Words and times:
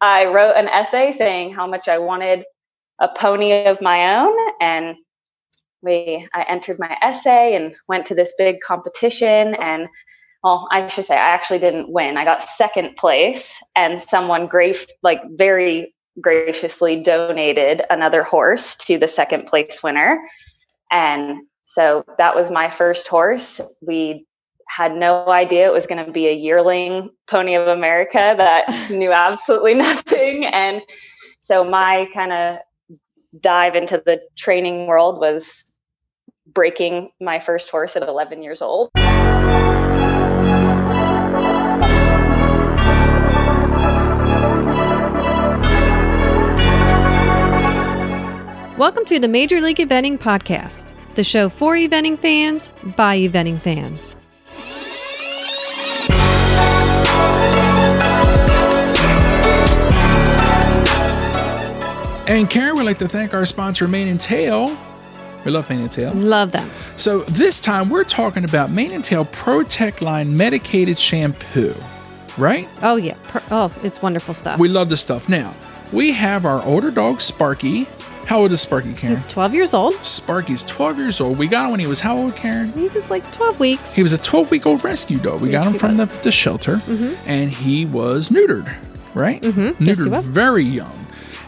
I 0.00 0.26
wrote 0.26 0.54
an 0.56 0.68
essay 0.68 1.12
saying 1.12 1.54
how 1.54 1.66
much 1.66 1.88
I 1.88 1.98
wanted 1.98 2.44
a 3.00 3.08
pony 3.08 3.64
of 3.66 3.80
my 3.80 4.16
own 4.18 4.36
and 4.60 4.96
we 5.82 6.26
I 6.34 6.42
entered 6.48 6.78
my 6.78 6.96
essay 7.02 7.54
and 7.54 7.74
went 7.88 8.06
to 8.06 8.14
this 8.14 8.32
big 8.36 8.60
competition 8.60 9.54
and 9.54 9.88
well, 10.44 10.68
I 10.70 10.86
should 10.88 11.04
say 11.04 11.14
I 11.14 11.30
actually 11.30 11.58
didn't 11.58 11.90
win. 11.90 12.16
I 12.16 12.24
got 12.24 12.44
second 12.44 12.96
place 12.96 13.60
and 13.74 14.00
someone 14.00 14.46
grave 14.46 14.86
like 15.02 15.20
very 15.32 15.94
graciously 16.20 17.02
donated 17.02 17.82
another 17.90 18.22
horse 18.22 18.76
to 18.76 18.98
the 18.98 19.08
second 19.08 19.46
place 19.46 19.82
winner. 19.82 20.20
And 20.90 21.42
so 21.64 22.04
that 22.18 22.34
was 22.36 22.50
my 22.50 22.70
first 22.70 23.08
horse. 23.08 23.60
We 23.82 24.26
had 24.68 24.94
no 24.94 25.26
idea 25.28 25.66
it 25.66 25.72
was 25.72 25.86
going 25.86 26.04
to 26.04 26.12
be 26.12 26.28
a 26.28 26.32
yearling 26.32 27.10
pony 27.26 27.54
of 27.54 27.66
America 27.66 28.34
that 28.36 28.90
knew 28.90 29.12
absolutely 29.12 29.74
nothing. 29.74 30.44
And 30.44 30.82
so 31.40 31.64
my 31.64 32.06
kind 32.12 32.32
of 32.32 32.58
dive 33.40 33.74
into 33.74 34.02
the 34.04 34.20
training 34.36 34.86
world 34.86 35.18
was 35.18 35.64
breaking 36.46 37.10
my 37.20 37.40
first 37.40 37.70
horse 37.70 37.96
at 37.96 38.06
11 38.06 38.42
years 38.42 38.62
old. 38.62 38.90
Welcome 48.76 49.04
to 49.06 49.18
the 49.18 49.28
Major 49.28 49.60
League 49.60 49.78
Eventing 49.78 50.18
Podcast, 50.18 50.92
the 51.14 51.24
show 51.24 51.48
for 51.48 51.74
eventing 51.74 52.18
fans 52.20 52.70
by 52.96 53.18
eventing 53.18 53.60
fans. 53.60 54.14
And 62.28 62.48
Karen 62.50 62.76
we'd 62.76 62.84
like 62.84 62.98
to 62.98 63.08
thank 63.08 63.32
our 63.32 63.46
sponsor, 63.46 63.88
Mane 63.88 64.08
and 64.08 64.20
Tail. 64.20 64.76
We 65.44 65.50
love 65.50 65.68
Mane 65.70 65.80
and 65.80 65.90
Tail. 65.92 66.12
Love 66.14 66.52
them. 66.52 66.70
So 66.96 67.20
this 67.22 67.60
time 67.60 67.88
we're 67.88 68.04
talking 68.04 68.44
about 68.44 68.70
Mane 68.70 68.92
and 68.92 69.02
Tail 69.02 69.24
Protect 69.24 70.02
line 70.02 70.36
medicated 70.36 70.98
shampoo, 70.98 71.74
right? 72.36 72.68
Oh, 72.82 72.96
yeah. 72.96 73.14
Per- 73.24 73.42
oh, 73.50 73.74
it's 73.82 74.02
wonderful 74.02 74.34
stuff. 74.34 74.60
We 74.60 74.68
love 74.68 74.90
this 74.90 75.00
stuff. 75.00 75.28
Now, 75.28 75.54
we 75.90 76.12
have 76.12 76.44
our 76.44 76.62
older 76.64 76.90
dog, 76.90 77.22
Sparky. 77.22 77.84
How 78.26 78.40
old 78.40 78.50
is 78.52 78.60
Sparky, 78.60 78.92
Karen? 78.92 79.16
He's 79.16 79.24
12 79.24 79.54
years 79.54 79.72
old. 79.72 79.94
Sparky's 80.04 80.62
12 80.64 80.98
years 80.98 81.20
old. 81.22 81.38
We 81.38 81.46
got 81.46 81.64
him 81.64 81.70
when 81.70 81.80
he 81.80 81.86
was 81.86 82.00
how 82.00 82.14
old, 82.18 82.36
Karen? 82.36 82.70
He 82.74 82.88
was 82.88 83.10
like 83.10 83.30
12 83.32 83.58
weeks. 83.58 83.94
He 83.96 84.02
was 84.02 84.12
a 84.12 84.18
12 84.18 84.50
week 84.50 84.66
old 84.66 84.84
rescue 84.84 85.16
dog. 85.18 85.40
We 85.40 85.50
Yes, 85.50 85.64
got 85.64 85.72
him 85.72 85.78
from 85.78 85.96
the, 85.96 86.04
the 86.22 86.30
shelter, 86.30 86.76
Mhm. 86.76 87.16
and 87.24 87.50
he 87.50 87.86
was 87.86 88.28
neutered, 88.28 88.70
right? 89.14 89.40
Mhm. 89.40 89.76
Neutered 89.76 90.10
Yes, 90.12 90.26
very 90.26 90.62
young. 90.64 90.97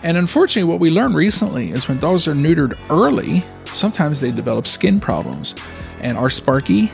And 0.02 0.16
unfortunately, 0.16 0.70
what 0.70 0.80
we 0.80 0.90
learned 0.90 1.14
recently 1.14 1.70
is 1.70 1.88
when 1.88 1.98
dogs 1.98 2.26
are 2.26 2.34
neutered 2.34 2.78
early, 2.90 3.44
sometimes 3.66 4.20
they 4.20 4.30
develop 4.32 4.66
skin 4.66 4.98
problems. 5.00 5.54
And 6.00 6.16
our 6.16 6.30
Sparky, 6.30 6.90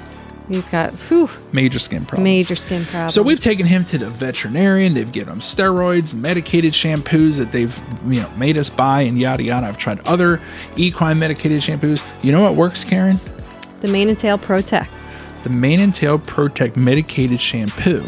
He's 0.49 0.69
got 0.69 0.93
whew, 0.93 1.29
major 1.53 1.81
skin 1.81 2.05
problems. 2.07 2.23
major 2.25 2.55
skin 2.55 2.85
problems. 2.85 3.15
So 3.15 3.23
we've 3.23 3.41
taken 3.41 3.67
him 3.67 3.85
to 3.87 3.99
the 3.99 4.09
veterinarian. 4.09 4.95
They've 4.95 5.11
given 5.11 5.33
him 5.35 5.41
steroids, 5.41 6.15
medicated 6.15 6.73
shampoos 6.73 7.39
that 7.39 7.51
they've 7.51 7.77
you 8.07 8.21
know 8.21 8.31
made 8.39 8.57
us 8.57 8.71
buy, 8.71 9.01
and 9.03 9.19
yada 9.19 9.43
yada. 9.43 9.67
I've 9.67 9.79
tried 9.79 10.07
other 10.07 10.41
equine 10.77 11.19
medicated 11.19 11.63
shampoos. 11.63 12.01
You 12.25 12.31
know 12.33 12.43
what 12.43 12.55
works, 12.55 12.85
Karen? 12.85 13.19
the 13.81 13.89
mane 13.89 14.09
and 14.09 14.17
tail 14.17 14.39
protect. 14.39 14.91
the 15.43 15.51
Mane 15.51 15.81
and 15.81 15.95
Tail 15.95 16.19
Protect 16.19 16.77
medicated 16.77 17.41
shampoo. 17.41 18.05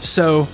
So 0.00 0.46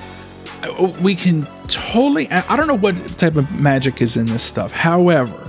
uh, 0.62 0.92
we 1.02 1.14
can 1.16 1.46
totally, 1.68 2.30
I 2.30 2.56
don't 2.56 2.66
know 2.66 2.76
what 2.76 2.96
type 3.18 3.36
of 3.36 3.50
magic 3.60 4.00
is 4.02 4.16
in 4.16 4.26
this 4.26 4.42
stuff. 4.42 4.72
However, 4.72 5.48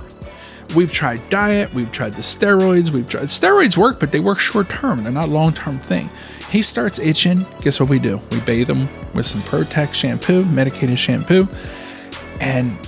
we've 0.74 0.92
tried 0.92 1.28
diet, 1.30 1.72
we've 1.74 1.92
tried 1.92 2.14
the 2.14 2.22
steroids, 2.22 2.90
we've 2.90 3.08
tried 3.08 3.24
steroids 3.24 3.76
work, 3.76 4.00
but 4.00 4.12
they 4.12 4.20
work 4.20 4.38
short 4.38 4.68
term, 4.68 5.02
they're 5.02 5.12
not 5.12 5.28
long 5.28 5.52
term 5.52 5.78
thing. 5.78 6.10
He 6.50 6.62
starts 6.62 6.98
itching. 6.98 7.44
Guess 7.62 7.80
what 7.80 7.88
we 7.88 7.98
do? 7.98 8.20
We 8.30 8.40
bathe 8.40 8.70
him 8.70 8.88
with 9.14 9.26
some 9.26 9.42
Protect 9.42 9.94
shampoo, 9.94 10.44
medicated 10.46 10.98
shampoo, 10.98 11.48
and 12.40 12.78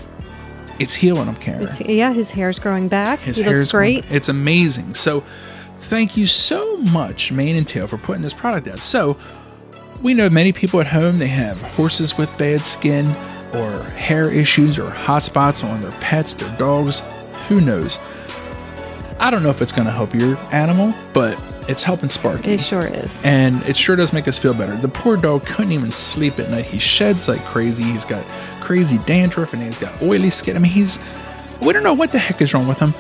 it's 0.78 0.94
healing 0.94 1.26
him, 1.26 1.34
Karen. 1.36 1.62
It's, 1.64 1.80
yeah, 1.80 2.12
his 2.12 2.30
hair's 2.30 2.58
growing 2.60 2.86
back. 2.88 3.19
His 3.20 3.36
he 3.36 3.42
hair's 3.42 3.60
looks 3.60 3.72
great. 3.72 4.03
growing- 4.03 4.16
It's 4.16 4.28
amazing. 4.28 4.94
So, 4.94 5.20
thank 5.78 6.16
you 6.16 6.26
so 6.28 6.76
much, 6.76 7.32
Mane 7.32 7.56
and 7.56 7.66
Tail, 7.66 7.88
for 7.88 7.98
putting 7.98 8.22
this 8.22 8.32
product 8.34 8.69
out. 8.69 8.78
So, 8.78 9.16
we 10.03 10.14
know 10.14 10.31
many 10.31 10.53
people 10.53 10.81
at 10.81 10.86
home 10.86 11.19
they 11.19 11.28
have 11.28 11.60
horses 11.60 12.16
with 12.16 12.36
bad 12.38 12.64
skin, 12.64 13.06
or 13.54 13.82
hair 13.97 14.31
issues, 14.31 14.78
or 14.78 14.91
hot 14.91 15.22
spots 15.22 15.64
on 15.64 15.81
their 15.81 15.92
pets, 15.92 16.34
their 16.34 16.56
dogs. 16.59 17.03
Who 17.48 17.60
knows? 17.60 17.98
I 19.20 19.31
don't 19.31 19.42
know 19.42 19.50
if 19.50 19.60
it's 19.62 19.72
going 19.72 19.86
to 19.86 19.92
help 19.92 20.14
your 20.14 20.36
animal, 20.53 20.94
but 21.12 21.42
it's 21.69 21.82
helping 21.82 22.09
Sparky. 22.09 22.53
It 22.53 22.60
sure 22.60 22.86
is. 22.86 23.22
And 23.25 23.62
it 23.62 23.76
sure 23.76 23.97
does 23.97 24.12
make 24.12 24.28
us 24.28 24.38
feel 24.38 24.54
better. 24.54 24.76
The 24.76 24.88
poor 24.88 25.16
dog 25.16 25.44
couldn't 25.44 25.72
even 25.72 25.91
sleep 25.91 26.38
at 26.38 26.50
night. 26.50 26.65
He 26.66 26.78
sheds 26.78 27.26
like 27.26 27.44
crazy. 27.44 27.82
He's 27.82 28.04
got 28.04 28.25
crazy 28.60 28.98
dandruff 29.06 29.53
and 29.53 29.62
he's 29.62 29.78
got 29.78 30.00
oily 30.00 30.30
skin. 30.30 30.56
I 30.56 30.60
mean, 30.60 30.70
he's, 30.70 30.98
we 31.60 31.72
don't 31.72 31.82
know 31.82 31.94
what 31.94 32.12
the 32.12 32.19
heck 32.19 32.41
is 32.41 32.54
wrong 32.54 32.69
with 32.69 32.78
him, 32.78 32.92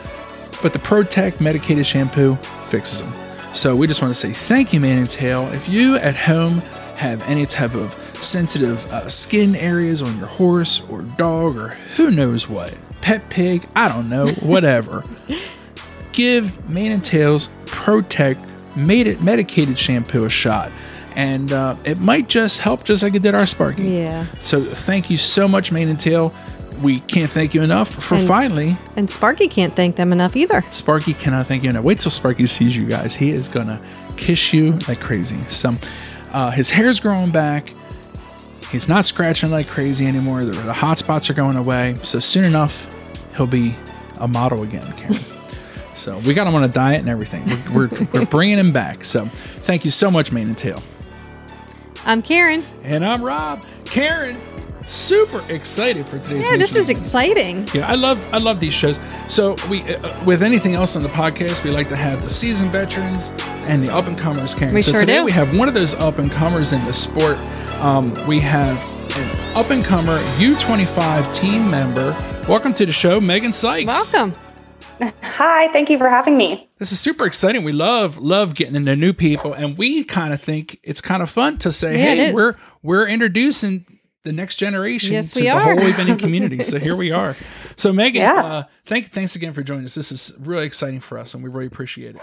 but 0.60 0.72
the 0.72 0.78
Protect 0.80 1.40
medicated 1.40 1.86
shampoo 1.86 2.34
fixes 2.66 3.00
him. 3.00 3.12
So 3.54 3.76
we 3.76 3.86
just 3.86 4.02
want 4.02 4.12
to 4.12 4.18
say 4.18 4.32
thank 4.32 4.72
you, 4.72 4.80
Man 4.80 4.98
and 4.98 5.10
Tail. 5.10 5.48
If 5.52 5.68
you 5.68 5.96
at 5.96 6.16
home 6.16 6.60
have 6.98 7.26
any 7.28 7.46
type 7.46 7.74
of 7.74 7.92
sensitive 8.22 8.84
uh, 8.92 9.08
skin 9.08 9.54
areas 9.56 10.02
on 10.02 10.16
your 10.18 10.26
horse 10.26 10.80
or 10.90 11.02
dog 11.16 11.56
or 11.56 11.68
who 11.96 12.10
knows 12.10 12.48
what, 12.48 12.76
pet 13.00 13.28
pig, 13.30 13.66
I 13.74 13.88
don't 13.88 14.08
know, 14.08 14.28
whatever 14.42 15.02
give 16.12 16.68
Mane 16.68 16.90
and 16.92 17.04
Tails 17.04 17.48
Protect 17.66 18.40
made 18.76 19.06
it 19.06 19.22
medicated 19.22 19.78
shampoo 19.78 20.24
a 20.24 20.28
shot. 20.30 20.72
And 21.14 21.52
uh, 21.52 21.76
it 21.84 22.00
might 22.00 22.28
just 22.28 22.58
help 22.60 22.82
just 22.84 23.02
like 23.04 23.14
it 23.14 23.22
did 23.22 23.34
our 23.36 23.46
Sparky. 23.46 23.84
Yeah. 23.84 24.26
So 24.42 24.60
thank 24.60 25.10
you 25.10 25.16
so 25.16 25.46
much, 25.48 25.70
Mane 25.72 25.88
and 25.88 25.98
Tail. 25.98 26.34
We 26.82 27.00
can't 27.00 27.30
thank 27.30 27.54
you 27.54 27.62
enough 27.62 27.88
for 27.88 28.16
And- 28.16 28.26
finally. 28.26 28.76
And 28.96 29.08
Sparky 29.08 29.46
can't 29.48 29.74
thank 29.74 29.96
them 29.96 30.12
enough 30.12 30.34
either. 30.36 30.62
Sparky 30.70 31.12
cannot 31.14 31.46
thank 31.46 31.62
you 31.62 31.70
enough. 31.70 31.84
Wait 31.84 32.00
till 32.00 32.10
Sparky 32.10 32.46
sees 32.46 32.76
you 32.76 32.86
guys. 32.86 33.14
He 33.16 33.30
is 33.30 33.46
gonna 33.48 33.80
kiss 34.16 34.52
you 34.52 34.72
like 34.88 35.00
crazy. 35.00 35.38
So 35.46 35.74
uh, 36.32 36.50
his 36.50 36.70
hair's 36.70 37.00
growing 37.00 37.30
back. 37.30 37.72
He's 38.70 38.88
not 38.88 39.04
scratching 39.04 39.50
like 39.50 39.66
crazy 39.66 40.06
anymore. 40.06 40.44
The, 40.44 40.52
the 40.52 40.72
hot 40.72 40.98
spots 40.98 41.30
are 41.30 41.34
going 41.34 41.56
away. 41.56 41.94
So 42.02 42.18
soon 42.18 42.44
enough, 42.44 42.86
he'll 43.36 43.46
be 43.46 43.74
a 44.18 44.28
model 44.28 44.62
again, 44.62 44.92
Karen. 44.92 45.14
so 45.94 46.18
we 46.18 46.34
got 46.34 46.46
him 46.46 46.54
on 46.54 46.64
a 46.64 46.68
diet 46.68 47.00
and 47.00 47.08
everything. 47.08 47.44
We're, 47.74 47.88
we're, 47.88 48.06
we're 48.12 48.26
bringing 48.26 48.58
him 48.58 48.72
back. 48.72 49.04
So 49.04 49.24
thank 49.24 49.84
you 49.84 49.90
so 49.90 50.10
much, 50.10 50.32
Mane 50.32 50.48
and 50.48 50.58
Tail. 50.58 50.82
I'm 52.04 52.22
Karen. 52.22 52.64
And 52.84 53.04
I'm 53.04 53.22
Rob. 53.22 53.64
Karen, 53.84 54.36
super 54.88 55.44
excited 55.52 56.06
for 56.06 56.18
today's. 56.18 56.46
Yeah, 56.46 56.56
this 56.56 56.74
is 56.74 56.88
League 56.88 56.96
exciting. 56.98 57.68
yeah, 57.74 57.86
I 57.86 57.94
love 57.94 58.18
I 58.32 58.38
love 58.38 58.60
these 58.60 58.72
shows. 58.74 58.98
So 59.28 59.56
we, 59.70 59.82
uh, 59.82 60.24
with 60.24 60.42
anything 60.42 60.74
else 60.74 60.96
on 60.96 61.02
the 61.02 61.08
podcast, 61.08 61.62
we 61.64 61.70
like 61.70 61.88
to 61.90 61.96
have 61.96 62.22
the 62.22 62.30
seasoned 62.30 62.70
veterans 62.70 63.30
and 63.66 63.82
the 63.86 63.92
up 63.94 64.06
and 64.06 64.16
comers. 64.18 64.54
Karen. 64.54 64.74
We 64.74 64.82
so 64.82 64.92
sure 64.92 65.00
today 65.00 65.18
do. 65.18 65.24
we 65.24 65.32
have 65.32 65.56
one 65.56 65.68
of 65.68 65.74
those 65.74 65.94
up 65.94 66.18
and 66.18 66.30
comers 66.30 66.72
in 66.72 66.82
the 66.84 66.92
sport. 66.92 67.38
Um, 67.80 68.12
we 68.26 68.40
have 68.40 68.76
an 69.16 69.56
up 69.56 69.70
and 69.70 69.84
comer 69.84 70.18
U25 70.38 71.34
team 71.34 71.70
member. 71.70 72.16
Welcome 72.48 72.72
to 72.74 72.86
the 72.86 72.92
show, 72.92 73.20
Megan 73.20 73.52
Sykes. 73.52 73.86
Welcome. 73.86 74.32
Hi, 75.22 75.70
thank 75.72 75.90
you 75.90 75.98
for 75.98 76.08
having 76.08 76.36
me. 76.36 76.68
This 76.78 76.90
is 76.90 76.98
super 76.98 77.24
exciting. 77.24 77.62
We 77.62 77.70
love 77.72 78.18
love 78.18 78.54
getting 78.54 78.74
into 78.74 78.96
new 78.96 79.12
people, 79.12 79.52
and 79.52 79.76
we 79.78 80.02
kind 80.02 80.32
of 80.32 80.40
think 80.40 80.80
it's 80.82 81.00
kind 81.00 81.22
of 81.22 81.30
fun 81.30 81.58
to 81.58 81.70
say, 81.72 81.98
Yeah, 81.98 82.14
"Hey, 82.26 82.32
we're 82.32 82.54
we're 82.82 83.06
introducing 83.06 83.84
the 84.24 84.32
next 84.32 84.56
generation 84.56 85.12
Yes, 85.12 85.32
to 85.32 85.40
we 85.40 85.46
the 85.46 85.50
are. 85.52 85.60
whole 85.60 85.76
eventing 85.76 86.18
community." 86.20 86.62
so 86.62 86.78
here 86.78 86.96
we 86.96 87.10
are. 87.10 87.36
So 87.76 87.92
Megan, 87.92 88.22
Yeah. 88.22 88.44
uh, 88.44 88.62
thank 88.86 89.10
thanks 89.12 89.36
again 89.36 89.52
for 89.52 89.62
joining 89.62 89.84
us. 89.84 89.94
This 89.94 90.10
is 90.12 90.32
really 90.38 90.66
exciting 90.66 91.00
for 91.00 91.18
us, 91.18 91.34
and 91.34 91.42
we 91.42 91.50
really 91.50 91.66
appreciate 91.66 92.16
it. 92.16 92.22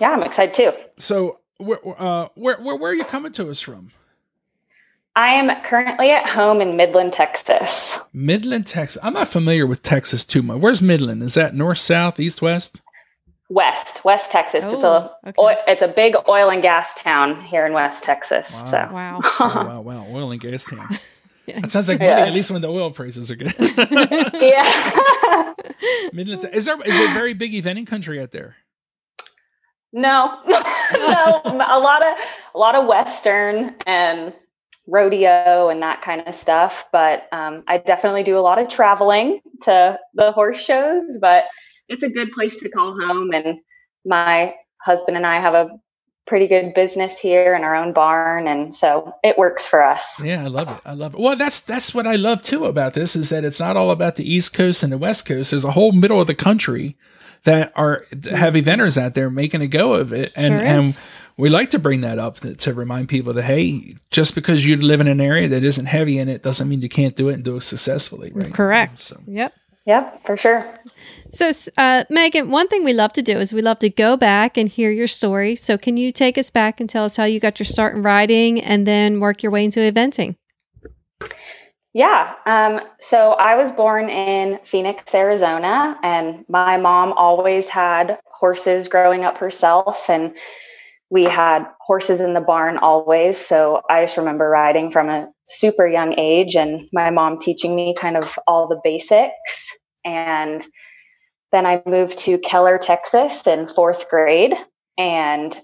Yeah, 0.00 0.10
I'm 0.12 0.22
excited 0.22 0.54
too. 0.54 0.72
So, 0.98 1.36
where 1.58 1.78
uh, 2.00 2.28
where, 2.34 2.56
where 2.58 2.76
where 2.76 2.90
are 2.92 2.94
you 2.94 3.04
coming 3.04 3.32
to 3.32 3.50
us 3.50 3.60
from? 3.60 3.92
I 5.16 5.28
am 5.34 5.50
currently 5.64 6.10
at 6.12 6.26
home 6.28 6.60
in 6.60 6.76
Midland, 6.76 7.12
Texas. 7.12 7.98
Midland, 8.12 8.66
Texas. 8.68 9.00
I'm 9.02 9.12
not 9.12 9.26
familiar 9.28 9.66
with 9.66 9.82
Texas 9.82 10.24
too 10.24 10.40
much. 10.40 10.58
Where's 10.60 10.80
Midland? 10.80 11.22
Is 11.22 11.34
that 11.34 11.54
north, 11.54 11.78
south, 11.78 12.20
east, 12.20 12.40
west? 12.40 12.80
West, 13.50 14.04
West 14.04 14.30
Texas. 14.30 14.64
it's 14.64 14.84
Oh, 14.84 14.92
a 15.24 15.28
okay. 15.28 15.34
oil, 15.38 15.56
it's 15.66 15.82
a 15.82 15.88
big 15.88 16.14
oil 16.28 16.48
and 16.50 16.62
gas 16.62 16.94
town 16.94 17.42
here 17.42 17.66
in 17.66 17.72
West 17.74 18.04
Texas. 18.04 18.50
Wow. 18.52 18.64
So 18.70 18.88
Wow. 18.92 19.20
Oh, 19.40 19.64
wow, 19.66 19.80
wow, 19.82 20.06
oil 20.10 20.30
and 20.30 20.40
gas 20.40 20.64
town. 20.64 20.88
Yeah. 21.46 21.60
That 21.62 21.70
sounds 21.72 21.88
like 21.88 21.98
money, 21.98 22.10
Yes. 22.12 22.28
at 22.28 22.34
least 22.34 22.50
when 22.52 22.62
the 22.62 22.68
oil 22.68 22.92
prices 22.92 23.28
are 23.28 23.34
good. 23.34 23.52
yeah. 23.58 25.52
Midland, 26.12 26.48
is 26.52 26.64
there 26.66 26.80
is 26.82 26.96
it 26.96 27.12
very 27.12 27.34
big 27.34 27.52
eventing 27.52 27.88
country 27.88 28.20
out 28.20 28.30
there? 28.30 28.54
no, 29.92 30.38
no, 30.46 31.42
a 31.44 31.80
lot 31.80 32.02
of 32.06 32.18
a 32.54 32.58
lot 32.58 32.76
of 32.76 32.86
Western 32.86 33.74
and 33.84 34.32
rodeo 34.86 35.68
and 35.70 35.82
that 35.82 36.02
kind 36.02 36.22
of 36.28 36.34
stuff. 36.36 36.86
But 36.92 37.26
um, 37.32 37.64
I 37.66 37.78
definitely 37.78 38.22
do 38.22 38.38
a 38.38 38.40
lot 38.40 38.60
of 38.60 38.68
traveling 38.68 39.40
to 39.62 39.98
the 40.14 40.30
horse 40.30 40.60
shows, 40.60 41.18
but 41.20 41.46
it's 41.90 42.04
a 42.04 42.08
good 42.08 42.32
place 42.32 42.58
to 42.60 42.70
call 42.70 42.98
home. 42.98 43.32
And 43.32 43.58
my 44.06 44.54
husband 44.78 45.16
and 45.16 45.26
I 45.26 45.40
have 45.40 45.54
a 45.54 45.68
pretty 46.26 46.46
good 46.46 46.72
business 46.72 47.18
here 47.18 47.54
in 47.54 47.64
our 47.64 47.74
own 47.74 47.92
barn. 47.92 48.46
And 48.46 48.72
so 48.72 49.12
it 49.24 49.36
works 49.36 49.66
for 49.66 49.82
us. 49.82 50.22
Yeah 50.22 50.44
i 50.44 50.46
love 50.46 50.68
it. 50.70 50.80
I 50.84 50.94
love 50.94 51.14
it. 51.14 51.20
Well 51.20 51.36
that's 51.36 51.60
that's 51.60 51.92
what 51.92 52.06
i 52.06 52.14
love 52.14 52.42
too 52.42 52.66
about 52.66 52.94
this 52.94 53.16
is 53.16 53.30
that 53.30 53.44
it's 53.44 53.58
not 53.58 53.76
all 53.76 53.90
about 53.90 54.14
the 54.14 54.32
east 54.32 54.54
coast 54.54 54.84
and 54.84 54.92
the 54.92 54.98
west 54.98 55.26
coast. 55.26 55.50
There's 55.50 55.64
a 55.64 55.72
whole 55.72 55.92
middle 55.92 56.20
of 56.20 56.28
the 56.28 56.34
country 56.36 56.96
that 57.42 57.72
are 57.74 58.06
have 58.10 58.54
mm-hmm. 58.54 58.68
eventers 58.68 58.96
out 58.96 59.14
there 59.14 59.28
making 59.28 59.60
a 59.60 59.66
go 59.66 59.94
of 59.94 60.12
it. 60.12 60.32
And 60.36 60.54
sure 60.54 60.66
and 60.66 61.02
we 61.36 61.48
like 61.48 61.70
to 61.70 61.78
bring 61.78 62.02
that 62.02 62.18
up 62.18 62.36
to, 62.38 62.54
to, 62.54 62.74
remind 62.74 63.08
people 63.08 63.32
that 63.32 63.42
hey 63.42 63.96
just 64.10 64.36
because 64.36 64.64
you 64.64 64.76
live 64.76 65.00
in 65.00 65.08
an 65.08 65.20
area 65.20 65.48
that 65.48 65.64
isn't 65.64 65.86
heavy 65.86 66.18
in 66.18 66.28
it 66.28 66.44
doesn't 66.44 66.68
mean 66.68 66.80
you 66.80 66.88
can't 66.88 67.16
do 67.16 67.28
it 67.28 67.34
and 67.34 67.44
do 67.44 67.56
it 67.56 67.62
successfully 67.62 68.30
right? 68.32 68.54
Correct. 68.54 69.00
So 69.00 69.20
yep 69.26 69.52
Yep, 69.90 70.24
for 70.24 70.36
sure. 70.36 70.64
So, 71.30 71.50
uh, 71.76 72.04
Megan, 72.08 72.48
one 72.48 72.68
thing 72.68 72.84
we 72.84 72.92
love 72.92 73.12
to 73.14 73.22
do 73.22 73.38
is 73.38 73.52
we 73.52 73.60
love 73.60 73.80
to 73.80 73.90
go 73.90 74.16
back 74.16 74.56
and 74.56 74.68
hear 74.68 74.92
your 74.92 75.08
story. 75.08 75.56
So, 75.56 75.76
can 75.76 75.96
you 75.96 76.12
take 76.12 76.38
us 76.38 76.48
back 76.48 76.78
and 76.78 76.88
tell 76.88 77.02
us 77.02 77.16
how 77.16 77.24
you 77.24 77.40
got 77.40 77.58
your 77.58 77.66
start 77.66 77.96
in 77.96 78.04
riding 78.04 78.60
and 78.60 78.86
then 78.86 79.18
work 79.18 79.42
your 79.42 79.50
way 79.50 79.64
into 79.64 79.80
eventing? 79.80 80.36
Yeah. 81.92 82.34
Um, 82.46 82.80
so, 83.00 83.32
I 83.32 83.56
was 83.56 83.72
born 83.72 84.08
in 84.08 84.60
Phoenix, 84.62 85.12
Arizona, 85.12 85.98
and 86.04 86.44
my 86.48 86.76
mom 86.76 87.12
always 87.14 87.66
had 87.66 88.20
horses 88.26 88.86
growing 88.86 89.24
up 89.24 89.38
herself. 89.38 90.08
And 90.08 90.36
we 91.10 91.24
had 91.24 91.66
horses 91.80 92.20
in 92.20 92.34
the 92.34 92.40
barn 92.40 92.78
always. 92.78 93.44
So, 93.44 93.82
I 93.90 94.04
just 94.04 94.16
remember 94.16 94.48
riding 94.48 94.92
from 94.92 95.08
a 95.08 95.32
super 95.48 95.88
young 95.88 96.16
age 96.16 96.54
and 96.54 96.82
my 96.92 97.10
mom 97.10 97.40
teaching 97.40 97.74
me 97.74 97.92
kind 97.98 98.16
of 98.16 98.38
all 98.46 98.68
the 98.68 98.80
basics. 98.84 99.79
And 100.04 100.62
then 101.52 101.66
I 101.66 101.82
moved 101.86 102.18
to 102.18 102.38
Keller, 102.38 102.78
Texas 102.78 103.46
in 103.46 103.68
fourth 103.68 104.08
grade 104.08 104.54
and 104.98 105.58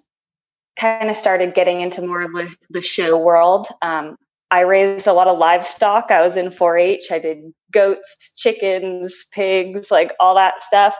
kind 0.79 1.11
of 1.11 1.17
started 1.17 1.55
getting 1.55 1.81
into 1.81 2.07
more 2.07 2.23
of 2.23 2.57
the, 2.71 2.81
show 2.81 3.19
world. 3.19 3.67
Um, 3.83 4.17
I 4.51 4.61
raised 4.61 5.07
a 5.07 5.13
lot 5.13 5.29
of 5.29 5.39
livestock. 5.39 6.11
I 6.11 6.23
was 6.23 6.37
in 6.37 6.51
4 6.51 6.79
H. 6.79 7.11
I 7.11 7.19
did 7.19 7.53
goats, 7.73 8.33
chickens, 8.37 9.27
pigs, 9.33 9.91
like 9.91 10.15
all 10.21 10.35
that 10.37 10.63
stuff. 10.63 10.97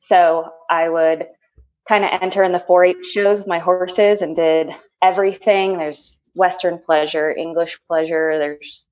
So 0.00 0.48
I 0.70 0.88
would 0.88 1.26
kind 1.88 2.04
of 2.04 2.10
enter 2.22 2.44
in 2.44 2.52
the 2.52 2.60
4 2.60 2.84
H 2.84 3.06
shows 3.06 3.38
with 3.38 3.48
my 3.48 3.58
horses 3.58 4.22
and 4.22 4.36
did 4.36 4.70
everything. 5.02 5.78
There's 5.78 6.18
Western 6.34 6.78
pleasure, 6.78 7.34
English 7.34 7.78
pleasure. 7.88 8.38
There's 8.38 8.85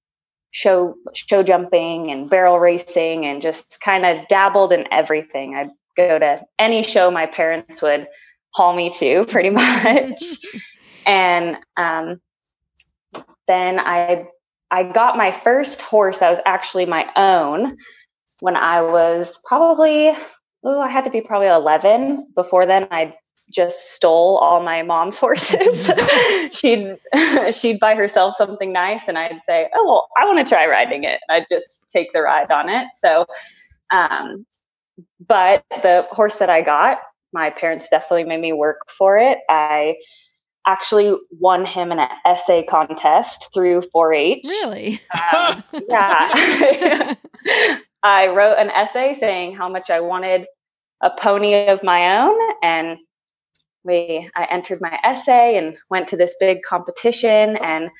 show 0.55 0.95
show 1.15 1.43
jumping 1.43 2.12
and 2.12 2.31
barrel 2.31 2.61
racing, 2.61 3.27
and 3.27 3.43
just 3.43 3.81
kind 3.81 4.06
of 4.06 4.27
dabbled 4.29 4.73
in 4.73 4.87
everything. 4.93 5.56
I'd 5.56 5.71
go 5.97 6.19
to 6.19 6.43
any 6.59 6.83
show 6.83 7.11
my 7.11 7.27
parents 7.27 7.83
would 7.83 8.06
haul 8.55 8.75
me 8.75 8.89
to, 8.91 9.25
pretty 9.29 9.51
much. 9.51 10.23
and 11.06 11.56
um, 11.77 12.21
then 13.49 13.81
I 13.81 14.27
I 14.71 14.85
got 14.85 15.17
my 15.17 15.33
first 15.33 15.83
horse 15.83 16.19
that 16.19 16.31
was 16.31 16.41
actually 16.47 16.87
my 16.87 17.11
own 17.17 17.77
when 18.41 18.56
I 18.56 18.81
was 18.81 19.39
probably 19.45 20.12
oh 20.62 20.81
I 20.81 20.89
had 20.89 21.05
to 21.05 21.11
be 21.11 21.21
probably 21.21 21.49
11. 21.49 22.33
Before 22.37 22.65
then 22.65 22.87
I 22.93 23.12
just 23.50 23.94
stole 23.94 24.38
all 24.38 24.62
my 24.62 24.82
mom's 24.82 25.19
horses. 25.19 25.91
she'd 26.52 26.96
she'd 27.52 27.81
buy 27.81 27.94
herself 27.94 28.37
something 28.37 28.73
nice, 28.73 29.08
and 29.08 29.19
I'd 29.19 29.41
say, 29.44 29.69
"Oh 29.75 29.85
well, 29.85 30.08
I 30.19 30.25
want 30.26 30.38
to 30.38 30.44
try 30.44 30.67
riding 30.67 31.05
it." 31.05 31.20
I'd 31.29 31.46
just 31.50 31.85
take 31.91 32.12
the 32.12 32.23
ride 32.23 32.50
on 32.50 32.69
it. 32.69 32.87
So, 32.94 33.26
um, 33.91 34.46
but 35.26 35.64
the 35.82 36.06
horse 36.11 36.38
that 36.38 36.50
I 36.50 36.62
got, 36.62 36.99
my 37.32 37.50
parents 37.50 37.88
definitely 37.88 38.25
made 38.25 38.41
me 38.41 38.52
work 38.52 38.79
for 38.88 39.19
it. 39.19 39.38
I 39.49 39.96
actually 40.67 41.14
won 41.31 41.64
him 41.64 41.93
in 41.93 41.99
an 41.99 42.08
essay 42.25 42.62
contest 42.62 43.52
through 43.52 43.82
4-H. 43.94 44.46
Really? 44.46 44.99
Um, 45.12 45.62
yeah. 45.91 47.14
I 48.02 48.29
wrote 48.29 48.56
an 48.56 48.70
essay 48.70 49.14
saying 49.14 49.56
how 49.56 49.69
much 49.69 49.91
I 49.91 50.00
wanted 50.00 50.46
a 51.02 51.11
pony 51.11 51.69
of 51.69 51.82
my 51.82 52.19
own 52.20 52.56
and 52.62 52.99
we 53.84 54.28
I 54.34 54.44
entered 54.50 54.81
my 54.81 54.98
essay 55.04 55.56
and 55.56 55.76
went 55.90 56.08
to 56.08 56.16
this 56.16 56.34
big 56.40 56.62
competition 56.62 57.56
and 57.56 57.90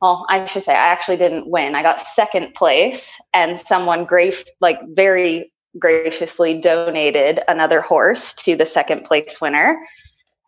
well, 0.00 0.24
I 0.30 0.46
should 0.46 0.62
say 0.62 0.72
I 0.72 0.92
actually 0.92 1.18
didn't 1.18 1.50
win. 1.50 1.74
I 1.74 1.82
got 1.82 2.00
second 2.00 2.54
place 2.54 3.20
and 3.34 3.60
someone 3.60 4.06
grave 4.06 4.44
like 4.60 4.78
very 4.88 5.52
graciously 5.78 6.58
donated 6.58 7.40
another 7.48 7.80
horse 7.80 8.34
to 8.34 8.56
the 8.56 8.64
second 8.66 9.04
place 9.04 9.40
winner. 9.40 9.78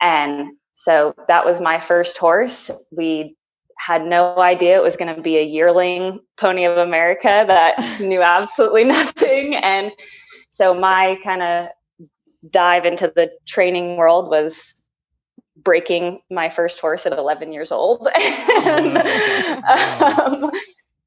And 0.00 0.56
so 0.74 1.14
that 1.28 1.44
was 1.44 1.60
my 1.60 1.80
first 1.80 2.16
horse. 2.18 2.70
We 2.90 3.36
had 3.78 4.06
no 4.06 4.38
idea 4.38 4.76
it 4.76 4.82
was 4.82 4.96
going 4.96 5.14
to 5.14 5.20
be 5.20 5.36
a 5.36 5.42
yearling 5.42 6.20
pony 6.36 6.64
of 6.64 6.78
America 6.78 7.44
that 7.46 7.76
knew 8.00 8.22
absolutely 8.22 8.84
nothing. 8.84 9.54
And 9.54 9.92
so 10.50 10.74
my 10.74 11.18
kind 11.22 11.42
of 11.42 11.68
dive 12.48 12.84
into 12.84 13.12
the 13.14 13.30
training 13.46 13.96
world 13.96 14.28
was 14.28 14.81
breaking 15.62 16.20
my 16.30 16.48
first 16.48 16.80
horse 16.80 17.06
at 17.06 17.16
11 17.16 17.52
years 17.52 17.72
old. 17.72 18.08
and, 18.16 18.96
um, 19.66 20.50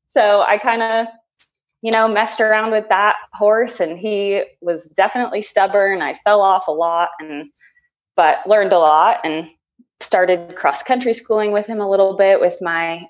so 0.08 0.42
I 0.42 0.58
kind 0.58 0.82
of, 0.82 1.08
you 1.82 1.92
know, 1.92 2.08
messed 2.08 2.42
around 2.42 2.72
with 2.72 2.90
that 2.90 3.18
horse 3.34 3.80
and 3.80 3.98
he 3.98 4.44
was 4.62 4.86
definitely 4.86 5.42
stubborn. 5.42 6.02
I 6.02 6.14
fell 6.14 6.42
off 6.42 6.68
a 6.68 6.72
lot 6.72 7.10
and, 7.20 7.52
but 8.16 8.48
learned 8.48 8.74
a 8.74 8.80
lot 8.80 9.20
and 9.24 9.50
started 10.00 10.56
cross 10.56 10.84
country 10.84 11.14
schooling 11.14 11.52
with 11.52 11.68
him 11.68 11.80
a 11.80 11.90
little 11.90 12.16
bit 12.16 12.40
with 12.40 12.62
my 12.62 13.06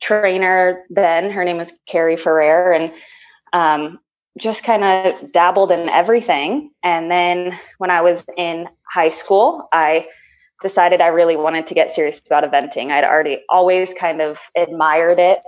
trainer 0.00 0.84
then. 0.90 1.30
Her 1.30 1.44
name 1.44 1.58
was 1.58 1.72
Carrie 1.86 2.16
Ferrer. 2.16 2.72
And, 2.72 2.92
um, 3.52 3.98
just 4.38 4.64
kind 4.64 4.84
of 4.84 5.32
dabbled 5.32 5.72
in 5.72 5.88
everything. 5.88 6.70
And 6.82 7.10
then 7.10 7.58
when 7.78 7.90
I 7.90 8.00
was 8.00 8.24
in 8.36 8.68
high 8.88 9.08
school, 9.08 9.68
I 9.72 10.06
decided 10.60 11.00
I 11.00 11.08
really 11.08 11.36
wanted 11.36 11.66
to 11.68 11.74
get 11.74 11.90
serious 11.90 12.20
about 12.24 12.44
eventing. 12.44 12.90
I'd 12.90 13.04
already 13.04 13.42
always 13.48 13.94
kind 13.94 14.20
of 14.20 14.38
admired 14.56 15.18
it 15.18 15.40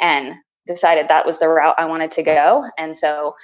and 0.00 0.34
decided 0.66 1.08
that 1.08 1.26
was 1.26 1.38
the 1.38 1.48
route 1.48 1.74
I 1.78 1.84
wanted 1.84 2.10
to 2.12 2.22
go. 2.22 2.68
And 2.78 2.96
so 2.96 3.34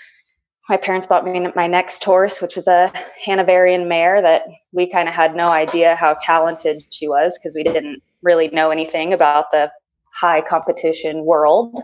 my 0.69 0.77
parents 0.77 1.07
bought 1.07 1.25
me 1.25 1.47
my 1.55 1.67
next 1.67 2.05
horse, 2.05 2.43
which 2.43 2.57
was 2.57 2.69
a 2.69 2.93
Hanoverian 3.25 3.89
mare 3.89 4.21
that 4.21 4.43
we 4.73 4.91
kind 4.91 5.09
of 5.09 5.15
had 5.15 5.35
no 5.35 5.49
idea 5.49 5.97
how 5.97 6.17
talented 6.21 6.85
she 6.91 7.09
was 7.09 7.39
because 7.39 7.55
we 7.55 7.63
didn't 7.63 8.03
really 8.23 8.49
know 8.49 8.71
anything 8.71 9.13
about 9.13 9.51
the 9.51 9.71
high 10.13 10.41
competition 10.41 11.25
world. 11.25 11.81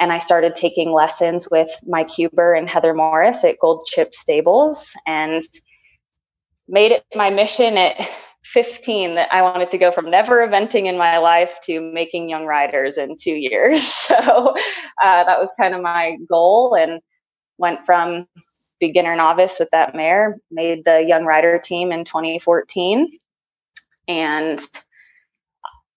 And 0.00 0.12
I 0.12 0.18
started 0.18 0.54
taking 0.54 0.92
lessons 0.92 1.48
with 1.50 1.68
Mike 1.86 2.08
Huber 2.10 2.54
and 2.54 2.70
Heather 2.70 2.94
Morris 2.94 3.44
at 3.44 3.58
Gold 3.58 3.84
Chip 3.86 4.14
Stables 4.14 4.94
and 5.06 5.42
made 6.68 6.92
it 6.92 7.04
my 7.14 7.30
mission 7.30 7.76
at 7.76 7.96
15 8.44 9.16
that 9.16 9.28
I 9.32 9.42
wanted 9.42 9.70
to 9.70 9.78
go 9.78 9.90
from 9.90 10.10
never 10.10 10.46
eventing 10.46 10.86
in 10.86 10.96
my 10.96 11.18
life 11.18 11.58
to 11.64 11.80
making 11.80 12.30
young 12.30 12.46
riders 12.46 12.96
in 12.96 13.16
two 13.16 13.34
years. 13.34 13.82
So 14.08 14.54
uh, 15.04 15.24
that 15.24 15.38
was 15.38 15.52
kind 15.60 15.74
of 15.74 15.82
my 15.82 16.16
goal 16.28 16.74
and 16.74 17.00
went 17.58 17.84
from 17.84 18.26
beginner 18.80 19.14
novice 19.14 19.58
with 19.58 19.68
that 19.72 19.94
mare, 19.94 20.38
made 20.50 20.84
the 20.84 21.02
young 21.02 21.24
rider 21.24 21.58
team 21.58 21.92
in 21.92 22.04
2014. 22.04 23.18
And 24.08 24.60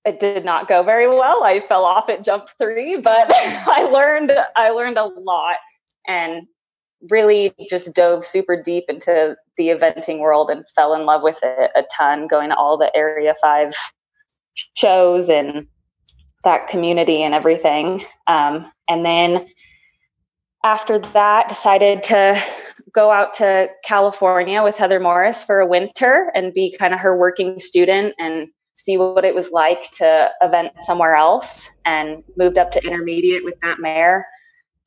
it 0.03 0.19
did 0.19 0.43
not 0.43 0.67
go 0.67 0.83
very 0.83 1.07
well. 1.07 1.43
I 1.43 1.59
fell 1.59 1.85
off 1.85 2.09
at 2.09 2.23
jump 2.23 2.49
three, 2.59 2.97
but 2.97 3.31
I 3.33 3.83
learned 3.91 4.33
I 4.55 4.69
learned 4.69 4.97
a 4.97 5.05
lot 5.05 5.57
and 6.07 6.47
really 7.09 7.53
just 7.69 7.93
dove 7.93 8.25
super 8.25 8.61
deep 8.61 8.85
into 8.87 9.35
the 9.57 9.69
eventing 9.69 10.19
world 10.19 10.49
and 10.49 10.65
fell 10.75 10.93
in 10.93 11.05
love 11.05 11.21
with 11.23 11.39
it 11.43 11.71
a 11.75 11.83
ton, 11.95 12.27
going 12.27 12.49
to 12.49 12.57
all 12.57 12.77
the 12.77 12.91
Area 12.95 13.33
Five 13.41 13.73
shows 14.75 15.29
and 15.29 15.67
that 16.43 16.67
community 16.67 17.23
and 17.23 17.33
everything. 17.33 18.03
Um, 18.27 18.71
and 18.89 19.05
then 19.05 19.47
after 20.63 20.99
that, 20.99 21.49
decided 21.49 22.03
to 22.03 22.41
go 22.93 23.11
out 23.11 23.33
to 23.35 23.69
California 23.83 24.61
with 24.63 24.77
Heather 24.77 24.99
Morris 24.99 25.43
for 25.43 25.59
a 25.59 25.67
winter 25.67 26.31
and 26.35 26.53
be 26.53 26.75
kind 26.77 26.93
of 26.93 26.99
her 26.99 27.17
working 27.17 27.57
student 27.59 28.13
and 28.19 28.47
see 28.75 28.97
what 28.97 29.25
it 29.25 29.35
was 29.35 29.51
like 29.51 29.89
to 29.91 30.29
event 30.41 30.71
somewhere 30.79 31.15
else 31.15 31.69
and 31.85 32.23
moved 32.37 32.57
up 32.57 32.71
to 32.71 32.83
intermediate 32.83 33.43
with 33.43 33.59
that 33.61 33.79
mare 33.79 34.27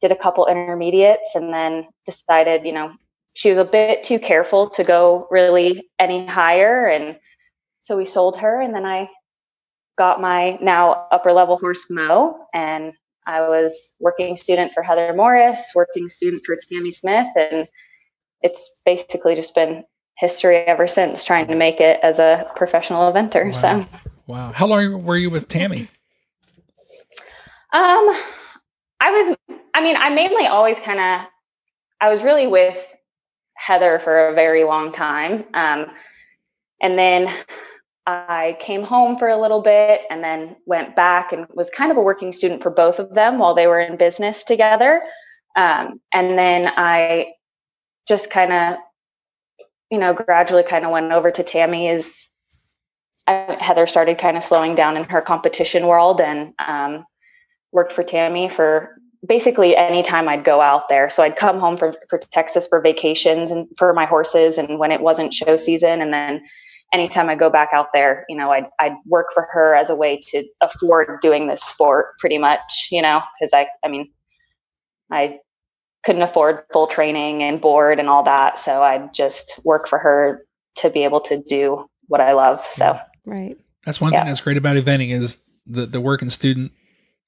did 0.04 0.12
a 0.12 0.16
couple 0.16 0.46
intermediates 0.46 1.34
and 1.34 1.52
then 1.52 1.86
decided 2.04 2.64
you 2.64 2.72
know 2.72 2.92
she 3.34 3.48
was 3.48 3.58
a 3.58 3.64
bit 3.64 4.04
too 4.04 4.18
careful 4.18 4.70
to 4.70 4.84
go 4.84 5.26
really 5.30 5.88
any 5.98 6.26
higher 6.26 6.86
and 6.86 7.18
so 7.82 7.96
we 7.96 8.04
sold 8.04 8.36
her 8.36 8.60
and 8.60 8.74
then 8.74 8.84
i 8.84 9.08
got 9.96 10.20
my 10.20 10.58
now 10.60 11.06
upper 11.10 11.32
level 11.32 11.56
horse 11.58 11.86
Mo, 11.88 12.46
and 12.52 12.92
I 13.26 13.42
was 13.42 13.92
working 14.00 14.36
student 14.36 14.74
for 14.74 14.82
Heather 14.82 15.14
Morris, 15.14 15.72
working 15.74 16.08
student 16.08 16.44
for 16.44 16.56
Tamie 16.56 16.90
Smith, 16.90 17.28
and 17.36 17.68
it's 18.42 18.80
basically 18.84 19.34
just 19.34 19.54
been 19.54 19.84
history 20.16 20.56
ever 20.56 20.86
since 20.86 21.24
trying 21.24 21.48
to 21.48 21.54
make 21.54 21.80
it 21.80 22.00
as 22.02 22.18
a 22.18 22.50
professional 22.56 23.10
eventer. 23.10 23.46
Wow. 23.46 23.52
So, 23.52 23.86
wow. 24.26 24.52
How 24.52 24.66
long 24.66 25.04
were 25.04 25.16
you 25.16 25.30
with 25.30 25.48
Tamie? 25.48 25.88
Um, 27.72 28.16
I 29.00 29.10
was, 29.10 29.58
I 29.74 29.82
mean, 29.82 29.96
I 29.96 30.10
mainly 30.10 30.46
always 30.46 30.78
kind 30.78 31.00
of, 31.00 31.28
I 32.00 32.08
was 32.08 32.22
really 32.22 32.46
with 32.46 32.78
Heather 33.56 33.98
for 33.98 34.28
a 34.28 34.34
very 34.34 34.64
long 34.64 34.92
time. 34.92 35.44
Um, 35.52 35.86
and 36.80 36.98
then 36.98 37.28
I 38.06 38.56
came 38.60 38.82
home 38.82 39.16
for 39.16 39.28
a 39.28 39.40
little 39.40 39.62
bit 39.62 40.02
and 40.10 40.22
then 40.22 40.56
went 40.66 40.94
back 40.94 41.32
and 41.32 41.46
was 41.54 41.70
kind 41.70 41.90
of 41.90 41.96
a 41.96 42.02
working 42.02 42.32
student 42.32 42.62
for 42.62 42.70
both 42.70 42.98
of 42.98 43.14
them 43.14 43.38
while 43.38 43.54
they 43.54 43.66
were 43.66 43.80
in 43.80 43.96
business 43.96 44.44
together. 44.44 45.02
Um, 45.56 46.00
and 46.12 46.38
then 46.38 46.68
I 46.68 47.32
just 48.06 48.30
kind 48.30 48.52
of, 48.52 48.76
you 49.90 49.98
know, 49.98 50.12
gradually 50.12 50.62
kind 50.62 50.84
of 50.84 50.90
went 50.90 51.12
over 51.12 51.30
to 51.30 51.42
Tamie 51.42 51.88
as 51.88 52.28
I, 53.26 53.56
Heather 53.58 53.86
started 53.86 54.18
kind 54.18 54.36
of 54.36 54.42
slowing 54.42 54.74
down 54.74 54.96
in 54.96 55.04
her 55.04 55.22
competition 55.22 55.86
world 55.86 56.20
and 56.20 56.52
um, 56.58 57.06
worked 57.72 57.92
for 57.92 58.02
Tamie 58.02 58.50
for 58.50 58.96
basically 59.26 59.76
anytime 59.76 60.28
I'd 60.28 60.44
go 60.44 60.60
out 60.60 60.88
there. 60.88 61.08
So 61.10 61.22
I'd 61.22 61.36
come 61.36 61.58
home 61.58 61.76
from 61.76 61.94
for 62.08 62.18
Texas 62.18 62.66
for 62.66 62.80
vacations 62.80 63.50
and 63.50 63.66
for 63.78 63.92
my 63.92 64.06
horses 64.06 64.58
and 64.58 64.78
when 64.78 64.92
it 64.92 65.00
wasn't 65.00 65.32
show 65.32 65.56
season 65.56 66.02
and 66.02 66.12
then 66.12 66.42
anytime 66.92 67.28
I 67.28 67.34
go 67.34 67.50
back 67.50 67.70
out 67.72 67.88
there, 67.92 68.24
you 68.28 68.36
know, 68.36 68.50
I'd, 68.52 68.66
I'd 68.78 68.94
work 69.06 69.28
for 69.34 69.46
her 69.52 69.74
as 69.74 69.90
a 69.90 69.96
way 69.96 70.20
to 70.28 70.44
afford 70.62 71.20
doing 71.20 71.48
this 71.48 71.62
sport 71.62 72.18
pretty 72.18 72.38
much, 72.38 72.88
you 72.90 73.02
know, 73.02 73.20
because 73.38 73.52
I, 73.52 73.66
I 73.84 73.88
mean, 73.88 74.12
I 75.10 75.38
couldn't 76.04 76.22
afford 76.22 76.62
full 76.72 76.86
training 76.86 77.42
and 77.42 77.60
board 77.60 77.98
and 77.98 78.08
all 78.08 78.22
that. 78.24 78.58
So 78.58 78.82
I'd 78.82 79.12
just 79.12 79.58
work 79.64 79.88
for 79.88 79.98
her 79.98 80.44
to 80.76 80.90
be 80.90 81.04
able 81.04 81.20
to 81.22 81.42
do 81.42 81.88
what 82.06 82.20
I 82.20 82.32
love. 82.32 82.64
So, 82.74 82.84
Yeah. 82.84 83.02
Right. 83.24 83.56
That's 83.84 84.00
one 84.00 84.12
Yeah. 84.12 84.20
thing 84.20 84.28
that's 84.28 84.40
great 84.40 84.56
about 84.56 84.76
eventing 84.76 85.10
is 85.10 85.42
the 85.66 85.86
the 85.86 86.00
working 86.00 86.30
student, 86.30 86.72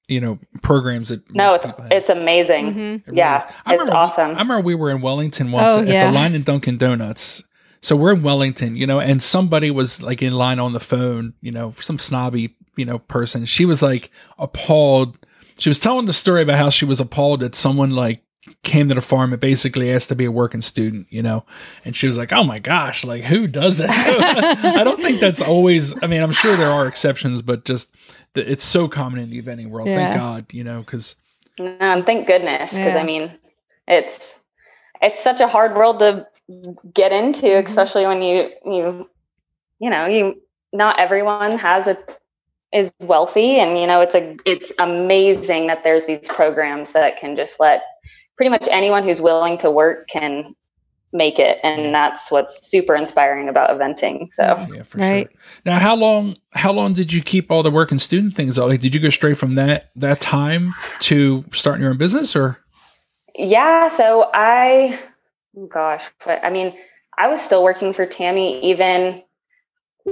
you 0.07 0.21
know, 0.21 0.39
programs 0.61 1.09
that 1.09 1.29
no, 1.33 1.55
it's, 1.55 1.65
it's 1.91 2.09
amazing. 2.09 2.73
Mhm. 2.73 2.95
It 2.95 3.07
really 3.07 3.17
yeah, 3.17 3.37
is. 3.37 3.43
It's 3.43 3.53
remember 3.67 3.91
we- 3.91 3.97
awesome. 3.97 4.27
I 4.27 4.39
remember 4.39 4.61
we 4.61 4.75
were 4.75 4.89
in 4.91 5.01
Wellington 5.01 5.51
once 5.51 5.67
Oh, 5.67 5.79
at 5.79 5.87
yeah. 5.87 6.07
the 6.07 6.13
line 6.13 6.33
in 6.33 6.43
Dunkin' 6.43 6.77
Donuts. 6.77 7.43
So 7.81 7.95
we're 7.95 8.13
in 8.13 8.23
Wellington, 8.23 8.75
you 8.75 8.87
know, 8.87 8.99
and 8.99 9.21
somebody 9.21 9.69
was 9.69 10.01
like 10.01 10.21
in 10.23 10.33
line 10.33 10.59
on 10.59 10.73
the 10.73 10.79
phone, 10.79 11.33
you 11.41 11.51
know, 11.51 11.73
some 11.79 11.99
snobby, 11.99 12.55
you 12.75 12.85
know, 12.85 12.99
person. 12.99 13.45
She 13.45 13.65
was 13.65 13.81
like 13.83 14.09
appalled. 14.39 15.17
She 15.59 15.69
was 15.69 15.79
telling 15.79 16.05
the 16.05 16.13
story 16.13 16.41
about 16.41 16.57
how 16.57 16.69
she 16.69 16.85
was 16.85 16.99
appalled 16.99 17.39
that 17.41 17.53
someone 17.55 17.91
like 17.91 18.21
came 18.63 18.89
to 18.89 18.95
the 18.95 19.01
farm 19.01 19.31
and 19.33 19.39
basically 19.41 19.91
asked 19.91 20.09
to 20.09 20.15
be 20.15 20.25
a 20.25 20.31
working 20.31 20.61
student, 20.61 21.07
you 21.09 21.21
know, 21.23 21.45
and 21.85 21.95
she 21.95 22.07
was 22.07 22.17
like, 22.17 22.33
"Oh 22.33 22.43
my 22.43 22.59
gosh, 22.59 23.03
like 23.03 23.23
who 23.23 23.47
does 23.47 23.77
this?" 23.77 23.91
I 24.05 24.83
don't 24.83 25.01
think 25.01 25.19
that's 25.19 25.41
always. 25.41 26.01
I 26.03 26.07
mean, 26.07 26.21
I'm 26.21 26.31
sure 26.31 26.55
there 26.55 26.71
are 26.71 26.87
exceptions, 26.87 27.41
but 27.41 27.65
just 27.65 27.95
the, 28.33 28.49
it's 28.49 28.63
so 28.63 28.87
common 28.87 29.19
in 29.19 29.29
the 29.29 29.41
eventing 29.41 29.69
world. 29.69 29.87
Yeah. 29.87 30.09
Thank 30.09 30.15
God, 30.21 30.53
you 30.53 30.63
know, 30.63 30.79
because 30.81 31.15
No, 31.59 31.75
and 31.79 32.05
thank 32.05 32.27
goodness, 32.27 32.71
because 32.71 32.93
Yeah. 32.93 33.01
I 33.01 33.03
mean, 33.03 33.31
it's 33.87 34.39
it's 35.01 35.23
such 35.23 35.41
a 35.41 35.47
hard 35.47 35.75
world 35.75 35.99
to 35.99 36.27
get 36.93 37.11
into, 37.11 37.45
Mhm. 37.45 37.65
especially 37.65 38.05
when 38.05 38.21
you 38.21 38.51
you 38.65 39.09
you 39.79 39.89
know 39.89 40.05
you 40.05 40.41
not 40.73 40.99
everyone 40.99 41.57
has 41.57 41.87
a 41.87 41.97
is 42.73 42.91
wealthy, 42.99 43.59
and 43.59 43.79
you 43.79 43.87
know 43.87 44.01
it's 44.01 44.15
a 44.15 44.35
it's 44.45 44.71
amazing 44.79 45.67
that 45.67 45.83
there's 45.83 46.05
these 46.05 46.27
programs 46.27 46.91
that 46.93 47.17
can 47.19 47.35
just 47.35 47.59
let 47.59 47.81
pretty 48.37 48.49
much 48.49 48.67
anyone 48.71 49.03
who's 49.03 49.19
willing 49.19 49.57
to 49.57 49.69
work 49.69 50.07
can 50.07 50.47
make 51.13 51.39
it, 51.39 51.57
and 51.63 51.93
that's 51.93 52.31
what's 52.31 52.67
super 52.67 52.95
inspiring 52.95 53.49
about 53.49 53.69
eventing. 53.69 54.31
So. 54.31 54.67
Yeah, 54.73 54.83
for 54.83 54.97
Right. 54.97 55.27
sure. 55.31 55.41
Now, 55.65 55.79
how 55.79 55.95
long? 55.95 56.35
How 56.53 56.71
long 56.71 56.93
did 56.93 57.11
you 57.13 57.21
keep 57.21 57.49
all 57.51 57.63
the 57.63 57.71
working 57.71 57.97
student 57.97 58.33
things? 58.35 58.59
Out? 58.59 58.69
Like, 58.69 58.81
did 58.81 58.93
you 58.93 58.99
go 59.01 59.09
straight 59.09 59.37
from 59.37 59.55
that 59.55 59.89
that 59.95 60.21
time 60.21 60.75
to 61.01 61.45
starting 61.51 61.81
your 61.81 61.91
own 61.91 61.97
business, 61.97 62.35
or 62.35 62.59
Yeah, 63.35 63.89
so 63.89 64.29
I, 64.33 64.99
oh 65.57 65.67
gosh, 65.67 66.09
but 66.25 66.43
I 66.43 66.49
mean, 66.49 66.73
I 67.17 67.27
was 67.27 67.41
still 67.41 67.63
working 67.63 67.93
for 67.93 68.05
Tamie 68.05 68.63
even 68.63 69.23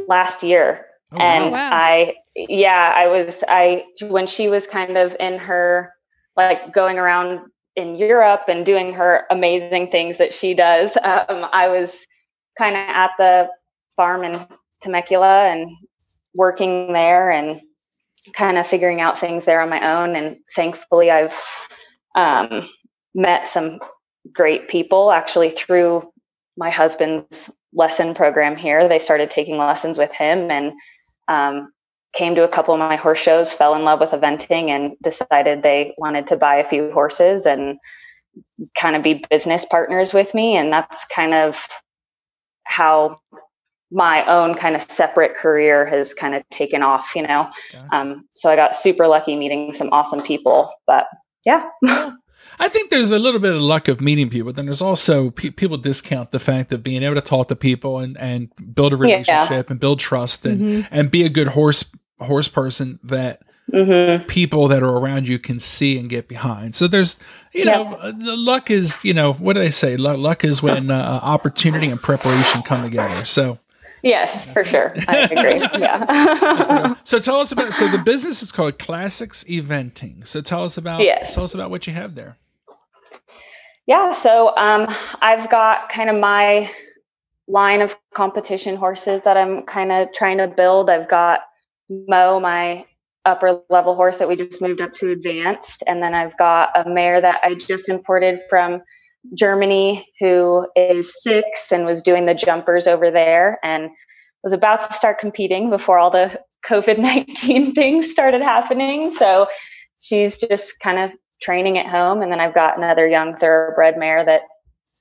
last 0.08 0.44
year. 0.44 0.86
Oh, 1.12 1.18
and 1.18 1.46
oh, 1.46 1.50
wow. 1.50 1.70
I, 1.72 2.16
yeah, 2.36 2.94
I 2.96 3.08
was, 3.08 3.44
I, 3.48 3.86
when 4.04 4.28
she 4.28 4.48
was 4.50 4.68
kind 4.68 4.98
of 4.98 5.16
in 5.20 5.38
her, 5.40 5.94
like 6.36 6.74
going 6.74 6.98
around 7.00 7.50
in 7.76 7.96
Europe 7.96 8.44
and 8.48 8.66
doing 8.66 8.94
her 8.94 9.26
amazing 9.30 9.90
things 9.92 10.18
that 10.18 10.34
she 10.34 10.54
does, 10.54 10.98
um, 10.98 11.46
I 11.52 11.68
was 11.68 12.06
kind 12.58 12.76
of 12.76 12.82
at 12.82 13.12
the 13.18 13.50
farm 13.96 14.24
in 14.24 14.46
Temecula 14.82 15.50
and 15.50 15.70
working 16.34 16.94
there 16.94 17.32
and 17.32 17.62
kind 18.34 18.58
of 18.58 18.66
figuring 18.66 19.02
out 19.02 19.20
things 19.20 19.46
there 19.46 19.62
on 19.62 19.70
my 19.70 20.02
own. 20.02 20.16
And 20.16 20.38
thankfully, 20.56 21.12
I've, 21.12 21.38
um, 22.16 22.70
met 23.14 23.48
some 23.48 23.80
great 24.34 24.68
people 24.68 25.12
actually 25.12 25.50
through 25.50 26.12
my 26.58 26.70
husband's 26.70 27.52
lesson 27.74 28.14
program 28.14 28.56
here. 28.56 28.88
They 28.88 29.00
started 29.00 29.30
taking 29.30 29.58
lessons 29.58 29.98
with 29.98 30.14
him 30.14 30.52
and 30.52 30.74
um, 31.28 31.72
came 32.16 32.34
to 32.36 32.44
a 32.44 32.48
couple 32.48 32.74
of 32.74 32.80
my 32.80 32.96
horse 32.96 33.20
shows, 33.20 33.52
fell 33.54 33.76
in 33.76 33.84
love 33.84 34.00
with 34.00 34.12
eventing, 34.12 34.70
and 34.70 34.96
decided 35.04 35.62
they 35.64 35.94
wanted 35.98 36.28
to 36.28 36.36
buy 36.38 36.56
a 36.56 36.64
few 36.64 36.92
horses 36.92 37.46
and 37.46 37.78
kind 38.78 38.96
of 38.96 39.04
be 39.04 39.24
business 39.30 39.66
partners 39.66 40.14
with 40.14 40.34
me. 40.34 40.56
And 40.56 40.72
that's 40.72 41.06
kind 41.14 41.34
of 41.34 41.68
how 42.64 43.20
my 43.92 44.26
own 44.26 44.56
kind 44.56 44.76
of 44.76 44.82
separate 44.82 45.36
career 45.36 45.86
has 45.86 46.14
kind 46.14 46.34
of 46.36 46.44
taken 46.50 46.82
off, 46.82 47.16
you 47.16 47.22
know. 47.22 47.50
Gotcha. 47.72 47.88
Um, 47.92 48.28
so 48.32 48.50
I 48.50 48.56
got 48.56 48.76
super 48.76 49.08
lucky 49.08 49.36
meeting 49.36 49.74
some 49.74 49.90
awesome 49.92 50.22
people. 50.22 50.72
But 50.88 51.06
yeah. 51.46 51.70
I 52.58 52.70
think 52.70 52.90
there's 52.90 53.12
a 53.12 53.20
little 53.20 53.40
bit 53.42 53.54
of 53.54 53.62
luck 53.62 53.88
of 53.88 54.00
meeting 54.02 54.30
people. 54.30 54.48
But 54.48 54.56
then 54.56 54.66
there's 54.66 54.82
also 54.82 55.30
pe- 55.30 55.50
people 55.50 55.78
discount 55.78 56.32
the 56.32 56.40
fact 56.40 56.72
of 56.72 56.84
being 56.84 57.04
able 57.04 57.16
to 57.16 57.22
talk 57.22 57.50
to 57.50 57.56
people 57.56 58.00
and 58.00 58.18
and 58.18 58.50
build 58.74 58.94
a 58.94 58.96
Yeah. 58.96 59.02
relationship 59.02 59.70
and 59.70 59.80
build 59.80 60.00
trust 60.00 60.46
and 60.46 60.62
Mhm. 60.62 60.88
and 60.90 61.12
be 61.12 61.24
a 61.26 61.30
good 61.30 61.50
horse 61.50 61.84
horse 62.20 62.48
person 62.48 63.00
that 63.04 63.42
hmm 63.72 64.24
people 64.28 64.68
that 64.68 64.84
are 64.84 64.98
around 64.98 65.28
you 65.28 65.40
can 65.40 65.60
see 65.60 65.98
and 66.00 66.08
get 66.08 66.28
behind. 66.28 66.76
So 66.76 66.88
there's, 66.88 67.20
you 67.52 67.66
know, 67.66 67.96
uh, 67.96 68.12
the 68.12 68.38
luck 68.38 68.70
is, 68.70 69.04
you 69.04 69.14
know, 69.14 69.34
what 69.34 69.54
do 69.54 69.60
they 69.60 69.72
say? 69.72 69.98
Luck, 69.98 70.18
luck 70.18 70.44
is 70.44 70.62
when 70.62 70.92
uh, 70.92 71.20
opportunity 71.24 71.90
and 71.90 72.02
preparation 72.02 72.62
come 72.62 72.84
together. 72.84 73.26
So, 73.26 73.60
Yes, 74.04 74.46
for 74.46 74.64
sure. 74.64 74.94
I 75.08 75.18
agree. 75.32 75.68
Yeah. 75.82 76.94
so 77.04 77.18
tell 77.18 77.38
us 77.38 77.52
about. 77.52 77.74
So 77.74 77.88
the 77.88 77.98
business 77.98 78.44
is 78.44 78.52
called 78.52 78.78
Classics 78.78 79.44
Eventing. 79.46 80.28
So 80.28 80.42
tell 80.42 80.64
us 80.64 80.78
about. 80.78 81.02
Yes. 81.02 81.34
Tell 81.34 81.44
us 81.44 81.56
about 81.56 81.72
what 81.72 81.88
you 81.88 81.94
have 81.94 82.14
there. 82.14 82.38
yeah. 83.88 84.12
So 84.12 84.56
um, 84.56 84.94
I've 85.22 85.50
got 85.50 85.90
kind 85.90 86.12
of 86.12 86.18
my 86.18 86.70
line 87.48 87.82
of 87.82 87.96
competition 88.14 88.76
horses 88.76 89.22
that 89.24 89.38
I'm 89.38 89.64
kind 89.64 89.92
of 89.92 90.12
trying 90.14 90.38
to 90.38 90.48
build. 90.48 90.90
I've 90.92 91.08
got 91.10 91.42
Mo, 91.90 92.40
my 92.40 92.86
upper 93.26 93.62
level 93.70 93.96
horse 93.96 94.18
that 94.18 94.28
we 94.28 94.36
just 94.36 94.62
moved 94.62 94.82
up 94.82 94.94
to 94.94 95.12
advanced. 95.12 95.84
And 95.88 96.02
then 96.02 96.14
I've 96.14 96.38
got 96.38 96.70
a 96.76 96.88
mare 96.88 97.20
that 97.22 97.42
I 97.44 97.56
just 97.56 97.90
imported 97.90 98.40
from 98.50 98.82
Germany 99.34 100.08
who 100.20 100.68
is 100.76 101.22
six 101.24 101.72
and 101.72 101.86
was 101.86 102.02
doing 102.02 102.26
the 102.26 102.36
jumpers 102.36 102.88
over 102.88 103.10
there 103.10 103.60
and 103.64 103.90
was 104.44 104.54
about 104.54 104.82
to 104.82 104.94
start 104.94 105.18
competing 105.18 105.70
before 105.70 105.98
all 105.98 106.12
the 106.12 106.40
COVID 106.68 106.98
19 106.98 107.74
things 107.76 108.10
started 108.10 108.42
happening. 108.42 109.12
So 109.12 109.48
she's 110.00 110.38
just 110.38 110.80
kind 110.80 111.00
of 111.00 111.12
training 111.42 111.78
at 111.78 111.88
home. 111.88 112.22
And 112.22 112.32
then 112.32 112.40
I've 112.40 112.56
got 112.56 112.78
another 112.78 113.08
young 113.08 113.36
thoroughbred 113.36 113.98
mare 113.98 114.24
that 114.26 114.42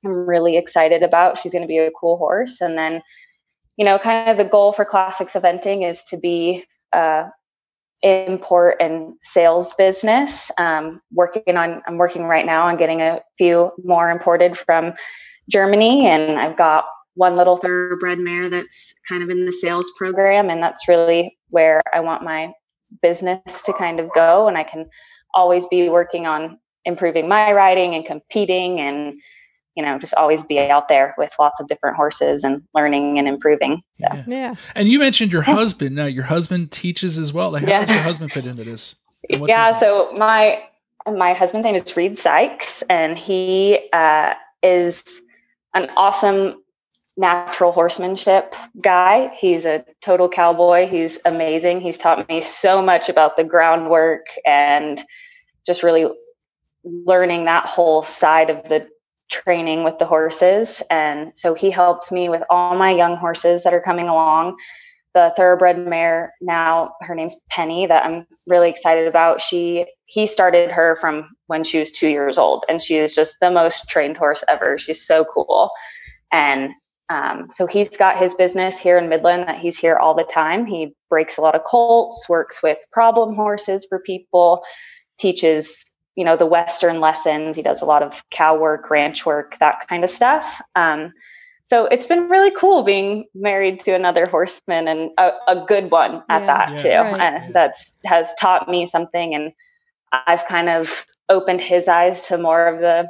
I'm 0.04 0.28
really 0.28 0.56
excited 0.56 1.02
about. 1.02 1.38
She's 1.38 1.52
going 1.52 1.62
to 1.62 1.68
be 1.68 1.78
a 1.78 1.90
cool 1.90 2.18
horse. 2.18 2.60
And 2.60 2.76
then, 2.76 3.02
you 3.76 3.84
know, 3.84 3.98
kind 3.98 4.30
of 4.30 4.36
the 4.36 4.44
goal 4.44 4.72
for 4.72 4.84
classics 4.84 5.32
eventing 5.32 5.88
is 5.88 6.04
to 6.04 6.18
be 6.18 6.64
uh, 6.94 7.28
import 8.02 8.76
and 8.80 9.14
sales 9.22 9.72
business. 9.74 10.50
Um, 10.58 11.00
working 11.12 11.56
on, 11.56 11.82
I'm 11.86 11.96
working 11.96 12.24
right 12.24 12.44
now 12.44 12.66
on 12.66 12.76
getting 12.76 13.00
a 13.00 13.20
few 13.38 13.72
more 13.82 14.10
imported 14.10 14.56
from 14.58 14.92
Germany, 15.50 16.06
and 16.06 16.38
I've 16.38 16.56
got 16.56 16.84
one 17.14 17.36
little 17.36 17.56
thoroughbred 17.56 18.18
mare 18.18 18.50
that's 18.50 18.92
kind 19.08 19.22
of 19.22 19.30
in 19.30 19.46
the 19.46 19.52
sales 19.52 19.90
program, 19.96 20.50
and 20.50 20.62
that's 20.62 20.88
really 20.88 21.36
where 21.48 21.82
I 21.92 22.00
want 22.00 22.22
my 22.22 22.52
business 23.02 23.62
to 23.64 23.72
kind 23.72 24.00
of 24.00 24.12
go. 24.12 24.48
And 24.48 24.58
I 24.58 24.64
can 24.64 24.86
always 25.34 25.66
be 25.66 25.88
working 25.88 26.26
on 26.26 26.58
improving 26.84 27.28
my 27.28 27.52
riding 27.52 27.94
and 27.94 28.04
competing 28.04 28.80
and 28.80 29.14
you 29.76 29.82
know, 29.82 29.98
just 29.98 30.14
always 30.14 30.42
be 30.42 30.58
out 30.58 30.88
there 30.88 31.14
with 31.18 31.34
lots 31.38 31.60
of 31.60 31.66
different 31.68 31.96
horses 31.96 32.44
and 32.44 32.62
learning 32.74 33.18
and 33.18 33.26
improving. 33.26 33.82
So, 33.94 34.06
Yeah. 34.12 34.24
Yeah. 34.26 34.54
And 34.74 34.88
you 34.88 34.98
mentioned 34.98 35.32
your 35.32 35.42
husband. 35.58 35.96
Now, 35.96 36.06
your 36.06 36.24
husband 36.24 36.70
teaches 36.70 37.18
as 37.18 37.32
well. 37.32 37.50
Like, 37.50 37.64
how 37.64 37.68
Yeah. 37.70 37.84
does 37.84 37.94
your 37.94 38.04
husband 38.04 38.32
fit 38.32 38.46
into 38.46 38.64
this? 38.64 38.94
Yeah. 39.28 39.38
his 39.38 39.48
name? 39.48 39.80
So 39.80 40.12
my 40.16 40.62
my 41.06 41.34
husband's 41.34 41.64
name 41.66 41.74
is 41.74 41.96
Reed 41.96 42.18
Sykes, 42.18 42.82
and 42.88 43.18
he 43.18 43.88
uh, 43.92 44.32
is 44.62 45.20
an 45.74 45.90
awesome 45.96 46.62
natural 47.16 47.72
horsemanship 47.72 48.54
guy. 48.80 49.28
He's 49.36 49.66
a 49.66 49.84
total 50.00 50.28
cowboy. 50.28 50.88
He's 50.88 51.18
amazing. 51.24 51.80
He's 51.80 51.98
taught 51.98 52.28
me 52.28 52.40
so 52.40 52.80
much 52.82 53.08
about 53.08 53.36
the 53.36 53.44
groundwork 53.44 54.26
and 54.46 55.00
just 55.66 55.82
really 55.82 56.08
learning 56.84 57.44
that 57.44 57.66
whole 57.66 58.02
side 58.02 58.50
of 58.50 58.68
the 58.68 58.88
training 59.30 59.84
with 59.84 59.98
the 59.98 60.06
horses. 60.06 60.82
And 60.90 61.32
so 61.34 61.54
he 61.54 61.70
helps 61.70 62.12
me 62.12 62.28
with 62.28 62.42
all 62.50 62.76
my 62.76 62.90
young 62.90 63.16
horses 63.16 63.64
that 63.64 63.74
are 63.74 63.80
coming 63.80 64.08
along. 64.08 64.56
The 65.14 65.32
thoroughbred 65.36 65.78
mare 65.78 66.34
now, 66.40 66.94
her 67.00 67.14
name's 67.14 67.40
Penny, 67.48 67.86
that 67.86 68.04
I'm 68.04 68.26
really 68.48 68.68
excited 68.68 69.06
about. 69.06 69.40
She 69.40 69.86
he 70.06 70.26
started 70.26 70.72
her 70.72 70.96
from 70.96 71.28
when 71.46 71.62
she 71.62 71.78
was 71.78 71.92
two 71.92 72.08
years 72.08 72.36
old, 72.36 72.64
and 72.68 72.82
she 72.82 72.96
is 72.96 73.14
just 73.14 73.36
the 73.40 73.50
most 73.50 73.88
trained 73.88 74.16
horse 74.16 74.42
ever. 74.48 74.76
She's 74.76 75.06
so 75.06 75.24
cool, 75.24 75.70
and 76.32 76.72
um, 77.10 77.48
so 77.50 77.66
he's 77.66 77.96
got 77.96 78.18
his 78.18 78.34
business 78.34 78.80
here 78.80 78.98
in 78.98 79.08
Midland 79.08 79.46
that 79.46 79.58
he's 79.58 79.78
here 79.78 79.96
all 79.96 80.14
the 80.14 80.24
time. 80.24 80.66
He 80.66 80.96
breaks 81.08 81.36
a 81.36 81.42
lot 81.42 81.54
of 81.54 81.62
colts, 81.62 82.28
works 82.28 82.60
with 82.60 82.78
problem 82.90 83.36
horses 83.36 83.86
for 83.88 84.00
people, 84.00 84.64
teaches 85.18 85.84
you 86.16 86.24
know 86.24 86.36
the 86.36 86.46
Western 86.46 87.00
lessons. 87.00 87.56
He 87.56 87.62
does 87.62 87.82
a 87.82 87.84
lot 87.86 88.02
of 88.02 88.22
cow 88.30 88.56
work, 88.56 88.90
ranch 88.90 89.26
work, 89.26 89.56
that 89.58 89.86
kind 89.88 90.04
of 90.04 90.10
stuff. 90.10 90.60
Um, 90.76 91.12
so 91.64 91.86
it's 91.86 92.06
been 92.06 92.28
really 92.28 92.50
cool 92.50 92.82
being 92.82 93.24
married 93.34 93.80
to 93.80 93.94
another 93.94 94.26
horseman 94.26 94.86
and 94.86 95.10
a, 95.18 95.32
a 95.48 95.64
good 95.66 95.90
one 95.90 96.22
at 96.28 96.42
Yeah. 96.42 96.46
that 96.46 96.70
Yeah. 96.72 96.82
too. 96.82 97.12
Right. 97.12 97.20
And 97.20 97.54
that's 97.54 97.96
has 98.04 98.34
taught 98.34 98.68
me 98.68 98.86
something, 98.86 99.34
and 99.34 99.52
I've 100.12 100.44
kind 100.46 100.68
of 100.68 101.06
opened 101.28 101.60
his 101.62 101.88
eyes 101.88 102.26
to 102.28 102.38
more 102.38 102.66
of 102.66 102.80
the 102.80 103.08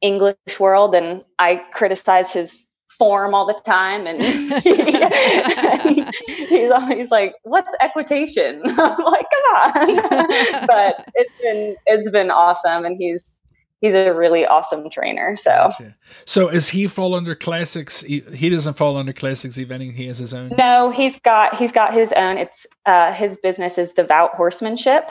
English 0.00 0.60
world. 0.60 0.94
And 0.94 1.24
I 1.38 1.56
criticize 1.72 2.32
his 2.32 2.66
form 3.02 3.34
all 3.34 3.44
the 3.44 3.60
time, 3.64 4.06
and 4.06 4.22
he's 6.48 6.70
always 6.70 7.10
like, 7.10 7.34
"What's 7.42 7.74
equitation?" 7.80 8.62
I'm 8.64 9.04
like, 9.04 9.26
"Come 9.34 9.46
on!" 9.56 10.66
but 10.68 11.08
it's 11.16 11.32
been 11.42 11.74
it's 11.86 12.08
been 12.10 12.30
awesome, 12.30 12.84
and 12.84 12.96
he's 12.96 13.40
he's 13.80 13.94
a 13.96 14.12
really 14.12 14.46
awesome 14.46 14.88
trainer. 14.88 15.36
So 15.36 15.50
Gotcha. 15.50 15.96
So, 16.26 16.46
is 16.48 16.68
he 16.68 16.86
fall 16.86 17.16
under 17.16 17.34
classics? 17.34 18.02
He, 18.02 18.20
he 18.20 18.48
doesn't 18.50 18.74
fall 18.74 18.96
under 18.96 19.12
classics 19.12 19.58
eventing. 19.58 19.94
He 19.94 20.06
has 20.06 20.18
his 20.18 20.32
own. 20.32 20.52
no, 20.56 20.90
he's 20.90 21.18
got 21.18 21.56
he's 21.56 21.72
got 21.72 21.92
his 21.92 22.12
own. 22.12 22.38
It's 22.38 22.68
uh, 22.86 23.12
his 23.12 23.36
business 23.36 23.78
is 23.78 23.92
Devout 23.92 24.34
Horsemanship 24.36 25.10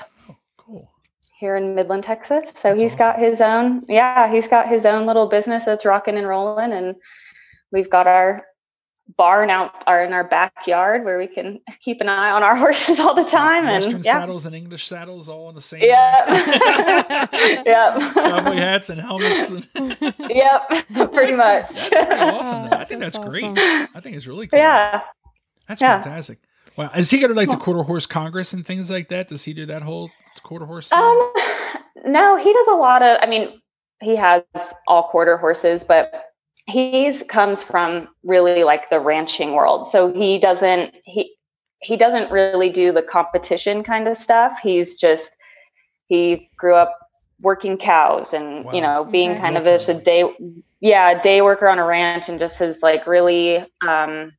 Cool. 0.55 0.89
here 1.37 1.57
in 1.57 1.75
Midland, 1.75 2.03
Texas. 2.03 2.51
So 2.51 2.69
That's 2.69 2.79
he's 2.81 2.95
got 2.95 3.19
his 3.19 3.41
own. 3.41 3.83
Yeah, 3.89 4.31
he's 4.31 4.47
got 4.47 4.69
his 4.69 4.85
own 4.85 5.05
little 5.05 5.27
business 5.27 5.65
that's 5.65 5.83
rocking 5.83 6.17
and 6.17 6.25
rolling, 6.25 6.71
and 6.71 6.95
we've 7.71 7.89
got 7.89 8.07
our 8.07 8.45
barn 9.17 9.49
out 9.49 9.71
are 9.87 10.03
in 10.05 10.13
our 10.13 10.23
backyard 10.23 11.03
where 11.03 11.17
we 11.17 11.27
can 11.27 11.59
keep 11.81 11.99
an 11.99 12.07
eye 12.07 12.31
on 12.31 12.43
our 12.43 12.55
horses 12.63 12.99
all 12.99 13.13
the 13.13 13.23
time 13.23 13.65
Western 13.65 13.95
and 13.95 14.05
yeah 14.05 14.13
saddles 14.13 14.45
and 14.45 14.55
English 14.55 14.87
saddles 14.87 15.27
all 15.27 15.49
in 15.49 15.55
the 15.55 15.61
same. 15.61 15.81
yeah 15.83 17.27
yep 17.65 18.13
Cowboy 18.13 18.55
hats 18.55 18.89
and 18.89 19.01
helmets. 19.01 19.49
and- 19.51 19.67
yep 20.29 20.69
pretty 21.11 21.35
much 21.35 21.67
That's 21.67 21.89
pretty 21.89 22.11
awesome. 22.21 22.69
Though. 22.69 22.77
I 22.77 22.85
think 22.85 23.01
that's, 23.01 23.17
That's 23.17 23.29
great. 23.29 23.43
awesome. 23.43 23.87
I 23.95 23.99
think 23.99 24.15
it's 24.15 24.27
really 24.27 24.47
cool. 24.47 24.59
yeah 24.59 25.01
That's 25.67 25.81
Yeah. 25.81 26.01
fantastic. 26.01 26.39
Wow. 26.77 26.89
Is 26.95 27.09
he 27.11 27.19
go 27.19 27.27
to 27.27 27.33
like 27.33 27.49
the 27.49 27.57
quarter 27.57 27.83
horse 27.83 28.05
congress 28.05 28.53
and 28.53 28.65
things 28.65 28.89
like 28.89 29.09
that? 29.09 29.27
Does 29.27 29.43
he 29.43 29.53
do 29.53 29.65
that 29.65 29.81
whole 29.81 30.09
quarter 30.41 30.65
horse? 30.65 30.87
thing? 30.89 30.97
Um, 30.99 31.31
no, 32.05 32.37
he 32.37 32.53
does 32.53 32.67
a 32.67 32.75
lot 32.75 33.03
of. 33.03 33.17
I 33.21 33.25
mean, 33.25 33.61
he 34.01 34.15
has 34.15 34.43
all 34.87 35.03
quarter 35.03 35.35
horses, 35.37 35.83
but 35.83 36.30
he's 36.67 37.23
comes 37.23 37.63
from 37.63 38.07
really 38.23 38.63
like 38.63 38.89
the 38.89 38.99
ranching 38.99 39.53
world. 39.53 39.85
So 39.87 40.11
he 40.13 40.37
doesn't 40.37 40.95
he 41.05 41.35
he 41.81 41.97
doesn't 41.97 42.31
really 42.31 42.69
do 42.69 42.91
the 42.91 43.01
competition 43.01 43.83
kind 43.83 44.07
of 44.07 44.15
stuff. 44.17 44.59
He's 44.61 44.99
just 44.99 45.35
he 46.07 46.49
grew 46.57 46.75
up 46.75 46.97
working 47.41 47.77
cows 47.77 48.33
and 48.33 48.65
Wow. 48.65 48.71
you 48.73 48.81
know 48.81 49.05
being 49.11 49.31
Okay. 49.31 49.39
kind 49.39 49.57
of 49.57 49.63
just 49.63 49.89
a 49.89 49.93
day 49.95 50.23
yeah 50.79 51.11
a 51.11 51.21
day 51.21 51.41
worker 51.41 51.67
on 51.67 51.79
a 51.79 51.85
ranch 51.85 52.29
and 52.29 52.39
just 52.39 52.59
has 52.59 52.83
like 52.83 53.07
really 53.07 53.65
um 53.87 54.31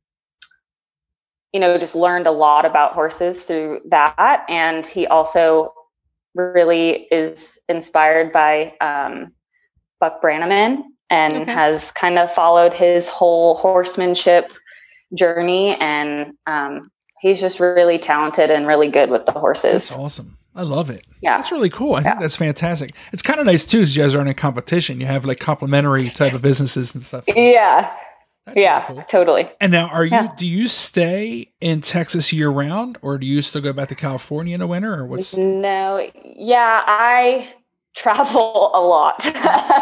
you 1.51 1.59
know 1.59 1.77
just 1.77 1.95
learned 1.95 2.27
a 2.27 2.31
lot 2.31 2.65
about 2.65 2.93
horses 2.93 3.43
through 3.43 3.81
that 3.89 4.45
and 4.49 4.85
he 4.87 5.05
also 5.07 5.73
really 6.35 7.07
is 7.11 7.59
inspired 7.69 8.31
by 8.31 8.73
um, 8.81 9.33
Buck 9.99 10.21
Brannaman 10.21 10.83
and 11.13 11.33
Okay. 11.33 11.51
has 11.51 11.91
kind 11.91 12.17
of 12.17 12.31
followed 12.33 12.73
his 12.73 13.07
whole 13.09 13.55
horsemanship 13.55 14.51
journey. 15.15 15.75
And 15.79 16.33
um, 16.47 16.89
he's 17.19 17.39
just 17.39 17.59
really 17.59 17.99
talented 17.99 18.49
and 18.51 18.65
really 18.67 18.89
good 18.89 19.09
with 19.09 19.25
the 19.25 19.31
horses. 19.31 19.89
That's 19.89 19.99
awesome. 19.99 20.37
I 20.55 20.61
love 20.63 20.89
it. 20.89 21.03
Yeah. 21.21 21.37
That's 21.37 21.51
really 21.51 21.69
cool. 21.69 21.95
I 21.95 22.03
think 22.03 22.19
that's 22.19 22.35
fantastic. 22.37 22.91
It's 23.11 23.23
kind 23.23 23.39
of 23.39 23.45
nice 23.47 23.65
too, 23.65 23.79
because 23.79 23.95
you 23.95 24.03
guys 24.03 24.13
aren't 24.13 24.29
in 24.29 24.35
competition. 24.35 24.99
You 25.01 25.07
have 25.07 25.25
like 25.25 25.39
complementary 25.39 26.09
type 26.11 26.33
of 26.33 26.41
businesses 26.43 26.93
and 26.93 27.03
stuff. 27.03 27.23
Yeah. 27.27 27.91
That's 28.45 28.55
really 28.57 28.65
yeah. 28.65 28.85
cool. 28.85 29.01
Totally. 29.07 29.49
And 29.61 29.71
now, 29.71 29.87
are 29.87 30.03
you? 30.05 30.11
Yeah. 30.11 30.27
Do 30.37 30.45
you 30.45 30.67
stay 30.67 31.51
in 31.61 31.79
Texas 31.81 32.33
year 32.33 32.49
round, 32.49 32.97
or 33.01 33.17
do 33.17 33.25
you 33.25 33.41
still 33.41 33.61
go 33.61 33.71
back 33.71 33.87
to 33.89 33.95
California 33.95 34.53
in 34.53 34.59
the 34.59 34.67
winter, 34.67 34.93
or 34.93 35.05
what's? 35.07 35.33
No, 35.35 36.11
yeah, 36.23 36.81
I 36.85 37.53
travel 37.95 38.71
a 38.73 38.81
lot. 38.81 39.25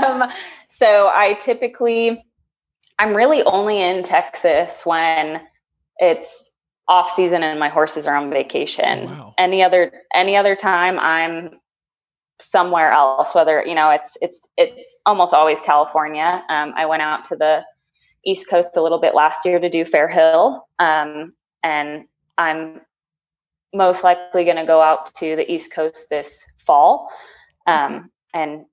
um, 0.04 0.30
so 0.72 1.12
I 1.14 1.34
typically, 1.34 2.26
I'm 2.98 3.14
really 3.14 3.44
only 3.44 3.82
in 3.82 4.04
Texas 4.04 4.86
when 4.86 5.42
it's 5.98 6.50
off 6.88 7.12
season 7.12 7.44
and 7.44 7.60
my 7.60 7.70
horses 7.70 8.08
are 8.08 8.16
on 8.16 8.30
vacation. 8.30 9.08
Oh, 9.08 9.12
wow. 9.12 9.34
Any 9.38 9.62
other 9.64 9.92
any 10.16 10.36
other 10.36 10.56
time, 10.56 10.98
I'm 11.00 11.60
somewhere 12.40 12.92
else. 12.92 13.36
Whether 13.36 13.66
you 13.66 13.76
know, 13.76 13.92
it's 13.92 14.18
it's 14.22 14.42
it's 14.58 15.00
almost 15.06 15.34
always 15.34 15.60
California. 15.62 16.42
Um, 16.50 16.74
I 16.76 16.86
went 16.86 17.02
out 17.02 17.26
to 17.26 17.36
the 17.36 17.64
East 18.26 18.50
Coast 18.50 18.78
a 18.78 18.82
little 18.82 19.00
bit 19.00 19.14
last 19.14 19.46
year 19.46 19.60
to 19.60 19.70
do 19.70 19.84
Fair 19.84 20.08
Hill, 20.08 20.66
um, 20.80 21.34
and 21.64 22.06
I'm 22.38 22.82
most 23.74 24.04
likely 24.04 24.46
going 24.46 24.58
to 24.58 24.66
go 24.66 24.82
out 24.82 25.14
to 25.16 25.36
the 25.36 25.50
East 25.52 25.74
Coast 25.74 26.08
this 26.10 26.46
fall. 26.58 27.12
Um, 27.68 28.10
and 28.34 28.66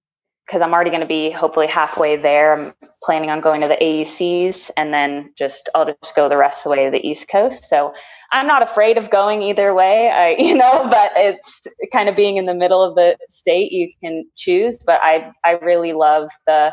because 0.48 0.62
I'm 0.62 0.72
already 0.72 0.88
going 0.88 1.02
to 1.02 1.06
be 1.06 1.30
hopefully 1.30 1.66
halfway 1.66 2.16
there, 2.16 2.54
I'm 2.54 2.72
planning 3.02 3.28
on 3.28 3.42
going 3.42 3.60
to 3.60 3.68
the 3.68 3.76
AECs 3.76 4.70
and 4.78 4.94
then 4.94 5.30
just 5.36 5.68
I'll 5.74 5.84
just 5.84 6.16
go 6.16 6.26
the 6.30 6.38
rest 6.38 6.60
of 6.60 6.64
the 6.64 6.70
way 6.70 6.84
to 6.86 6.90
the 6.90 7.06
East 7.06 7.28
Coast. 7.28 7.64
So 7.64 7.92
I'm 8.32 8.46
not 8.46 8.62
afraid 8.62 8.96
of 8.96 9.10
going 9.10 9.42
either 9.42 9.74
way, 9.74 10.08
I, 10.10 10.30
you 10.38 10.56
know, 10.56 10.88
but 10.90 11.12
it's 11.16 11.66
kind 11.92 12.08
of 12.08 12.16
being 12.16 12.38
in 12.38 12.46
the 12.46 12.54
middle 12.54 12.82
of 12.82 12.94
the 12.94 13.18
state, 13.28 13.72
you 13.72 13.90
can 14.02 14.24
choose. 14.36 14.78
But 14.78 15.00
I, 15.02 15.32
I 15.44 15.52
really 15.52 15.92
love 15.92 16.30
the 16.46 16.72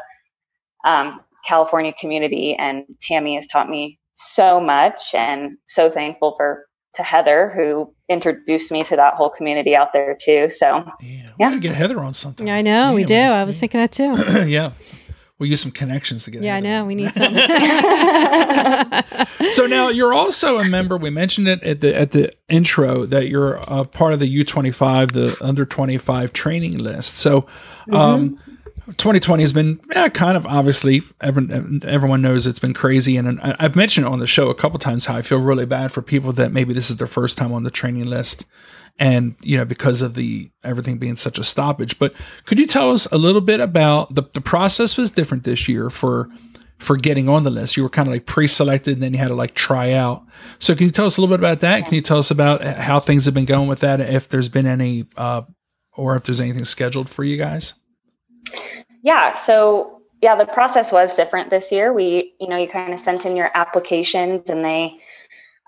um, 0.86 1.20
California 1.46 1.94
community, 2.00 2.56
and 2.56 2.86
Tamie 3.02 3.36
has 3.36 3.46
taught 3.48 3.70
me 3.70 4.00
so 4.14 4.62
much, 4.62 5.14
and 5.14 5.58
so 5.66 5.90
thankful 5.90 6.34
for 6.38 6.66
to 6.96 7.04
Heather 7.04 7.52
who 7.56 7.94
introduced 8.10 8.72
me 8.72 8.84
to 8.84 8.96
that 8.96 9.14
whole 9.16 9.30
community 9.30 9.76
out 9.76 9.94
there 9.94 10.16
too. 10.20 10.50
So 10.50 10.68
Yeah, 10.78 10.86
we 11.02 11.16
Yeah. 11.40 11.50
gotta 11.50 11.60
get 11.60 11.76
Heather 11.76 12.00
on 12.00 12.14
something. 12.14 12.48
Yeah, 12.48 12.56
I 12.56 12.62
know 12.62 12.94
we 12.94 13.02
Yeah, 13.02 13.08
do. 13.08 13.16
I 13.34 13.44
was 13.44 13.60
thinking 13.60 13.80
that 13.80 13.92
too. 13.92 14.14
yeah, 14.48 14.72
we'll 15.40 15.50
use 15.50 15.62
some 15.62 15.72
connections 15.72 16.24
to 16.26 16.32
get. 16.32 16.44
Yeah, 16.44 16.56
I 16.56 16.60
know 16.60 16.82
on. 16.82 16.88
we 16.88 16.96
need 16.96 17.14
something. 17.14 17.42
So 19.52 19.68
now 19.68 19.90
you're 19.90 20.14
also 20.14 20.58
a 20.60 20.66
member. 20.66 20.98
We 20.98 21.10
mentioned 21.10 21.48
it 21.48 21.62
at 21.64 21.82
the 21.82 21.96
at 21.96 22.12
the 22.12 22.32
intro 22.50 23.06
that 23.06 23.28
you're 23.28 23.56
a 23.68 23.86
part 23.86 24.14
of 24.14 24.20
the 24.20 24.44
U25, 24.44 25.12
the 25.12 25.38
under 25.42 25.66
25 25.66 26.34
training 26.34 26.78
list. 26.78 27.18
So, 27.18 27.46
um, 27.92 28.40
2020 28.86 29.44
has 29.44 29.54
been 29.54 29.80
yeah, 29.94 30.10
kind 30.10 30.38
of 30.38 30.46
obviously 30.46 31.02
everyone 31.22 31.82
everyone 31.84 32.22
knows 32.22 32.46
it's 32.46 32.60
been 32.60 32.74
crazy, 32.74 33.18
and 33.18 33.40
I've 33.42 33.76
mentioned 33.76 34.06
on 34.06 34.20
the 34.20 34.28
show 34.28 34.50
a 34.50 34.56
couple 34.56 34.78
times 34.80 35.06
how 35.06 35.16
I 35.16 35.22
feel 35.22 35.40
really 35.40 35.66
bad 35.66 35.92
for 35.92 36.02
people 36.02 36.32
that 36.34 36.52
maybe 36.52 36.74
this 36.74 36.90
is 36.90 36.98
their 36.98 37.08
first 37.08 37.38
time 37.38 37.52
on 37.52 37.64
the 37.64 37.72
training 37.72 38.06
list, 38.06 38.46
and 39.00 39.36
you 39.42 39.58
know 39.58 39.66
because 39.66 40.02
of 40.02 40.14
the 40.14 40.52
everything 40.64 40.98
being 40.98 41.16
such 41.16 41.40
a 41.40 41.44
stoppage. 41.44 41.98
But 41.98 42.14
could 42.46 42.60
you 42.60 42.68
tell 42.68 42.92
us 42.92 43.08
a 43.08 43.18
little 43.18 43.42
bit 43.42 43.60
about 43.60 44.14
the 44.14 44.24
the 44.34 44.42
process 44.42 44.98
was 44.98 45.10
different 45.10 45.46
this 45.46 45.68
year 45.68 45.90
for 45.90 46.30
for 46.78 46.98
getting 46.98 47.30
on 47.30 47.44
the 47.44 47.50
list. 47.50 47.78
You 47.78 47.84
were 47.84 47.90
kind 47.90 48.08
of 48.08 48.14
like 48.14 48.26
pre-selected, 48.26 48.94
and 48.94 49.04
then 49.04 49.14
you 49.14 49.20
had 49.20 49.30
to 49.30 49.36
like 49.36 49.54
try 49.56 49.94
out. 49.94 50.24
So, 50.60 50.76
can 50.76 50.86
you 50.86 50.92
tell 50.92 51.06
us 51.06 51.18
a 51.18 51.22
little 51.22 51.36
bit 51.36 51.42
about 51.42 51.62
that? 51.62 51.86
Can 51.86 51.94
you 51.96 52.02
tell 52.02 52.18
us 52.18 52.32
about 52.32 52.62
how 52.64 53.00
things 53.00 53.26
have 53.26 53.34
been 53.34 53.46
going 53.46 53.68
with 53.68 53.80
that? 53.80 54.00
If 54.00 54.30
there's 54.30 54.50
been 54.50 54.68
any, 54.68 55.06
uh, 55.16 55.44
or 55.94 56.16
if 56.16 56.24
there's 56.24 56.42
anything 56.42 56.66
scheduled 56.66 57.10
for 57.10 57.24
you 57.24 57.38
guys? 57.38 57.74
Yeah, 59.06 59.36
so 59.36 60.02
yeah, 60.20 60.36
the 60.36 60.46
process 60.46 60.92
was 60.92 61.16
different 61.16 61.52
this 61.52 61.72
year. 61.72 61.94
We, 61.94 62.34
you 62.40 62.48
know, 62.48 62.58
you 62.58 62.68
kind 62.68 62.92
of 62.92 63.00
sent 63.00 63.24
in 63.24 63.36
your 63.36 63.52
applications 63.54 64.50
and 64.50 64.66
they 64.66 65.00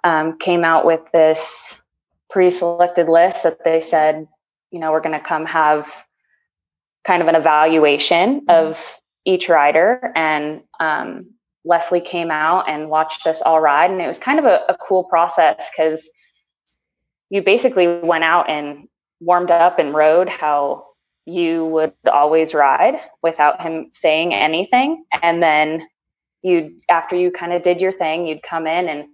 um, 0.03 0.39
came 0.39 0.65
out 0.65 0.85
with 0.85 1.01
this 1.13 1.79
pre-selected 2.31 3.07
list 3.07 3.43
that 3.43 3.63
they 3.63 3.79
said, 3.79 4.27
you 4.71 4.79
know, 4.79 4.91
we're 4.91 5.01
going 5.01 5.17
to 5.17 5.23
come 5.23 5.45
have 5.45 5.87
kind 7.05 7.21
of 7.21 7.27
an 7.27 7.35
evaluation 7.35 8.41
mm-hmm. 8.41 8.49
of 8.49 8.99
each 9.23 9.49
rider. 9.49 10.11
And 10.15 10.63
um, 10.79 11.27
Leslie 11.63 12.01
came 12.01 12.31
out 12.31 12.67
and 12.67 12.89
watched 12.89 13.27
us 13.27 13.43
all 13.43 13.61
ride. 13.61 13.91
And 13.91 14.01
it 14.01 14.07
was 14.07 14.17
kind 14.17 14.39
of 14.39 14.45
a, 14.45 14.61
a 14.67 14.77
cool 14.81 15.03
process 15.03 15.69
because 15.71 16.09
you 17.29 17.43
basically 17.43 17.87
went 17.87 18.23
out 18.23 18.49
and 18.49 18.87
warmed 19.19 19.51
up 19.51 19.77
and 19.77 19.93
rode 19.93 20.27
how 20.27 20.86
you 21.27 21.65
would 21.65 21.91
always 22.09 22.53
ride 22.53 22.95
without 23.21 23.61
him 23.61 23.89
saying 23.91 24.33
anything. 24.33 25.03
And 25.21 25.43
then 25.43 25.85
you'd, 26.41 26.71
after 26.89 27.17
you 27.17 27.31
kind 27.31 27.51
of 27.51 27.63
did 27.63 27.81
your 27.81 27.91
thing, 27.91 28.25
you'd 28.25 28.41
come 28.41 28.65
in 28.65 28.87
and 28.87 29.05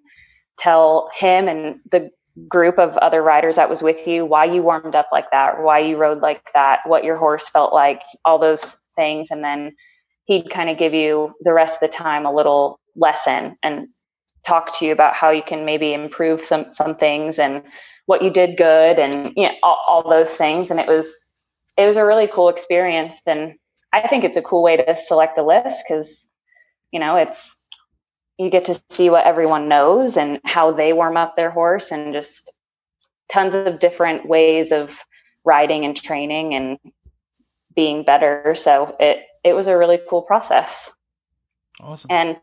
tell 0.59 1.09
him 1.15 1.47
and 1.47 1.79
the 1.91 2.11
group 2.47 2.77
of 2.77 2.97
other 2.97 3.23
riders 3.23 3.55
that 3.55 3.69
was 3.69 3.81
with 3.81 4.07
you 4.07 4.25
why 4.25 4.45
you 4.45 4.61
warmed 4.61 4.95
up 4.95 5.07
like 5.11 5.29
that, 5.31 5.63
why 5.63 5.79
you 5.79 5.97
rode 5.97 6.19
like 6.19 6.53
that, 6.53 6.81
what 6.85 7.03
your 7.03 7.15
horse 7.15 7.49
felt 7.49 7.73
like, 7.73 8.03
all 8.23 8.37
those 8.37 8.77
things. 8.95 9.31
And 9.31 9.43
then 9.43 9.75
he'd 10.25 10.51
kind 10.51 10.69
of 10.69 10.77
give 10.77 10.93
you 10.93 11.33
the 11.41 11.53
rest 11.53 11.81
of 11.81 11.89
the 11.89 11.95
time 11.95 12.27
a 12.27 12.33
little 12.33 12.79
lesson 12.95 13.55
and 13.63 13.87
talk 14.45 14.77
to 14.77 14.85
you 14.85 14.91
about 14.91 15.15
how 15.15 15.31
you 15.31 15.41
can 15.41 15.65
maybe 15.65 15.93
improve 15.93 16.41
some 16.41 16.71
some 16.71 16.93
things 16.93 17.39
and 17.39 17.63
what 18.05 18.21
you 18.21 18.29
did 18.29 18.57
good 18.57 18.99
and 18.99 19.33
you 19.35 19.47
know 19.47 19.53
all, 19.63 19.79
all 19.87 20.07
those 20.07 20.35
things 20.35 20.69
and 20.69 20.79
it 20.79 20.87
was 20.87 21.32
it 21.77 21.87
was 21.87 21.97
a 21.97 22.05
really 22.05 22.27
cool 22.27 22.49
experience. 22.49 23.19
And 23.25 23.55
i 23.93 24.07
think 24.07 24.23
it's 24.23 24.37
a 24.37 24.41
cool 24.41 24.63
way 24.63 24.75
to 24.75 24.95
select 24.95 25.37
a 25.37 25.43
list 25.43 25.85
because 25.87 26.27
you 26.91 26.99
know 26.99 27.15
it's 27.15 27.55
you 28.37 28.49
get 28.49 28.65
to 28.65 28.81
see 28.89 29.09
what 29.09 29.25
everyone 29.25 29.67
knows 29.67 30.17
and 30.17 30.41
how 30.43 30.71
they 30.71 30.91
warm 30.91 31.15
up 31.15 31.35
their 31.35 31.51
horse 31.51 31.91
and 31.91 32.13
just 32.13 32.51
tons 33.31 33.53
of 33.53 33.79
different 33.79 34.27
ways 34.27 34.71
of 34.71 34.99
riding 35.45 35.85
and 35.85 35.95
training 35.95 36.55
and 36.55 36.79
being 37.75 38.03
better. 38.03 38.55
So 38.55 38.93
it 38.99 39.25
it 39.43 39.55
was 39.55 39.67
a 39.67 39.77
really 39.77 39.99
cool 40.09 40.23
process. 40.23 40.91
Awesome. 41.79 42.09
And 42.11 42.37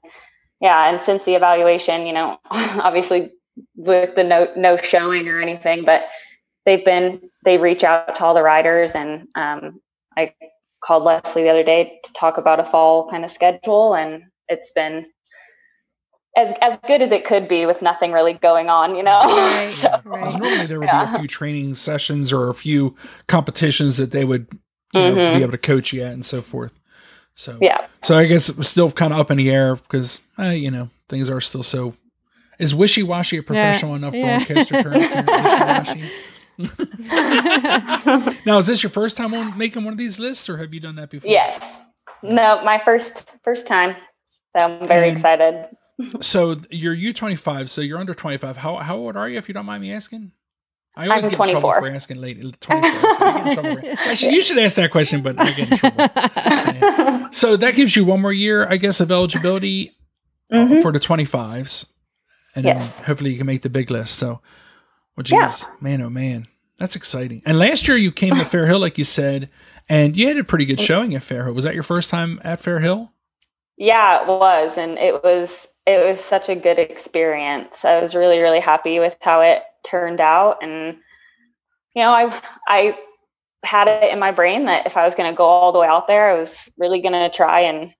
yeah 0.61 0.89
and 0.89 1.03
since 1.03 1.25
the 1.25 1.35
evaluation 1.35 2.07
you 2.07 2.13
know 2.13 2.39
obviously 2.51 3.33
with 3.75 4.15
the 4.15 4.25
no 4.25 4.53
no 4.57 4.77
showing 4.77 5.29
or 5.29 5.41
anything, 5.41 5.85
but 5.85 6.05
they've 6.65 6.85
been 6.85 7.31
they 7.45 7.59
reach 7.59 7.85
out 7.85 8.17
to 8.17 8.25
all 8.25 8.35
the 8.35 8.43
riders 8.43 8.95
and 8.95 9.29
um, 9.35 9.81
I 10.17 10.35
called 10.83 11.05
Leslie 11.05 11.43
the 11.43 11.51
other 11.51 11.65
day 11.65 12.01
to 12.05 12.13
talk 12.13 12.39
about 12.39 12.61
a 12.61 12.65
fall 12.65 13.09
kind 13.09 13.25
of 13.25 13.31
schedule 13.31 13.95
and 13.95 14.25
it's 14.49 14.73
been 14.73 15.07
as 16.37 16.53
as 16.63 16.79
good 16.87 17.03
as 17.03 17.13
it 17.13 17.25
could 17.25 17.49
be 17.49 17.67
with 17.67 17.83
nothing 17.83 18.13
really 18.13 18.35
going 18.35 18.69
on, 18.69 18.95
you 18.95 19.03
know. 19.03 19.21
Right, 19.21 19.71
so, 19.73 20.01
right. 20.05 20.39
Normally 20.39 20.67
there 20.67 20.79
would 20.79 20.87
yeah. 20.87 21.07
be 21.07 21.17
a 21.17 21.19
few 21.19 21.29
training 21.29 21.75
sessions 21.75 22.33
or 22.33 22.49
a 22.49 22.55
few 22.55 22.95
competitions 23.27 23.97
that 23.97 24.13
they 24.13 24.25
would 24.25 24.47
you 24.93 25.01
mm-hmm. 25.01 25.39
be 25.39 25.43
able 25.43 25.53
to 25.53 25.59
coach 25.59 25.93
you 25.93 26.03
at 26.03 26.13
and 26.13 26.25
so 26.25 26.41
forth. 26.41 26.79
So 27.35 27.59
yeah. 27.61 27.87
So 28.03 28.19
I 28.19 28.27
guess 28.27 28.49
it 28.49 28.57
was 28.57 28.69
still 28.69 28.91
kind 28.91 29.13
of 29.13 29.21
up 29.21 29.31
in 29.31 29.39
the 29.39 29.51
air 29.51 29.77
because 29.77 30.23
uh, 30.39 30.47
you 30.47 30.71
know 30.71 30.91
things 31.09 31.31
are 31.31 31.41
still 31.41 31.63
so 31.63 31.95
is 32.59 32.75
wishy 32.75 33.03
washy 33.03 33.39
a 33.39 33.43
professional 33.43 33.93
yeah. 33.93 33.97
enough 33.97 34.15
yeah. 34.15 34.45
broadcaster 34.45 34.83
term? 34.83 36.11
now, 38.47 38.59
is 38.59 38.67
this 38.67 38.83
your 38.83 38.91
first 38.91 39.17
time 39.17 39.35
on 39.35 39.57
making 39.57 39.85
one 39.85 39.93
of 39.93 39.99
these 39.99 40.19
lists, 40.19 40.49
or 40.49 40.57
have 40.59 40.73
you 40.75 40.81
done 40.81 40.97
that 40.97 41.11
before? 41.11 41.31
Yes. 41.31 41.81
No, 42.23 42.63
my 42.65 42.79
first 42.79 43.37
first 43.43 43.67
time. 43.67 43.97
So 44.59 44.67
I'm 44.67 44.87
very 44.87 45.09
and 45.09 45.17
excited. 45.17 45.69
so 46.21 46.57
you're 46.71 46.95
U 46.95 47.13
twenty 47.13 47.37
five. 47.37 47.71
So 47.71 47.81
you're 47.81 47.99
under 47.99 48.15
twenty 48.15 48.37
five. 48.37 48.57
How 48.57 48.77
how 48.77 48.97
old 48.97 49.17
are 49.17 49.29
you, 49.29 49.39
if 49.39 49.49
you 49.49 49.55
don't 49.55 49.67
mind 49.67 49.83
me 49.83 49.93
asking? 49.93 50.33
I 50.97 51.09
always 51.09 51.25
I'm 51.25 51.31
get 51.31 51.37
24. 51.37 51.57
in 51.57 51.61
trouble 51.61 51.89
for 51.89 51.95
asking 51.95 52.21
late 52.21 52.61
24. 52.61 53.01
For, 53.01 53.83
actually, 53.87 54.35
you 54.35 54.43
should 54.43 54.59
ask 54.59 54.75
that 54.75 54.91
question, 54.91 55.23
but 55.23 55.39
I 55.39 55.53
get 55.53 55.71
in 55.71 55.79
trouble. 55.79 55.99
Yeah. 55.99 57.29
So 57.33 57.57
that 57.57 57.77
gives 57.77 57.95
you 57.95 58.05
one 58.05 58.21
more 58.21 58.33
year, 58.33 58.67
I 58.69 58.77
guess, 58.77 58.99
of 58.99 59.13
eligibility 59.13 59.93
mm-hmm. 60.53 60.83
for 60.83 60.91
the 60.91 60.99
25s 60.99 61.87
and 62.55 62.65
yes. 62.65 62.97
then 62.97 63.07
hopefully 63.07 63.31
you 63.31 63.39
can 63.39 63.47
make 63.47 63.63
the 63.63 63.71
big 63.71 63.91
list. 63.91 64.17
So, 64.17 64.41
well, 65.17 65.25
geez, 65.25 65.67
yeah. 65.67 65.75
man, 65.81 66.03
oh 66.03 66.11
man, 66.11 66.47
that's 66.79 66.97
exciting. 66.97 67.43
And 67.45 67.59
last 67.59 67.89
year 67.89 67.97
you 67.97 68.13
came 68.13 68.35
to 68.35 68.45
Fair 68.45 68.67
Hill, 68.67 68.79
like 68.79 68.99
you 68.99 69.05
said, 69.05 69.51
and 69.89 70.17
you 70.17 70.29
had 70.29 70.39
a 70.39 70.45
pretty 70.45 70.65
good 70.65 70.79
mm. 70.79 70.87
showing 70.87 71.15
at 71.15 71.23
Fair 71.23 71.45
Hill. 71.45 71.55
Was 71.55 71.65
that 71.65 71.75
your 71.75 71.83
first 71.83 72.11
time 72.11 72.41
at 72.45 72.61
Fair 72.61 72.81
Hill? 72.81 73.13
Yeah, 73.77 74.23
it 74.23 74.29
was, 74.29 74.79
and 74.79 74.99
it 74.99 75.23
was 75.25 75.67
it 75.87 76.07
was 76.07 76.21
such 76.21 76.49
a 76.49 76.55
good 76.55 76.79
experience. 76.79 77.85
I 77.85 78.01
was 78.01 78.15
really 78.15 78.39
really 78.39 78.61
happy 78.61 78.99
with 78.99 79.17
how 79.21 79.41
it 79.41 79.63
turned 79.85 80.21
out, 80.21 80.59
and 80.63 80.97
you 81.95 82.03
know, 82.03 82.11
I 82.11 82.43
I 82.69 82.99
had 83.65 83.89
it 83.89 84.13
in 84.13 84.19
my 84.19 84.31
brain 84.31 84.67
that 84.67 84.87
if 84.87 84.97
I 84.97 85.05
was 85.05 85.15
going 85.15 85.31
to 85.31 85.37
go 85.37 85.45
all 85.45 85.73
the 85.73 85.79
way 85.79 85.87
out 85.87 86.07
there, 86.07 86.31
I 86.31 86.39
was 86.39 86.69
really 86.79 87.01
going 87.01 87.13
to 87.13 87.35
try 87.35 87.61
and 87.61 87.93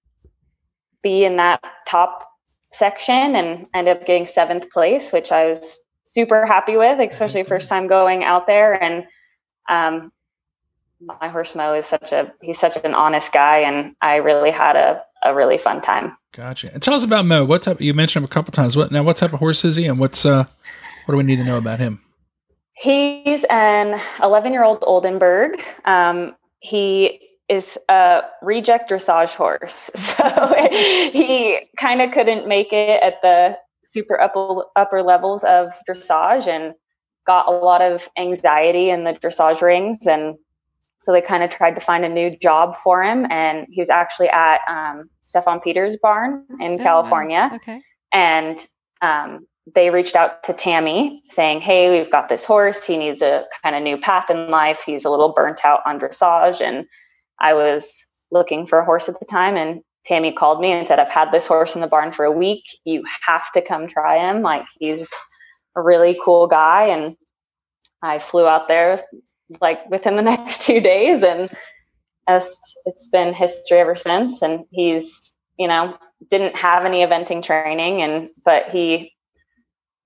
be 1.03 1.25
in 1.25 1.37
that 1.37 1.61
top 1.87 2.27
section 2.73 3.35
and 3.37 3.67
ended 3.75 3.97
up 3.97 4.07
getting 4.07 4.27
seventh 4.27 4.71
place, 4.71 5.13
which 5.13 5.33
I 5.33 5.47
was 5.47 5.79
super 6.11 6.45
happy 6.45 6.77
with, 6.77 6.99
especially 7.01 7.45
first 7.45 7.69
time 7.69 7.87
going 7.87 8.25
out 8.25 8.47
there. 8.47 8.81
And 8.83 9.07
um, 9.69 10.13
my 11.01 11.29
horse 11.29 11.55
Mo 11.55 11.75
is 11.75 11.87
such 11.87 12.13
a 12.13 12.33
he's 12.41 12.59
such 12.59 12.77
an 12.85 12.95
honest 12.95 13.33
guy, 13.33 13.59
and 13.59 13.95
I 14.03 14.17
really 14.17 14.51
had 14.51 14.77
a, 14.77 15.03
a 15.25 15.35
really 15.35 15.59
fun 15.59 15.81
time. 15.81 16.17
Gotcha. 16.33 16.73
And 16.73 16.83
tell 16.83 16.95
us 16.95 17.05
about 17.05 17.27
Mo. 17.27 17.45
What 17.45 17.63
type? 17.63 17.81
You 17.81 17.95
mentioned 17.95 18.25
him 18.25 18.31
a 18.31 18.33
couple 18.33 18.53
times. 18.53 18.77
What 18.77 18.91
now? 18.91 19.03
What 19.03 19.17
type 19.17 19.33
of 19.33 19.39
horse 19.39 19.65
is 19.65 19.77
he, 19.77 19.87
and 19.87 19.99
what's 19.99 20.27
uh, 20.27 20.45
what 21.05 21.13
do 21.13 21.17
we 21.17 21.25
need 21.25 21.37
to 21.37 21.45
know 21.45 21.59
about 21.59 21.79
him? 21.79 22.01
He's 22.75 23.45
an 23.51 24.01
11 24.23 24.53
year 24.53 24.65
old 24.65 24.79
Oldenburg. 24.83 25.63
Um, 25.85 26.35
he 26.61 27.21
is 27.49 27.77
a 27.89 28.23
reject 28.43 28.91
dressage 28.91 29.37
horse. 29.37 29.91
So 30.21 30.55
he 30.71 31.59
kind 31.77 32.01
of 32.01 32.13
couldn't 32.13 32.47
make 32.47 32.73
it 32.73 33.03
at 33.03 33.21
the 33.23 33.59
super 33.85 34.21
upper, 34.21 34.65
upper 34.77 35.03
levels 35.03 35.45
of 35.45 35.73
dressage 35.89 36.47
and 36.47 36.75
got 37.27 37.49
a 37.49 37.51
lot 37.51 37.83
of 37.83 38.09
anxiety 38.17 38.91
in 38.91 39.05
the 39.05 39.13
dressage 39.13 39.63
rings. 39.63 40.07
And 40.07 40.37
so 41.01 41.13
they 41.13 41.21
kind 41.21 41.43
of 41.43 41.51
tried 41.51 41.75
to 41.75 41.81
find 41.81 42.05
a 42.05 42.09
new 42.09 42.31
job 42.31 42.77
for 42.77 43.03
him. 43.03 43.27
And 43.31 43.67
he 43.71 43.81
was 43.81 43.89
actually 43.89 44.29
at 44.29 44.61
um, 44.69 45.09
Steffen 45.25 45.63
Peters' 45.63 45.97
barn 46.01 46.45
in 46.61 46.73
oh, 46.73 46.79
California. 46.79 47.49
Wow. 47.51 47.57
Okay. 47.57 47.83
And 48.13 48.59
um, 49.01 49.47
they 49.75 49.91
reached 49.91 50.17
out 50.17 50.43
to 50.45 50.53
Tamie 50.53 51.23
saying, 51.25 51.61
Hey, 51.61 51.97
we've 51.97 52.11
got 52.11 52.29
this 52.29 52.45
horse. 52.45 52.85
He 52.85 52.97
needs 52.97 53.23
a 53.23 53.45
kind 53.63 53.77
of 53.77 53.83
new 53.83 53.97
path 53.97 54.31
in 54.31 54.51
life. 54.51 54.83
He's 54.85 55.05
a 55.05 55.11
little 55.11 55.33
burnt 55.33 55.65
out 55.65 55.81
on 55.87 55.99
dressage. 55.99 56.61
And 56.61 56.87
I 57.39 57.55
was 57.55 57.97
looking 58.31 58.67
for 58.67 58.79
a 58.79 58.85
horse 58.85 59.09
at 59.09 59.19
the 59.19 59.27
time 59.27 59.57
and 59.57 59.83
Tamie 60.05 60.33
called 60.33 60.61
me 60.61 60.73
and 60.73 60.87
said, 60.87 60.99
I've 60.99 61.09
had 61.09 61.31
this 61.31 61.47
horse 61.47 61.75
in 61.75 61.81
the 61.81 61.87
barn 61.87 62.13
for 62.13 62.25
a 62.25 62.33
week. 62.33 62.65
You 62.85 63.05
have 63.27 63.51
to 63.53 63.63
come 63.63 63.87
try 63.87 64.19
him. 64.19 64.43
Like 64.43 64.65
he's 64.79 65.13
a 65.77 65.83
really 65.83 66.19
cool 66.23 66.47
guy. 66.47 66.87
And 66.87 67.17
I 68.03 68.19
flew 68.19 68.47
out 68.47 68.69
there 68.69 69.03
like 69.61 69.89
within 69.91 70.17
the 70.17 70.23
next 70.31 70.65
two 70.65 70.81
days 70.81 71.23
and 71.23 71.51
it's, 72.29 73.09
been 73.13 73.35
history 73.35 73.79
ever 73.79 73.97
since. 73.97 74.41
And 74.41 74.65
he's, 74.71 75.35
you 75.59 75.67
know, 75.67 75.97
didn't 76.31 76.55
have 76.55 76.85
any 76.85 77.05
eventing 77.05 77.43
training 77.43 78.03
and, 78.03 78.31
but 78.45 78.69
he 78.69 79.13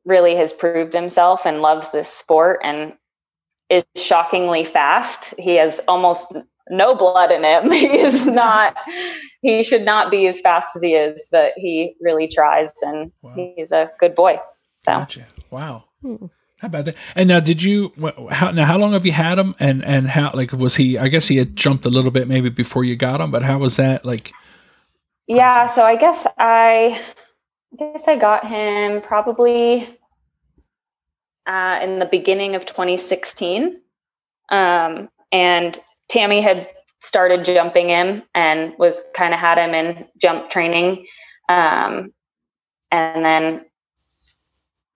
really 0.05 0.37
has 0.37 0.53
proved 0.53 0.93
himself 0.93 1.47
and 1.47 1.63
loves 1.63 1.91
this 1.93 2.09
sport 2.09 2.61
and 2.63 2.95
is 3.69 3.85
shockingly 3.97 4.65
fast. 4.65 5.35
He 5.39 5.57
has 5.57 5.81
almost 5.87 6.33
no 6.71 6.95
blood 6.95 7.31
in 7.31 7.45
him. 7.45 7.71
he 7.71 7.99
is 7.99 8.27
not, 8.27 8.77
he 9.43 9.63
should 9.63 9.85
not 9.85 10.11
be 10.11 10.27
as 10.27 10.41
fast 10.41 10.77
as 10.77 10.83
he 10.83 10.95
is, 10.95 11.29
but 11.31 11.53
he 11.57 11.95
really 12.01 12.29
tries 12.29 12.73
and 12.83 13.13
wow. 13.23 13.35
he's 13.35 13.73
a 13.73 13.91
good 13.99 14.15
boy. 14.15 14.37
So. 14.85 14.93
Gotcha. 14.93 15.27
Wow. 15.51 15.85
Hmm. 16.03 16.27
How 16.59 16.69
about 16.69 16.87
that? 16.87 16.97
And 17.15 17.29
now, 17.29 17.41
did 17.41 17.63
you? 17.63 17.93
How 18.31 18.51
now? 18.51 18.65
How 18.65 18.79
long 18.79 18.93
have 18.93 19.05
you 19.05 19.13
had 19.13 19.39
him? 19.39 19.55
And 19.59 19.85
and 19.85 20.09
how 20.09 20.31
like 20.33 20.51
was 20.53 20.77
he? 20.77 20.97
I 20.97 21.09
guess 21.09 21.27
he 21.27 21.37
had 21.37 21.57
jumped 21.57 21.85
a 21.85 21.91
little 21.91 22.11
bit 22.11 22.27
maybe 22.27 22.49
before 22.49 22.85
you 22.85 22.97
got 22.97 23.21
him, 23.21 23.31
but 23.31 23.43
how 23.43 23.59
was 23.59 23.77
that 23.77 24.07
like? 24.07 24.33
Yeah, 25.27 25.67
so 25.67 25.83
I 25.83 25.97
guess 25.97 26.27
I, 26.39 27.01
I 27.73 27.77
guess 27.77 28.09
I 28.09 28.17
got 28.17 28.47
him 28.47 29.03
probably 29.03 29.89
uh, 31.47 31.81
in 31.83 31.99
the 31.99 32.07
beginning 32.07 32.55
of 32.55 32.65
2016, 32.65 33.81
um, 34.49 35.11
and 35.33 35.79
Tamie 36.15 36.41
had 36.41 36.69
started 37.01 37.45
jumping 37.45 37.89
him 37.89 38.23
and 38.35 38.73
was 38.79 39.03
kind 39.15 39.35
of 39.35 39.41
had 39.41 39.59
him 39.59 39.75
in 39.75 40.07
jump 40.17 40.49
training. 40.49 41.07
Um, 41.49 42.13
and 42.93 43.25
then 43.25 43.67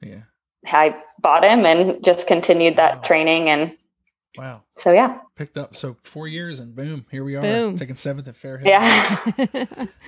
yeah. 0.01 0.23
I 0.65 0.97
bought 1.21 1.43
him 1.43 1.67
and 1.67 2.03
just 2.05 2.29
continued 2.29 2.77
that 2.77 2.97
wow. 2.99 3.03
training 3.03 3.49
and 3.49 3.77
Wow. 4.37 4.63
So 4.77 4.93
yeah, 4.93 5.19
Picked 5.37 5.57
up. 5.57 5.75
So 5.75 5.97
four 6.03 6.29
years 6.29 6.61
and 6.61 6.77
boom, 6.77 7.07
here 7.11 7.25
we 7.25 7.35
are. 7.35 7.41
Boom. 7.41 7.77
Taking 7.77 7.95
seventh 7.97 8.29
at 8.29 8.37
Fair 8.37 8.59
Hill. 8.59 8.69
yeah, 8.69 9.17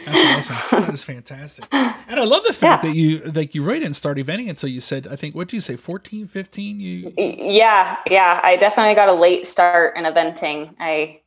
That's 0.06 0.50
awesome. 0.50 0.80
That 0.82 0.90
is 0.94 1.04
fantastic. 1.04 1.66
And 1.72 2.20
I 2.20 2.24
love 2.24 2.42
the 2.44 2.52
fact 2.52 2.84
Yeah. 2.84 2.90
that 2.90 2.96
you 2.96 3.18
like 3.32 3.54
you 3.54 3.62
really 3.64 3.80
didn't 3.80 3.96
start 3.96 4.18
eventing 4.18 4.48
until 4.50 4.68
you 4.68 4.80
said, 4.80 5.06
I 5.10 5.16
think, 5.16 5.34
what 5.34 5.48
did 5.48 5.54
you 5.56 5.60
say, 5.60 5.76
14, 5.76 6.26
15? 6.26 6.80
You 6.80 7.12
yeah, 7.16 7.96
yeah. 8.10 8.40
I 8.42 8.56
definitely 8.56 8.94
got 8.94 9.08
a 9.08 9.14
late 9.14 9.46
start 9.46 9.96
in 9.96 10.04
eventing. 10.04 10.74
I 10.78 11.22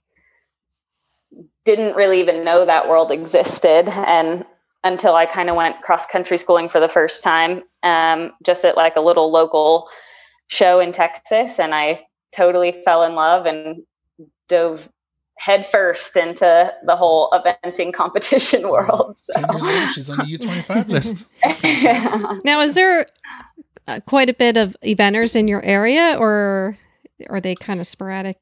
didn't 1.66 1.96
really 1.96 2.20
even 2.20 2.44
know 2.44 2.66
that 2.66 2.90
world 2.90 3.12
existed, 3.12 3.90
and 3.90 4.46
until 4.84 5.16
I 5.16 5.26
kind 5.26 5.50
of 5.50 5.56
went 5.56 5.82
cross 5.82 6.06
country 6.06 6.38
schooling 6.38 6.68
for 6.70 6.80
the 6.82 6.90
first 6.90 7.24
time, 7.24 7.64
um, 7.84 8.34
just 8.44 8.66
at 8.66 8.76
like 8.78 8.98
a 8.98 9.02
little 9.02 9.32
local 9.32 9.88
show 10.48 10.80
in 10.80 10.92
Texas, 10.92 11.60
and 11.60 11.74
I 11.74 12.06
totally 12.36 12.72
fell 12.84 13.04
in 13.04 13.16
love 13.16 13.46
and 13.46 13.84
dove 14.48 14.90
headfirst 15.38 16.16
into 16.16 16.72
the 16.86 16.96
whole 16.96 17.30
eventing 17.32 17.94
competition 17.94 18.70
world. 18.70 19.18
So. 19.20 19.34
ten 19.34 19.50
years 19.50 19.64
later, 19.64 19.88
she's 19.90 20.10
on 20.10 20.18
the 20.18 20.26
U 20.28 20.38
twenty 20.38 20.62
five 20.62 20.90
list. 20.90 21.26
That's 21.44 21.62
now, 22.44 22.60
is 22.62 22.76
there 22.76 23.06
uh, 23.88 24.00
quite 24.06 24.30
a 24.30 24.34
bit 24.34 24.58
of 24.58 24.76
eventers 24.84 25.36
in 25.36 25.48
your 25.48 25.62
area, 25.64 26.16
or 26.20 26.78
are 27.30 27.42
they 27.42 27.56
kind 27.56 27.80
of 27.80 27.88
sporadic? 27.88 28.38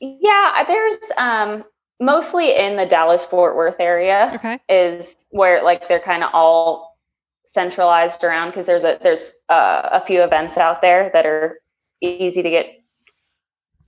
Yeah, 0.00 0.64
there's 0.66 0.96
um, 1.18 1.64
mostly 2.00 2.56
in 2.56 2.76
the 2.76 2.86
Dallas 2.86 3.24
Fort 3.26 3.56
Worth 3.56 3.76
area 3.78 4.32
Okay. 4.34 4.58
is 4.68 5.16
where 5.30 5.62
like 5.62 5.88
they're 5.88 6.00
kind 6.00 6.24
of 6.24 6.30
all 6.32 6.98
centralized 7.44 8.24
around 8.24 8.50
because 8.50 8.64
there's 8.66 8.84
a 8.84 8.98
there's 9.02 9.34
uh, 9.48 9.88
a 9.92 10.04
few 10.06 10.22
events 10.22 10.56
out 10.56 10.80
there 10.80 11.10
that 11.12 11.26
are 11.26 11.60
easy 12.00 12.42
to 12.42 12.48
get 12.50 12.79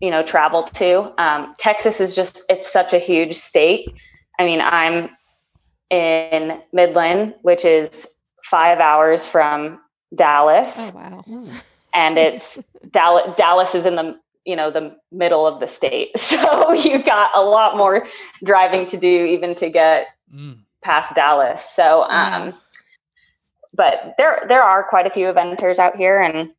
you 0.03 0.11
know 0.11 0.23
travel 0.23 0.65
to. 0.65 1.15
Um, 1.23 1.55
Texas 1.59 2.01
is 2.01 2.15
just 2.15 2.43
it's 2.51 2.71
such 2.71 2.93
a 2.93 2.99
huge 2.99 3.33
state. 3.35 3.89
I 4.39 4.45
mean, 4.45 4.61
I'm 4.61 5.09
in 5.91 6.61
Midland, 6.73 7.35
which 7.43 7.65
is 7.65 8.07
five 8.45 8.79
hours 8.81 9.27
from 9.27 9.81
Dallas, 10.15 10.77
Oh 10.79 10.93
wow. 10.95 11.25
and 11.95 12.19
it's 12.19 12.59
Dallas. 12.91 13.35
Dallas 13.37 13.75
is 13.75 13.87
in 13.87 13.97
the 13.97 14.19
you 14.45 14.57
know 14.57 14.71
the 14.71 14.97
middle 15.13 15.47
of 15.47 15.61
the 15.61 15.67
state, 15.67 16.19
so 16.19 16.73
you 16.75 17.03
got 17.03 17.31
a 17.35 17.43
lot 17.43 17.77
more 17.79 18.05
driving 18.45 18.87
to 18.89 18.97
do 18.99 19.25
even 19.25 19.55
to 19.57 19.71
get 19.71 20.09
Mm. 20.35 20.61
past 20.83 21.15
Dallas. 21.15 21.63
So, 21.63 22.05
um, 22.05 22.47
Wow. 22.47 22.55
but 23.75 24.15
there 24.17 24.43
there 24.49 24.63
are 24.63 24.83
quite 24.83 25.07
a 25.07 25.11
few 25.11 25.27
eventers 25.27 25.79
out 25.79 25.95
here, 25.95 26.21
and 26.23 26.51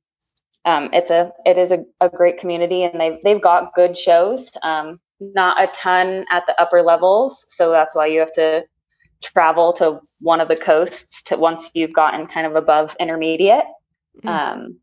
um, 0.65 0.89
it's 0.93 1.12
a 1.12 1.32
it 1.45 1.58
is 1.58 1.71
a, 1.71 1.84
a 1.99 2.10
great 2.10 2.38
community, 2.38 2.84
and 2.84 2.99
they've 2.99 3.17
they've 3.23 3.41
got 3.41 3.73
good 3.73 3.97
shows. 3.97 4.52
Um, 4.63 4.99
not 5.19 5.62
a 5.62 5.67
ton 5.73 6.26
at 6.32 6.43
the 6.47 6.60
upper 6.62 6.82
levels, 6.82 7.45
so 7.47 7.71
that's 7.71 7.95
why 7.95 8.08
you 8.08 8.19
have 8.19 8.34
to 8.34 8.63
travel 9.21 9.71
to 9.73 9.99
one 10.19 10.41
of 10.41 10.47
the 10.47 10.56
coasts 10.56 11.21
to 11.23 11.38
once 11.38 11.69
you've 11.73 11.93
gotten 11.93 12.28
kind 12.28 12.45
of 12.45 12.56
above 12.56 12.95
intermediate. 12.99 13.63
Mm. 14.23 14.30
Um, 14.30 14.78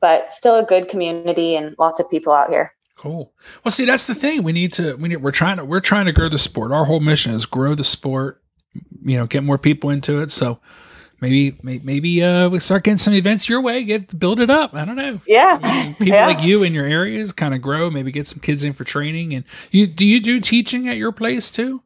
but 0.00 0.32
still 0.32 0.56
a 0.56 0.64
good 0.64 0.88
community 0.88 1.54
and 1.54 1.76
lots 1.78 2.00
of 2.00 2.10
people 2.10 2.32
out 2.32 2.48
here. 2.48 2.72
Cool. 2.96 3.32
Well, 3.64 3.72
see, 3.72 3.84
that's 3.84 4.06
the 4.06 4.14
thing. 4.14 4.42
We 4.42 4.52
need 4.52 4.72
to. 4.74 4.96
We 4.96 5.08
need. 5.08 5.16
We're 5.16 5.30
trying 5.30 5.56
to. 5.56 5.64
We're 5.64 5.80
trying 5.80 6.06
to 6.06 6.12
grow 6.12 6.28
the 6.28 6.38
sport. 6.38 6.72
Our 6.72 6.84
whole 6.84 7.00
mission 7.00 7.32
is 7.32 7.46
grow 7.46 7.74
the 7.74 7.84
sport. 7.84 8.42
You 9.02 9.16
know, 9.16 9.26
get 9.26 9.44
more 9.44 9.58
people 9.58 9.90
into 9.90 10.20
it. 10.20 10.30
So 10.30 10.60
maybe, 11.22 11.56
maybe 11.62 12.22
uh, 12.22 12.50
we 12.50 12.58
start 12.60 12.84
getting 12.84 12.98
some 12.98 13.14
events 13.14 13.48
your 13.48 13.62
way. 13.62 13.82
Get 13.84 14.18
build 14.18 14.40
it 14.40 14.50
up. 14.50 14.74
I 14.74 14.84
don't 14.84 14.96
know. 14.96 15.20
Yeah, 15.26 15.56
People 15.98 16.06
Yeah. 16.08 16.26
like 16.26 16.42
you 16.42 16.62
in 16.62 16.74
your 16.74 16.86
areas 16.86 17.32
kind 17.32 17.54
of 17.54 17.62
grow. 17.62 17.90
Maybe 17.90 18.12
get 18.12 18.26
some 18.26 18.40
kids 18.40 18.64
in 18.64 18.74
for 18.74 18.84
training. 18.84 19.32
And 19.32 19.44
you 19.70 19.86
do 19.86 20.04
you 20.04 20.20
do 20.20 20.38
teaching 20.40 20.88
at 20.88 20.98
your 20.98 21.12
place 21.12 21.50
too? 21.50 21.82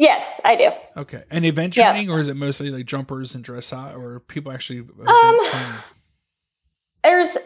yes, 0.00 0.40
I 0.44 0.56
do. 0.56 0.70
Okay, 0.96 1.22
and 1.30 1.44
event 1.44 1.76
Yeah. 1.76 1.90
training, 1.92 2.10
or 2.10 2.18
is 2.20 2.28
it 2.28 2.36
mostly 2.36 2.70
like 2.70 2.86
jumpers 2.86 3.34
and 3.34 3.44
dress 3.44 3.70
dressage, 3.70 3.96
or 3.96 4.20
people 4.20 4.50
actually 4.52 4.80
Um, 4.80 4.86
training? 5.50 5.72
there's 7.04 7.36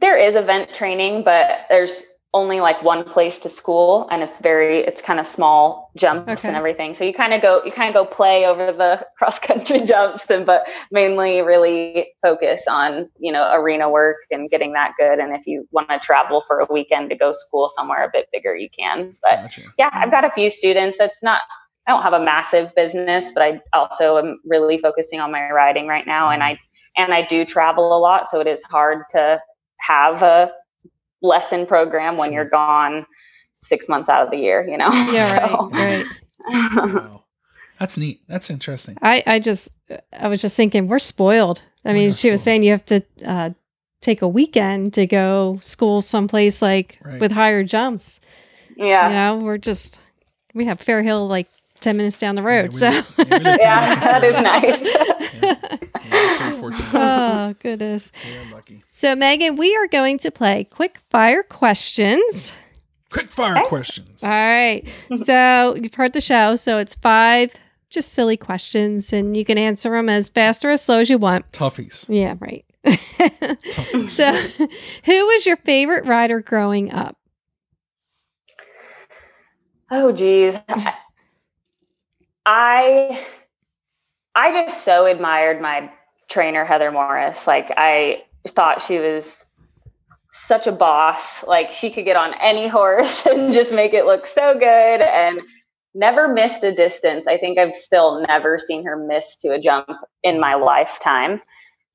there 0.00 0.16
is 0.16 0.34
event 0.36 0.72
training 0.74 1.24
but 1.24 1.66
there's 1.70 2.04
only 2.34 2.60
like 2.60 2.82
one 2.82 3.04
place 3.04 3.38
to 3.40 3.48
school 3.48 4.06
and 4.10 4.22
it's 4.22 4.38
very 4.38 4.80
it's 4.80 5.00
kind 5.00 5.18
of 5.18 5.26
small 5.26 5.90
jumps 5.96 6.30
Okay. 6.30 6.48
and 6.48 6.56
everything 6.56 6.92
so 6.92 7.02
you 7.02 7.14
kind 7.14 7.32
of 7.32 7.40
go 7.40 7.62
you 7.64 7.72
kind 7.72 7.88
of 7.88 7.94
go 7.94 8.04
play 8.04 8.44
over 8.44 8.70
the 8.70 9.04
cross 9.16 9.38
country 9.38 9.80
jumps 9.80 10.30
and 10.30 10.44
but 10.44 10.68
mainly 10.92 11.40
really 11.40 12.08
focus 12.20 12.66
on 12.68 13.08
you 13.18 13.32
know 13.32 13.50
arena 13.54 13.88
work 13.88 14.18
and 14.30 14.50
getting 14.50 14.74
that 14.74 14.92
good 14.98 15.18
and 15.18 15.34
if 15.34 15.46
you 15.46 15.66
want 15.72 15.88
to 15.88 15.98
travel 15.98 16.42
for 16.42 16.60
a 16.60 16.66
weekend 16.70 17.08
to 17.08 17.16
go 17.16 17.32
school 17.32 17.66
somewhere 17.68 18.04
a 18.04 18.10
bit 18.12 18.26
bigger 18.30 18.54
you 18.54 18.68
can 18.68 19.16
but 19.22 19.42
Gotcha. 19.42 19.62
yeah, 19.78 19.90
I've 19.92 20.10
got 20.10 20.24
a 20.24 20.30
few 20.30 20.50
students. 20.50 21.00
It's 21.00 21.22
not, 21.22 21.40
I 21.86 21.92
don't 21.92 22.02
have 22.02 22.12
a 22.12 22.24
massive 22.24 22.74
business, 22.74 23.32
but 23.32 23.42
I 23.42 23.60
also 23.72 24.18
am 24.18 24.40
really 24.44 24.78
focusing 24.78 25.20
on 25.20 25.32
my 25.32 25.50
riding 25.50 25.86
right 25.86 26.06
now. 26.06 26.30
And 26.30 26.42
mm-hmm. 26.42 26.56
I, 26.96 27.02
and 27.02 27.14
I 27.14 27.22
do 27.22 27.44
travel 27.44 27.96
a 27.96 27.98
lot. 27.98 28.28
So 28.28 28.40
it 28.40 28.46
is 28.46 28.62
hard 28.64 29.04
to 29.10 29.40
have 29.80 30.22
a 30.22 30.52
lesson 31.22 31.66
program 31.66 32.16
when 32.16 32.32
you're 32.32 32.48
gone 32.48 33.06
six 33.56 33.88
months 33.88 34.08
out 34.08 34.24
of 34.24 34.30
the 34.30 34.36
year, 34.38 34.66
you 34.66 34.76
know? 34.76 34.88
Yeah, 35.10 35.48
So- 35.48 35.70
right, 35.70 36.04
right. 36.04 36.06
Wow, 36.94 37.24
that's 37.78 37.96
neat. 37.96 38.20
That's 38.28 38.50
interesting. 38.50 38.96
I, 39.02 39.22
I 39.26 39.38
just, 39.38 39.68
I 40.18 40.28
was 40.28 40.40
just 40.40 40.56
thinking 40.56 40.88
we're 40.88 40.98
spoiled. 40.98 41.60
I 41.84 41.92
mean, 41.92 42.10
are 42.10 42.12
she 42.14 42.30
was 42.30 42.42
saying 42.42 42.62
you 42.62 42.70
have 42.72 42.84
to 42.86 43.02
uh, 43.24 43.50
take 44.00 44.22
a 44.22 44.28
weekend 44.28 44.94
to 44.94 45.06
go 45.06 45.58
school 45.62 46.00
someplace 46.02 46.60
like 46.62 46.98
Right. 47.04 47.20
with 47.20 47.32
higher 47.32 47.62
jumps. 47.64 48.20
yeah. 48.76 49.08
You 49.08 49.14
know, 49.14 49.44
we're 49.44 49.58
just, 49.58 50.00
we 50.54 50.64
have 50.66 50.80
Fair 50.80 51.02
Hill 51.02 51.26
like 51.28 51.48
10 51.80 51.96
minutes 51.96 52.16
down 52.16 52.34
the 52.34 52.42
road. 52.42 52.70
we- 52.70 52.76
so, 52.76 52.90
yeah, 52.90 53.02
we 53.18 53.24
live 53.24 53.58
Yeah, 53.60 53.94
that 53.96 54.24
is 54.24 54.34
nice. 54.40 54.82
Yeah, 55.42 55.76
we're 55.80 56.48
pretty 56.50 56.60
fortunate. 56.60 56.90
oh, 56.94 57.54
goodness. 57.60 58.12
We're 58.24 58.54
lucky. 58.54 58.84
So, 58.92 59.14
Megan, 59.14 59.56
we 59.56 59.74
are 59.76 59.86
going 59.86 60.18
to 60.18 60.30
play 60.30 60.64
quick 60.64 61.00
fire 61.10 61.42
questions. 61.42 62.52
Quick 63.10 63.30
fire 63.30 63.62
questions. 63.64 64.22
All 64.22 64.28
right. 64.30 64.86
So, 65.16 65.76
you've 65.80 65.94
heard 65.94 66.12
the 66.12 66.20
show. 66.20 66.56
So, 66.56 66.78
it's 66.78 66.94
five 66.94 67.52
just 67.90 68.12
silly 68.12 68.36
questions, 68.36 69.14
and 69.14 69.34
you 69.34 69.46
can 69.46 69.56
answer 69.56 69.90
them 69.90 70.10
as 70.10 70.28
fast 70.28 70.62
or 70.64 70.70
as 70.70 70.84
slow 70.84 70.98
as 71.00 71.08
you 71.08 71.16
want. 71.16 71.50
Toughies. 71.52 72.04
Yeah, 72.08 72.34
right. 72.38 72.64
so, 74.08 74.32
who 75.04 75.26
was 75.26 75.46
your 75.46 75.56
favorite 75.56 76.04
rider 76.04 76.40
growing 76.40 76.92
up? 76.92 77.16
Oh 79.90 80.12
geez. 80.12 80.54
I 82.50 83.26
I 84.34 84.52
just 84.52 84.82
so 84.82 85.04
admired 85.04 85.60
my 85.60 85.90
trainer 86.30 86.64
Heather 86.64 86.90
Morris. 86.90 87.46
Like 87.46 87.70
I 87.76 88.22
thought 88.46 88.80
she 88.80 88.98
was 88.98 89.44
such 90.32 90.66
a 90.66 90.72
boss. 90.72 91.46
Like 91.46 91.72
she 91.72 91.90
could 91.90 92.06
get 92.06 92.16
on 92.16 92.32
any 92.40 92.66
horse 92.66 93.26
and 93.30 93.52
just 93.52 93.74
make 93.74 93.92
it 93.92 94.06
look 94.06 94.24
so 94.24 94.54
good 94.54 95.02
and 95.02 95.42
never 95.94 96.26
missed 96.26 96.64
a 96.64 96.74
distance. 96.74 97.26
I 97.26 97.36
think 97.36 97.58
I've 97.58 97.76
still 97.76 98.24
never 98.26 98.58
seen 98.58 98.82
her 98.86 98.96
miss 98.96 99.36
to 99.42 99.48
a 99.48 99.60
jump 99.60 99.90
in 100.22 100.40
my 100.40 100.54
lifetime. 100.54 101.42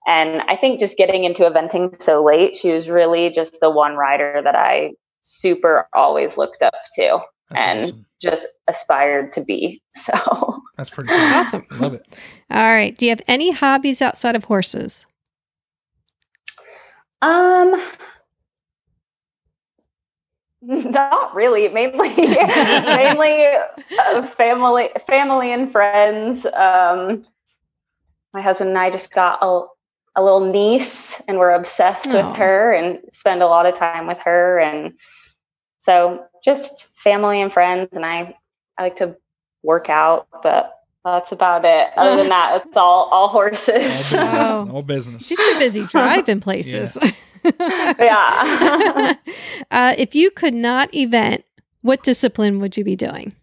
And 0.05 0.41
I 0.41 0.55
think 0.55 0.79
just 0.79 0.97
getting 0.97 1.23
into 1.23 1.49
eventing 1.49 1.99
so 1.99 2.23
late, 2.23 2.55
she 2.55 2.71
was 2.71 2.89
really 2.89 3.31
just 3.31 3.57
the 3.59 3.71
one 3.71 3.95
rider 3.95 4.39
that 4.43 4.55
I 4.55 4.91
super 5.23 5.87
always 5.95 6.37
looked 6.37 6.61
up 6.61 6.75
to 6.97 7.21
That's 7.53 7.65
and 7.65 7.83
awesome. 7.83 8.05
just 8.21 8.47
aspired 8.67 9.31
to 9.33 9.41
be. 9.41 9.81
So, 9.95 10.59
That's 10.75 10.89
pretty 10.89 11.09
cool. 11.09 11.19
Awesome. 11.19 11.65
Love 11.79 11.93
it. 11.93 12.19
All 12.51 12.73
right. 12.73 12.97
Do 12.97 13.05
you 13.05 13.11
have 13.11 13.21
any 13.27 13.51
hobbies 13.51 14.01
outside 14.01 14.35
of 14.35 14.45
horses? 14.45 15.05
um, 17.21 17.81
not 20.61 21.33
really. 21.35 21.69
Mainly, 21.69 22.09
mainly 22.17 23.45
uh, 23.99 24.23
family, 24.23 24.89
family 25.07 25.51
and 25.51 25.71
friends. 25.71 26.45
Um, 26.45 27.23
my 28.33 28.41
husband 28.41 28.69
and 28.71 28.79
I 28.79 28.89
just 28.89 29.13
got 29.13 29.39
a 29.41 29.65
a 30.15 30.23
little 30.23 30.51
niece, 30.51 31.21
and 31.27 31.37
we're 31.37 31.51
obsessed 31.51 32.07
Aw. 32.07 32.13
with 32.13 32.37
her 32.37 32.71
and 32.71 33.01
spend 33.11 33.41
a 33.41 33.47
lot 33.47 33.65
of 33.65 33.75
time 33.75 34.07
with 34.07 34.21
her. 34.23 34.59
And 34.59 34.93
so, 35.79 36.25
just 36.43 36.97
family 36.97 37.41
and 37.41 37.51
friends. 37.51 37.89
And 37.93 38.05
I, 38.05 38.35
I 38.77 38.83
like 38.83 38.97
to 38.97 39.15
work 39.63 39.89
out, 39.89 40.27
but 40.41 40.73
that's 41.05 41.31
about 41.31 41.63
it. 41.65 41.89
Other 41.97 42.17
than 42.17 42.29
that, 42.29 42.61
it's 42.65 42.77
all 42.77 43.03
all 43.11 43.23
All 43.23 43.27
horses. 43.29 43.67
business. 43.67 44.13
Oh. 44.13 44.69
All 44.71 44.83
business. 44.83 45.27
She's 45.27 45.37
too 45.37 45.59
busy 45.59 45.83
driving 45.91 46.39
places. 46.39 46.97
yeah. 47.59 49.13
uh, 49.71 49.95
if 49.97 50.15
you 50.15 50.31
could 50.31 50.53
not 50.53 50.93
event, 50.93 51.43
what 51.81 52.03
discipline 52.03 52.59
would 52.59 52.77
you 52.77 52.83
be 52.83 52.95
doing? 52.95 53.33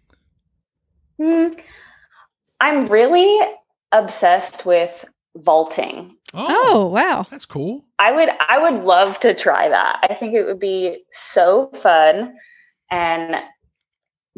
Hmm. 1.18 1.48
I'm 2.60 2.86
really 2.86 3.38
obsessed 3.92 4.64
with 4.64 5.04
vaulting. 5.36 6.16
Oh, 6.32 6.86
wow. 6.86 7.26
That's 7.30 7.44
cool. 7.44 7.84
I 7.98 8.12
would 8.12 8.28
I 8.48 8.58
would 8.58 8.84
love 8.84 9.18
to 9.20 9.34
try 9.34 9.68
that. 9.68 10.06
I 10.08 10.14
think 10.14 10.34
it 10.34 10.44
would 10.44 10.60
be 10.60 11.02
so 11.10 11.70
fun 11.74 12.34
and 12.90 13.36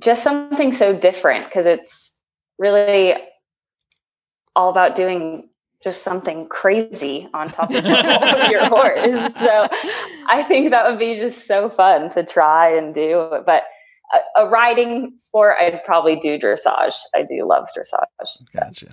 just 0.01 0.23
something 0.23 0.73
so 0.73 0.95
different 0.95 1.47
because 1.47 1.67
it's 1.67 2.13
really 2.59 3.15
all 4.55 4.71
about 4.71 4.95
doing 4.95 5.49
just 5.83 6.03
something 6.03 6.49
crazy 6.49 7.29
on 7.35 7.49
top 7.49 7.71
of 7.75 8.51
your 8.51 8.67
horse. 8.67 9.35
So 9.35 9.69
I 10.29 10.45
think 10.47 10.71
that 10.71 10.89
would 10.89 10.99
be 10.99 11.17
just 11.17 11.47
so 11.47 11.69
fun 11.69 12.11
to 12.11 12.25
try 12.25 12.77
and 12.77 12.95
do. 12.95 13.43
But 13.45 13.65
a, 14.13 14.45
a 14.45 14.49
riding 14.49 15.15
sport, 15.19 15.57
I'd 15.61 15.83
probably 15.85 16.17
do 16.17 16.39
dressage. 16.39 16.95
I 17.15 17.23
do 17.23 17.47
love 17.47 17.69
dressage. 17.77 18.49
So. 18.49 18.87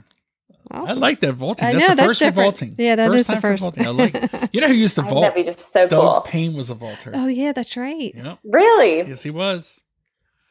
Gotcha. 0.72 0.92
I 0.92 0.94
like 0.96 1.20
that 1.22 1.34
vaulting. 1.34 1.68
I 1.68 1.72
That's 1.74 1.82
know, 1.84 1.90
the 1.90 1.96
that's 1.96 2.08
first 2.08 2.20
for 2.20 2.26
different. 2.26 2.46
vaulting. 2.60 2.76
Yeah, 2.78 2.96
that 2.96 3.08
first 3.12 3.20
is 3.22 3.28
the 3.28 3.42
first. 3.42 3.62
vaulting. 3.64 3.88
I 3.88 3.90
like 3.90 4.16
it. 4.16 4.50
You 4.54 4.62
know 4.62 4.68
who 4.68 4.74
used 4.74 4.96
to 4.96 5.02
vault? 5.04 5.22
that'd 5.22 5.36
be 5.36 5.44
just 5.44 5.62
so 5.74 5.88
Doug 5.88 5.90
cool. 5.90 6.22
Payne 6.22 6.54
was 6.54 6.70
a 6.70 6.76
vaulter. 6.76 7.12
oh, 7.14 7.28
yeah, 7.28 7.52
that's 7.54 7.76
right. 7.78 8.14
Yep. 8.16 8.40
Really? 8.44 9.08
Yes, 9.10 9.24
he 9.24 9.30
was. 9.32 9.82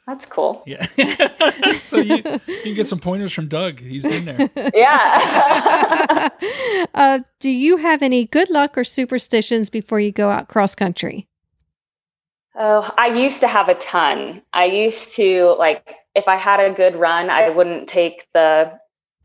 That's 0.07 0.25
cool. 0.25 0.63
Yeah. 0.67 0.83
so 1.81 1.99
you, 1.99 2.17
you 2.17 2.61
can 2.63 2.75
get 2.75 2.89
some 2.89 2.99
pointers 2.99 3.33
from 3.33 3.49
Doug. 3.49 3.79
He's 3.81 4.03
been 4.05 4.25
there. 4.25 4.51
Yeah. 4.75 6.29
uh, 6.95 7.21
do 7.41 7.51
you 7.51 7.77
have 7.77 8.03
any 8.03 8.25
good 8.25 8.49
luck 8.51 8.79
or 8.79 8.85
superstitions 8.85 9.69
before 9.71 10.01
you 10.01 10.11
go 10.13 10.31
out 10.31 10.49
cross 10.49 10.75
country? 10.75 11.29
Oh, 12.57 12.89
I 12.97 13.09
used 13.09 13.41
to 13.41 13.49
have 13.49 13.69
a 13.69 13.75
ton. 13.75 14.43
I 14.53 14.65
used 14.65 15.15
to 15.17 15.55
like 15.59 15.95
if 16.15 16.27
I 16.27 16.37
had 16.37 16.59
a 16.61 16.73
good 16.73 16.97
run, 16.97 17.31
I 17.31 17.51
wouldn't 17.51 17.89
take 17.89 18.27
the 18.33 18.79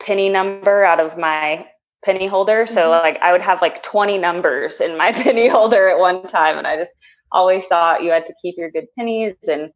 pinny 0.03 0.29
number 0.29 0.83
out 0.83 0.99
of 0.99 1.17
my 1.17 1.65
pinny 2.05 2.27
holder. 2.27 2.65
So 2.65 2.91
Mhm. 2.91 3.01
like 3.03 3.19
I 3.21 3.31
would 3.31 3.41
have 3.41 3.61
like 3.61 3.83
20 3.83 4.17
numbers 4.17 4.81
in 4.81 4.97
my 4.97 5.11
penny 5.23 5.47
holder 5.47 5.87
at 5.89 5.99
one 5.99 6.23
time 6.27 6.57
and 6.57 6.67
I 6.67 6.77
just 6.77 6.95
always 7.31 7.65
thought 7.65 8.03
you 8.03 8.11
had 8.11 8.27
to 8.27 8.35
keep 8.41 8.55
your 8.57 8.71
good 8.71 8.87
pinnies 8.99 9.35
and 9.47 9.71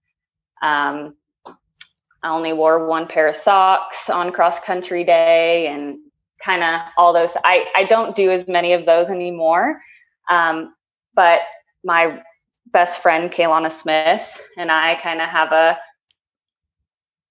um 0.62 1.16
I 2.24 2.30
only 2.30 2.54
wore 2.54 2.88
one 2.88 3.08
pair 3.08 3.28
of 3.28 3.36
socks 3.36 4.10
on 4.10 4.32
cross 4.32 4.60
country 4.60 5.04
day 5.04 5.68
and 5.68 6.00
kind 6.44 6.64
of 6.64 6.82
all 6.98 7.14
those 7.14 7.36
I 7.44 7.66
I 7.76 7.86
don't 7.86 8.16
do 8.16 8.32
as 8.32 8.48
many 8.48 8.74
of 8.74 8.86
those 8.86 9.10
anymore. 9.10 9.80
Um 10.30 10.74
but 11.16 11.42
my 11.84 12.24
best 12.68 13.02
friend 13.02 13.32
Kaylana 13.32 13.72
Smith 13.72 14.42
and 14.58 14.72
I 14.72 14.96
kind 14.96 15.22
of 15.22 15.30
have 15.30 15.52
a 15.52 15.80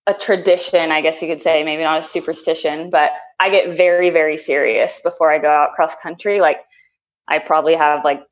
a 0.06 0.14
tradition, 0.14 0.92
I 0.92 1.00
guess 1.00 1.20
you 1.20 1.28
could 1.28 1.42
say, 1.42 1.64
maybe 1.64 1.82
not 1.82 1.98
a 1.98 2.02
superstition, 2.02 2.90
but 2.90 3.10
I 3.40 3.50
get 3.50 3.76
very, 3.76 4.10
very 4.10 4.36
serious 4.36 5.00
before 5.00 5.32
I 5.32 5.38
go 5.38 5.48
out 5.48 5.72
cross 5.72 5.94
country. 5.96 6.40
Like 6.40 6.58
I 7.28 7.38
probably 7.38 7.74
have 7.74 8.04
like 8.04 8.22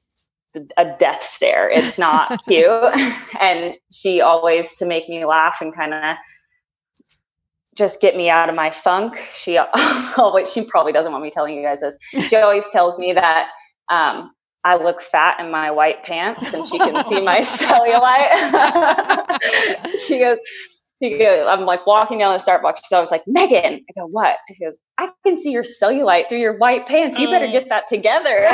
a 0.77 0.85
death 0.99 1.23
stare. 1.23 1.69
It's 1.69 1.99
not 1.99 2.43
cute. 2.49 2.69
and 3.41 3.75
she 3.91 4.21
always 4.21 4.77
to 4.79 4.87
make 4.87 5.09
me 5.09 5.25
laugh 5.25 5.59
and 5.61 5.75
kind 5.75 5.95
of 5.95 6.17
just 7.75 8.01
get 8.01 8.17
me 8.17 8.31
out 8.31 8.49
of 8.49 8.55
my 8.55 8.71
funk. 8.71 9.19
She 9.35 9.59
always 10.17 10.53
she 10.53 10.65
probably 10.65 10.93
doesn't 10.93 11.11
want 11.11 11.25
me 11.25 11.31
telling 11.31 11.57
you 11.57 11.63
guys 11.63 11.81
this. 11.81 12.29
She 12.29 12.37
always 12.37 12.65
tells 12.71 12.99
me 12.99 13.15
that 13.15 13.49
um, 13.91 14.31
I 14.65 14.77
look 14.77 15.03
fat 15.03 15.41
in 15.41 15.51
my 15.51 15.73
white 15.73 16.05
pants 16.05 16.55
and 16.55 16.67
she 16.67 16.79
can 16.79 17.05
see 17.05 17.21
my 17.21 17.41
cellulite. 17.43 18.29
she 20.07 20.21
goes, 20.21 20.39
she 20.39 20.39
goes, 20.39 20.39
I'm 21.03 21.61
like 21.61 21.87
walking 21.87 22.19
down 22.19 22.33
the 22.33 22.39
start 22.39 22.63
box. 22.63 22.81
So 22.85 22.97
I 22.97 23.01
was 23.01 23.11
like, 23.11 23.23
Megan. 23.27 23.85
I 23.89 23.93
go, 24.01 24.07
what? 24.07 24.37
She 24.53 24.65
goes, 24.65 24.79
I 24.99 25.11
can 25.27 25.37
see 25.37 25.51
your 25.51 25.65
cellulite 25.65 26.29
through 26.29 26.39
your 26.39 26.57
white 26.57 26.87
pants. 26.87 27.19
You 27.19 27.29
better 27.29 27.47
Oh. 27.47 27.53
get 27.53 27.69
that 27.69 27.89
together. 27.89 28.37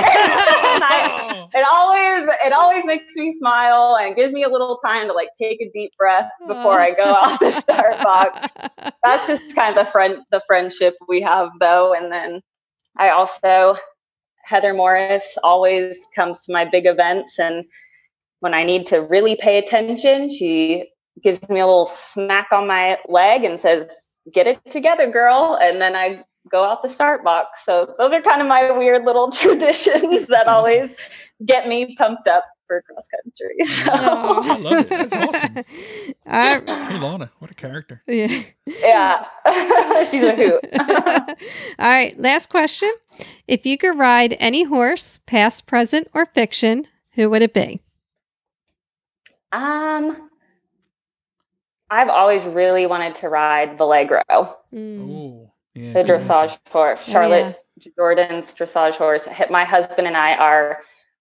And 0.73 0.85
I- 0.85 1.49
it 1.55 1.67
always 1.71 2.29
it 2.47 2.53
always 2.53 2.85
makes 2.87 3.15
me 3.17 3.33
smile 3.35 3.97
and 4.01 4.15
gives 4.17 4.33
me 4.33 4.45
a 4.45 4.49
little 4.49 4.79
time 4.85 5.09
to 5.09 5.13
like 5.13 5.29
take 5.41 5.61
a 5.61 5.71
deep 5.75 5.93
breath 5.99 6.31
before 6.47 6.79
I 6.81 6.91
go 6.93 7.13
mm. 7.13 7.15
out 7.23 7.41
the 7.41 7.51
start 7.51 7.99
box. 8.03 8.55
That's 9.03 9.27
just 9.27 9.55
kind 9.55 9.77
of 9.77 9.85
the 9.85 9.91
friend 9.91 10.19
the 10.31 10.41
friendship 10.47 10.95
we 11.09 11.21
have 11.23 11.49
though. 11.61 11.93
And 11.95 12.11
then 12.11 12.41
I 12.97 13.11
also 13.11 13.77
Heather 14.45 14.73
Morris 14.75 15.37
always 15.43 15.99
comes 16.15 16.45
to 16.45 16.53
my 16.53 16.65
big 16.65 16.87
events 16.87 17.39
and 17.39 17.65
when 18.41 18.55
I 18.55 18.65
need 18.65 18.87
to 18.89 19.03
really 19.03 19.37
pay 19.37 19.59
attention, 19.59 20.31
she 20.31 20.89
gives 21.23 21.41
me 21.49 21.61
a 21.61 21.67
little 21.67 21.87
smack 21.87 22.49
on 22.53 22.67
my 22.67 22.99
leg 23.09 23.45
and 23.45 23.61
says, 23.61 23.91
"Get 24.33 24.47
it 24.47 24.59
together, 24.71 25.11
girl." 25.11 25.59
And 25.61 25.81
then 25.81 25.95
I 25.97 26.25
go 26.51 26.65
out 26.65 26.83
the 26.83 26.89
start 26.89 27.23
box. 27.23 27.65
So 27.65 27.95
those 27.99 28.13
are 28.13 28.23
kind 28.23 28.41
of 28.41 28.49
my 28.49 28.71
weird 28.71 29.05
little 29.05 29.31
traditions 29.33 30.27
that 30.27 30.47
awesome. 30.49 30.55
always 30.55 30.95
get 31.45 31.69
me 31.69 31.95
pumped 31.97 32.27
up 32.29 32.45
for 32.67 32.83
cross 32.83 33.07
country. 33.09 33.57
So 33.67 33.91
Oh. 33.93 34.41
I 34.45 34.59
love 34.59 34.81
it. 34.81 34.89
That's 34.89 35.13
awesome. 35.13 35.57
I- 36.27 36.87
Hey, 36.91 36.99
Lana, 36.99 37.31
what 37.41 37.51
a 37.51 37.55
character. 37.55 38.03
yeah. 38.07 38.43
yeah, 38.67 40.05
she's 40.05 40.23
a 40.23 40.35
hoot. 40.35 40.65
All 41.79 41.89
right, 41.89 42.17
last 42.19 42.49
question. 42.49 42.91
If 43.47 43.67
you 43.67 43.77
could 43.77 43.99
ride 43.99 44.37
any 44.41 44.65
horse, 44.65 45.19
past, 45.27 45.67
present, 45.67 46.09
or 46.15 46.25
fiction, 46.25 46.87
who 47.13 47.29
would 47.31 47.43
it 47.43 47.53
be? 47.53 47.81
um, 49.53 50.30
I've 51.91 52.09
always 52.09 52.45
really 52.45 52.87
wanted 52.87 53.17
to 53.17 53.29
ride 53.29 53.77
Valegro. 53.77 54.23
Mm. 54.73 55.11
Oh, 55.11 55.53
yeah. 55.75 55.93
the 55.93 56.01
dressage 56.01 56.59
horse. 56.71 57.03
Charlotte 57.05 57.59
Dujardin's 57.81 58.55
dressage 58.55 58.97
horse. 58.97 59.27
My 59.51 59.65
husband 59.65 60.07
and 60.07 60.17
I 60.17 60.35
are 60.35 60.79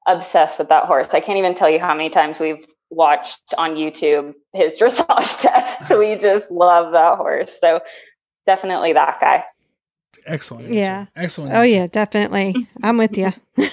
obsessed 0.07 0.59
with 0.59 0.69
that 0.69 0.85
horse. 0.85 1.13
I 1.13 1.19
can't 1.19 1.37
even 1.37 1.55
tell 1.55 1.69
you 1.69 1.79
how 1.79 1.93
many 1.93 2.09
times 2.09 2.39
we've 2.39 2.65
watched 2.89 3.53
on 3.57 3.75
YouTube 3.75 4.33
his 4.53 4.77
dressage 4.79 5.41
tests. 5.41 5.91
We 5.91 6.15
just 6.15 6.51
love 6.51 6.91
that 6.93 7.17
horse. 7.17 7.57
So 7.59 7.81
definitely 8.45 8.93
that 8.93 9.19
guy. 9.19 9.45
Excellent. 10.25 10.65
Answer. 10.65 10.77
Yeah. 10.79 11.05
Excellent. 11.15 11.53
Oh 11.55 11.61
yeah, 11.63 11.87
definitely. 11.87 12.55
I'm 12.83 12.97
with 12.97 13.17
you. 13.17 13.31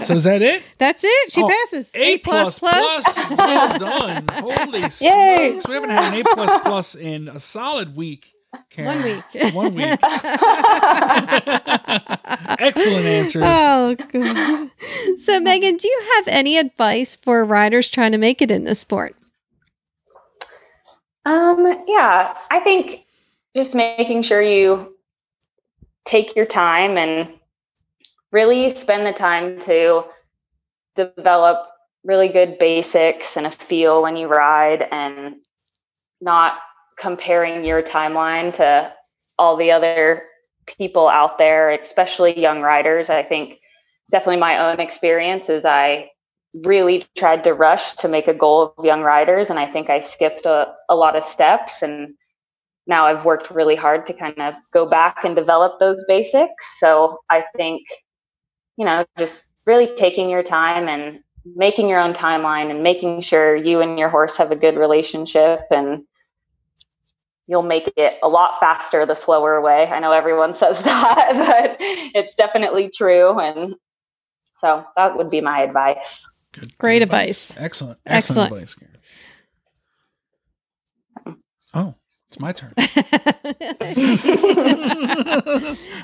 So 0.00 0.14
is 0.14 0.24
that 0.24 0.40
it? 0.40 0.62
That's 0.78 1.04
it. 1.04 1.30
She 1.32 1.42
Oh, 1.42 1.48
passes. 1.48 1.90
A 1.94 2.16
plus 2.20 2.58
plus. 2.60 3.30
Well 3.30 3.78
done. 3.78 4.24
Holy 4.32 4.80
Yay. 4.80 4.88
smokes. 4.88 5.68
We 5.68 5.74
haven't 5.74 5.90
had 5.90 6.14
an 6.14 6.20
A 6.20 6.24
plus 6.34 6.62
plus 6.62 6.94
in 6.94 7.28
a 7.28 7.38
solid 7.38 7.94
week. 7.94 8.32
Karen. 8.70 8.96
One 8.96 9.04
week. 9.04 9.24
One 9.54 9.74
week. 9.74 9.98
Excellent 12.58 13.04
answers. 13.04 13.42
Oh, 13.44 13.94
God. 14.10 14.70
So, 15.18 15.40
Megan, 15.40 15.76
do 15.76 15.86
you 15.88 16.02
have 16.16 16.28
any 16.28 16.56
advice 16.56 17.14
for 17.16 17.44
riders 17.44 17.90
trying 17.90 18.12
to 18.12 18.18
make 18.18 18.40
it 18.40 18.50
in 18.50 18.64
this 18.64 18.80
sport? 18.80 19.14
Um, 21.26 21.66
yeah, 21.86 22.34
I 22.50 22.60
think 22.60 23.04
just 23.54 23.74
making 23.74 24.22
sure 24.22 24.40
you 24.40 24.94
take 26.08 26.34
your 26.34 26.46
time 26.46 26.96
and 26.96 27.38
really 28.32 28.70
spend 28.70 29.06
the 29.06 29.12
time 29.12 29.60
to 29.60 30.04
develop 30.96 31.68
really 32.02 32.28
good 32.28 32.58
basics 32.58 33.36
and 33.36 33.46
a 33.46 33.50
feel 33.50 34.00
when 34.02 34.16
you 34.16 34.26
ride 34.26 34.88
and 34.90 35.36
not 36.20 36.54
comparing 36.98 37.62
your 37.62 37.82
timeline 37.82 38.54
to 38.56 38.90
all 39.38 39.56
the 39.56 39.70
other 39.70 40.24
people 40.66 41.08
out 41.08 41.36
there, 41.36 41.70
especially 41.70 42.40
young 42.40 42.62
riders. 42.62 43.10
I 43.10 43.22
think 43.22 43.58
definitely 44.10 44.40
my 44.40 44.70
own 44.70 44.80
experience 44.80 45.50
is 45.50 45.66
I 45.66 46.10
really 46.64 47.04
tried 47.18 47.44
to 47.44 47.52
rush 47.52 47.92
to 47.92 48.08
make 48.08 48.28
a 48.28 48.34
goal 48.34 48.74
of 48.76 48.84
young 48.84 49.02
riders 49.02 49.50
and 49.50 49.58
i 49.58 49.66
think 49.66 49.90
i 49.90 50.00
skipped 50.00 50.46
a, 50.46 50.72
a 50.88 50.96
lot 50.96 51.14
of 51.14 51.22
steps 51.22 51.82
and 51.82 52.14
now 52.88 53.06
i've 53.06 53.24
worked 53.24 53.50
really 53.50 53.76
hard 53.76 54.04
to 54.06 54.12
kind 54.12 54.38
of 54.38 54.54
go 54.72 54.86
back 54.86 55.24
and 55.24 55.36
develop 55.36 55.78
those 55.78 56.04
basics 56.08 56.78
so 56.80 57.18
i 57.30 57.44
think 57.56 57.82
you 58.76 58.84
know 58.84 59.04
just 59.18 59.46
really 59.66 59.86
taking 59.96 60.28
your 60.28 60.42
time 60.42 60.88
and 60.88 61.20
making 61.56 61.88
your 61.88 62.00
own 62.00 62.12
timeline 62.12 62.70
and 62.70 62.82
making 62.82 63.20
sure 63.20 63.54
you 63.54 63.80
and 63.80 63.98
your 63.98 64.08
horse 64.08 64.36
have 64.36 64.50
a 64.50 64.56
good 64.56 64.76
relationship 64.76 65.60
and 65.70 66.04
you'll 67.46 67.62
make 67.62 67.90
it 67.96 68.18
a 68.22 68.28
lot 68.28 68.58
faster 68.58 69.06
the 69.06 69.14
slower 69.14 69.60
way 69.60 69.86
i 69.86 70.00
know 70.00 70.12
everyone 70.12 70.52
says 70.62 70.82
that 70.82 71.76
but 71.76 71.76
it's 72.14 72.34
definitely 72.34 72.90
true 72.94 73.38
and 73.38 73.74
so 74.54 74.84
that 74.96 75.16
would 75.16 75.30
be 75.30 75.40
my 75.40 75.62
advice 75.62 76.38
Good, 76.52 76.70
good 76.70 76.78
Great 76.78 77.02
advice. 77.02 77.54
Excellent. 77.56 77.98
Excellent. 78.06 78.52
Excellent 78.52 78.52
advice. 78.52 78.76
Hmm. 81.24 81.32
Oh, 81.74 81.94
it's 82.28 82.36
It's 82.36 82.40
my 82.40 82.52
turn. 82.52 82.72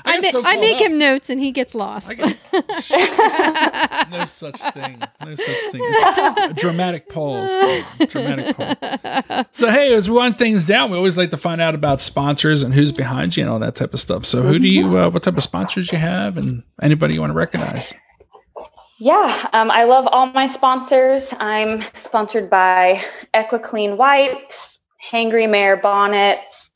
I, 0.05 0.19
got 0.19 0.23
ma- 0.23 0.29
so 0.29 0.41
I 0.43 0.57
make 0.59 0.77
up. 0.77 0.81
him 0.81 0.97
notes 0.97 1.29
and 1.29 1.39
he 1.39 1.51
gets 1.51 1.75
lost. 1.75 2.15
Get- 2.17 2.37
no 4.11 4.25
such 4.25 4.59
thing. 4.73 4.99
No 5.23 5.35
such 5.35 5.57
thing. 5.71 5.81
It's 5.83 6.17
a 6.17 6.53
dramatic 6.55 7.09
pause. 7.09 7.55
Dramatic 8.09 8.57
pause. 8.57 9.45
So 9.51 9.69
hey, 9.69 9.93
as 9.93 10.09
we 10.09 10.15
wind 10.15 10.37
things 10.37 10.65
down, 10.65 10.89
we 10.91 10.97
always 10.97 11.17
like 11.17 11.29
to 11.29 11.37
find 11.37 11.61
out 11.61 11.75
about 11.75 12.01
sponsors 12.01 12.63
and 12.63 12.73
who's 12.73 12.91
behind 12.91 13.37
you 13.37 13.43
and 13.43 13.51
all 13.51 13.59
that 13.59 13.75
type 13.75 13.93
of 13.93 13.99
stuff. 13.99 14.25
So 14.25 14.41
who 14.41 14.57
do 14.59 14.67
you? 14.67 14.87
Uh, 14.97 15.09
what 15.09 15.23
type 15.23 15.37
of 15.37 15.43
sponsors 15.43 15.91
you 15.91 15.97
have, 15.99 16.37
and 16.37 16.63
anybody 16.81 17.13
you 17.13 17.21
want 17.21 17.31
to 17.31 17.35
recognize? 17.37 17.93
Yeah, 18.99 19.47
um, 19.53 19.69
I 19.71 19.83
love 19.83 20.07
all 20.11 20.27
my 20.27 20.47
sponsors. 20.47 21.33
I'm 21.39 21.83
sponsored 21.95 22.49
by 22.49 23.03
EquiClean 23.33 23.97
Wipes, 23.97 24.79
Hangry 25.11 25.49
Mare 25.49 25.77
Bonnets, 25.77 26.71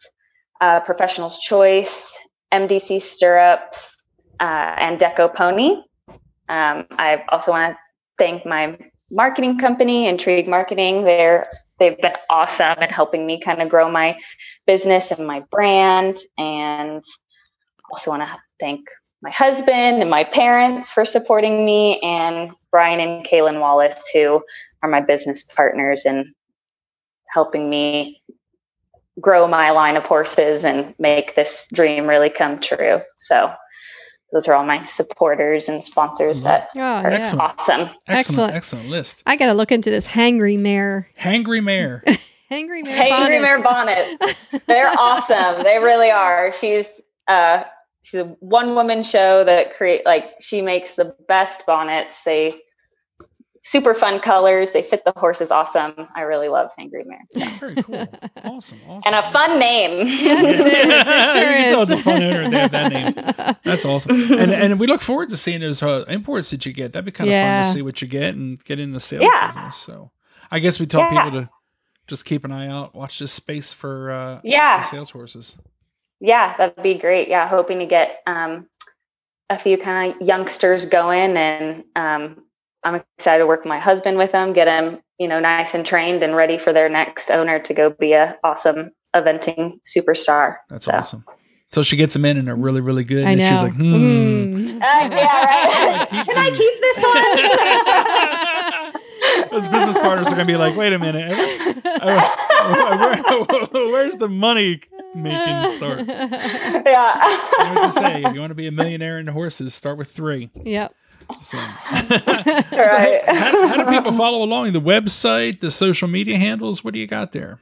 uh, 0.62 0.80
Professional's 0.82 1.40
Choice, 1.40 2.18
MDC 2.54 3.02
Stirrups, 3.02 4.04
uh, 4.40 4.44
and 4.78 5.00
Deco 5.00 5.34
Pony. 5.34 5.82
Um, 6.48 6.86
I 6.92 7.24
also 7.30 7.52
want 7.52 7.74
to 7.74 7.78
thank 8.18 8.46
my 8.46 8.78
marketing 9.12 9.58
company, 9.58 10.08
Intrigue 10.08 10.48
Marketing. 10.48 11.04
They're 11.04 11.48
they've 11.78 12.00
been 12.00 12.16
awesome 12.30 12.78
at 12.80 12.92
helping 12.92 13.26
me 13.26 13.40
kind 13.40 13.62
of 13.62 13.70
grow 13.70 13.90
my 13.90 14.18
business 14.66 15.12
and 15.12 15.26
my 15.26 15.42
brand. 15.52 16.18
And 16.38 17.04
also 17.92 18.12
want 18.12 18.24
to 18.24 18.38
thank 18.60 18.88
my 19.22 19.32
husband 19.32 20.02
and 20.02 20.10
my 20.10 20.24
parents 20.24 20.92
for 20.92 21.06
supporting 21.06 21.66
me, 21.66 22.00
and 22.02 22.52
Brian 22.72 23.00
and 23.00 23.26
Kaylin 23.26 23.60
Wallace, 23.60 24.10
who 24.14 24.42
are 24.82 24.90
my 24.90 25.02
business 25.02 25.44
partners 25.44 26.06
and 26.06 26.28
helping 27.30 27.70
me 27.70 28.22
grow 29.20 29.48
my 29.48 29.72
line 29.72 29.98
of 29.98 30.06
horses 30.06 30.64
and 30.64 30.96
make 31.00 31.36
this 31.36 31.68
dream 31.74 32.08
really 32.08 32.30
come 32.30 32.60
true. 32.60 33.02
So 33.18 33.52
those 34.32 34.48
are 34.48 34.54
all 34.54 34.64
my 34.66 34.84
supporters 34.84 35.68
and 35.68 35.84
sponsors 35.84 36.44
that 36.44 36.70
Oh, 36.76 36.80
are 36.82 37.12
yeah. 37.12 37.18
Excellent. 37.18 37.42
awesome. 37.42 37.80
Excellent, 37.82 38.00
Excellent. 38.08 38.54
excellent 38.54 38.90
list. 38.90 39.24
I 39.26 39.36
got 39.36 39.48
to 39.48 39.54
look 39.54 39.72
into 39.72 39.90
this 39.90 40.08
hangry 40.08 40.58
mare. 40.58 41.10
Hangry 41.20 41.64
Mare. 41.64 42.04
Hangry 42.52 42.84
mare. 42.84 42.98
Hangry 42.98 43.64
bonnets. 43.64 44.20
Mare 44.22 44.32
bonnets. 44.32 44.66
They're 44.68 44.92
awesome. 44.98 45.64
They 45.64 45.78
really 45.80 46.10
are. 46.12 46.52
She's 46.54 47.00
uh 47.28 47.64
she's 48.02 48.22
a 48.22 48.26
one 48.40 48.74
woman 48.74 49.04
show 49.04 49.44
that 49.44 49.76
create 49.76 50.04
like 50.06 50.32
she 50.40 50.62
makes 50.62 50.96
the 50.96 51.14
best 51.28 51.66
bonnets. 51.68 52.24
They 52.24 52.60
super 53.70 53.94
fun 53.94 54.20
colors. 54.20 54.72
They 54.72 54.82
fit 54.82 55.06
the 55.06 55.14
horses 55.16 55.52
awesome. 55.52 55.94
I 56.16 56.22
really 56.24 56.50
love 56.50 56.72
Hangry 56.80 57.06
Mare. 57.06 57.22
So. 57.32 57.46
Very 57.60 57.76
cool. 57.76 57.96
Awesome. 58.44 58.80
Awesome. 58.88 59.02
And 59.06 59.16
a 59.16 59.22
fun 59.32 59.60
name. 59.60 60.08
Yes, 60.08 60.44
it 60.60 60.68
is. 60.74 60.90
You 61.36 61.44
can 61.46 61.88
tell 61.88 61.92
a 61.94 61.98
fun 62.02 62.24
owner. 62.24 62.50
They 62.50 62.58
have 62.60 62.72
that 62.72 62.92
name. 62.92 63.56
That's 63.64 63.86
awesome. 63.86 64.16
And 64.40 64.52
and 64.52 64.80
we 64.80 64.88
look 64.88 65.02
forward 65.02 65.30
to 65.30 65.38
seeing 65.38 65.62
those 65.62 65.84
uh, 65.84 66.06
imports 66.08 66.50
that 66.52 66.66
you 66.66 66.74
get. 66.74 66.94
That'd 66.94 67.06
be 67.06 67.12
kind 67.12 67.28
of 67.28 67.32
Yeah. 67.32 67.62
fun 67.64 67.72
to 67.72 67.78
see 67.78 67.82
what 67.84 68.02
you 68.02 68.08
get 68.08 68.34
and 68.36 68.64
get 68.64 68.80
in 68.80 68.92
the 68.94 69.00
sales 69.00 69.24
Yeah. 69.24 69.48
business. 69.48 69.76
So 69.76 70.12
I 70.52 70.60
guess 70.60 70.80
we 70.80 70.86
tell 70.88 71.02
Yeah. 71.02 71.24
people 71.26 71.42
to 71.42 71.50
just 72.08 72.26
keep 72.26 72.44
an 72.46 72.52
eye 72.52 72.68
out, 72.68 72.96
watch 72.96 73.20
this 73.20 73.32
space 73.32 73.72
for 73.74 74.12
uh 74.12 74.40
Yeah. 74.44 74.82
for 74.82 74.88
sales 74.88 75.12
horses. 75.12 75.58
Yeah, 76.20 76.56
that'd 76.58 76.82
be 76.84 76.96
great. 76.96 77.28
Yeah, 77.30 77.48
hoping 77.48 77.80
to 77.80 77.86
get 77.86 78.22
um, 78.28 78.68
a 79.50 79.58
few 79.60 79.78
kind 79.78 80.14
of 80.16 80.28
youngsters 80.28 80.86
going, 80.86 81.38
and 81.38 81.84
um, 81.96 82.44
I'm 82.84 82.96
excited 83.18 83.40
to 83.40 83.48
work 83.48 83.62
with 83.62 83.68
my 83.70 83.80
husband 83.80 84.18
with 84.18 84.32
them, 84.32 84.54
get 84.54 84.66
them, 84.66 85.02
you 85.18 85.28
know, 85.28 85.40
nice 85.40 85.74
and 85.74 85.86
trained 85.86 86.24
and 86.24 86.36
ready 86.36 86.58
for 86.58 86.72
their 86.74 86.88
next 86.90 87.30
owner 87.32 87.60
to 87.60 87.74
go 87.74 87.90
be 87.90 88.14
a 88.14 88.38
awesome 88.44 88.92
eventing 89.16 89.80
superstar. 89.86 90.58
That's 90.70 90.86
So. 90.86 90.94
awesome. 90.94 91.26
Till 91.72 91.84
she 91.84 91.98
gets 91.98 92.14
them 92.14 92.26
in 92.26 92.38
and 92.38 92.48
they're 92.48 92.56
really, 92.56 92.82
really 92.82 93.04
good. 93.04 93.26
I 93.28 93.32
and 93.32 93.40
know. 93.42 93.48
she's 93.50 93.62
like, 93.62 93.74
hmm. 93.76 93.94
Mm. 93.94 94.76
Uh, 94.82 94.82
yeah, 94.82 95.46
right. 95.46 96.08
Keep 96.12 96.26
Can 96.26 96.38
I 96.38 96.50
keep 96.50 96.80
this 96.82 97.04
one? 99.44 99.52
Those 99.52 99.68
business 99.68 99.98
partners 100.00 100.28
are 100.28 100.32
gonna 100.32 100.46
be 100.46 100.56
like, 100.56 100.76
wait 100.76 100.94
a 100.94 101.00
minute, 101.00 101.32
uh, 101.86 103.24
where- 103.48 103.88
where's 103.92 104.18
the 104.18 104.30
money 104.30 104.80
making 105.16 105.72
start? 105.72 106.00
You 106.10 106.82
yeah. 106.86 107.38
know 107.60 107.74
what 107.74 107.86
to 107.86 107.92
say? 107.92 108.24
If 108.24 108.34
you 108.34 108.40
want 108.40 108.52
to 108.52 108.56
be 108.56 108.68
a 108.68 108.72
millionaire 108.72 109.20
in 109.20 109.28
horses, 109.28 109.74
start 109.74 109.98
with 109.98 110.10
three. 110.10 110.50
Yep. 110.64 110.94
So, 111.42 111.58
right. 111.92 113.22
how, 113.28 113.68
how 113.68 113.84
do 113.84 113.86
people 113.90 114.12
follow 114.14 114.44
along? 114.44 114.74
The 114.74 114.82
website, 114.82 115.60
the 115.60 115.70
social 115.72 116.08
media 116.08 116.38
handles. 116.38 116.84
What 116.84 116.94
do 116.94 117.00
you 117.00 117.08
got 117.08 117.32
there? 117.32 117.60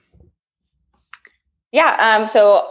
Yeah. 1.72 1.96
Um, 2.00 2.28
so 2.28 2.70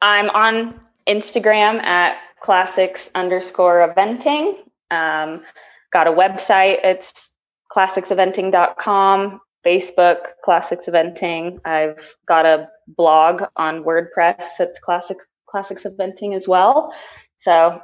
I'm 0.00 0.30
on 0.30 0.80
Instagram 1.06 1.82
at 1.82 2.16
classics 2.40 3.10
underscore 3.14 3.92
eventing. 3.94 4.56
Um, 4.90 5.42
got 5.92 6.06
a 6.06 6.12
website. 6.12 6.78
It's 6.82 7.32
classicseventing.com. 7.70 9.40
Facebook, 9.64 10.18
Classics 10.42 10.86
Eventing. 10.86 11.58
I've 11.64 12.16
got 12.26 12.46
a 12.46 12.68
blog 12.96 13.42
on 13.56 13.84
WordPress. 13.84 14.46
It's 14.60 14.78
Classic 14.80 15.18
Classics 15.48 15.84
Eventing 15.84 16.34
as 16.34 16.48
well. 16.48 16.94
So 17.38 17.80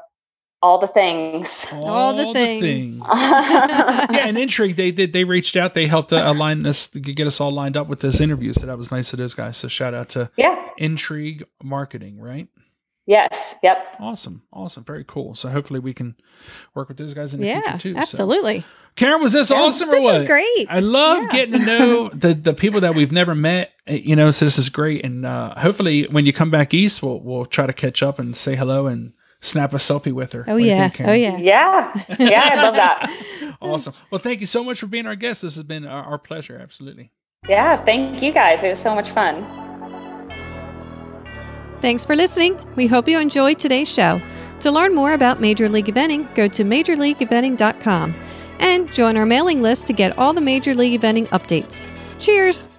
all 0.62 0.78
the 0.78 0.88
things. 0.88 1.66
All 1.72 2.14
the 2.14 2.32
things. 2.32 3.02
yeah, 3.12 4.26
and 4.26 4.38
Intrigue, 4.38 4.76
they 4.76 4.92
did. 4.92 5.12
They 5.12 5.24
reached 5.24 5.57
out. 5.57 5.74
They 5.74 5.86
helped 5.86 6.12
uh, 6.12 6.22
align 6.24 6.64
us, 6.66 6.88
to 6.88 7.00
get 7.00 7.26
us 7.26 7.40
all 7.40 7.50
lined 7.52 7.76
up 7.76 7.86
with 7.86 8.00
this 8.00 8.20
interview. 8.20 8.52
So 8.55 8.66
that 8.66 8.78
was 8.78 8.90
nice 8.90 9.12
of 9.12 9.18
those 9.18 9.34
guys. 9.34 9.59
So 9.59 9.68
shout 9.68 9.92
out 9.94 10.09
to 10.11 10.30
yeah. 10.36 10.68
Intrigue 10.78 11.44
Marketing, 11.62 12.18
right? 12.18 12.48
Yes. 13.07 13.55
Yep. 13.62 13.96
Awesome, 14.00 14.44
awesome, 14.52 14.84
very 14.84 15.05
cool. 15.05 15.34
So 15.34 15.50
hopefully 15.50 15.80
we 15.80 15.92
can 15.92 16.16
work 16.74 16.88
with 16.88 16.96
those 16.96 17.12
guys 17.12 17.34
in 17.34 17.40
the 17.42 17.48
Yeah, 17.48 17.61
future 17.61 17.78
too. 17.78 17.92
So. 17.94 18.00
absolutely. 18.00 18.64
Karen, 18.96 19.20
was 19.22 19.34
this 19.34 19.50
awesome 19.50 19.90
or 19.90 19.92
This 19.96 20.02
what? 20.05 20.14
is 20.16 20.22
great. 20.22 20.66
I 20.70 20.80
love 20.80 21.24
Yeah. 21.24 21.32
getting 21.32 21.61
to 21.61 21.66
know 21.66 22.09
the 22.14 22.32
the 22.32 22.55
people 22.55 22.80
that 22.80 22.94
we've 22.94 23.12
never 23.12 23.34
met. 23.34 23.73
Eh, 23.87 24.01
You 24.05 24.16
know, 24.16 24.30
so 24.30 24.45
this 24.45 24.59
is 24.59 24.68
great. 24.68 25.05
And 25.05 25.24
uh, 25.26 25.55
hopefully, 25.59 26.05
when 26.11 26.26
you 26.26 26.32
come 26.32 26.51
back 26.51 26.72
east, 26.74 27.03
we'll 27.03 27.20
we'll 27.20 27.47
try 27.47 27.66
to 27.66 27.72
catch 27.72 28.03
up 28.03 28.18
and 28.18 28.35
say 28.37 28.57
hello 28.57 28.87
and 28.87 29.12
snap 29.41 29.72
a 29.74 29.76
selfie 29.76 30.12
with 30.12 30.32
her. 30.32 30.45
Oh 30.49 30.55
What 30.55 30.62
yeah. 30.62 30.89
think, 30.89 31.09
Oh 31.09 31.12
yeah. 31.12 31.37
Yeah. 31.39 32.05
Yeah. 32.18 32.51
I 32.53 32.62
love 32.62 32.74
that. 32.74 33.57
awesome. 33.61 33.93
Well, 34.11 34.18
thank 34.20 34.41
you 34.41 34.47
so 34.47 34.64
much 34.64 34.80
for 34.80 34.87
being 34.87 35.07
our 35.07 35.16
guest. 35.16 35.43
This 35.43 35.55
has 35.57 35.64
been 35.64 35.87
our, 35.87 36.03
our 36.05 36.18
pleasure. 36.18 36.59
Absolutely. 36.62 37.12
Yeah. 37.49 37.76
Thank 37.76 38.22
you 38.22 38.32
guys. 38.32 38.62
It 38.62 38.70
was 38.70 38.78
so 38.78 38.95
much 38.95 39.11
fun. 39.11 39.45
Thanks 41.80 42.07
for 42.07 42.16
listening. 42.16 42.59
We 42.76 42.87
hope 42.87 43.09
you 43.09 43.18
enjoyed 43.20 43.59
today's 43.59 43.93
show. 43.93 44.20
To 44.61 44.70
learn 44.70 44.95
more 44.95 45.12
about 45.12 45.41
Major 45.41 45.68
League 45.68 45.87
Eventing, 45.87 46.35
go 46.35 46.49
to 46.49 46.64
majorleagueeventing.com 46.64 48.14
and 48.61 48.91
join 48.91 49.18
our 49.18 49.26
mailing 49.26 49.61
list 49.61 49.87
to 49.89 49.93
get 49.93 50.16
all 50.16 50.32
the 50.32 50.41
Major 50.41 50.74
League 50.74 50.99
Eventing 50.99 51.28
updates. 51.28 51.87
Cheers! 52.18 52.70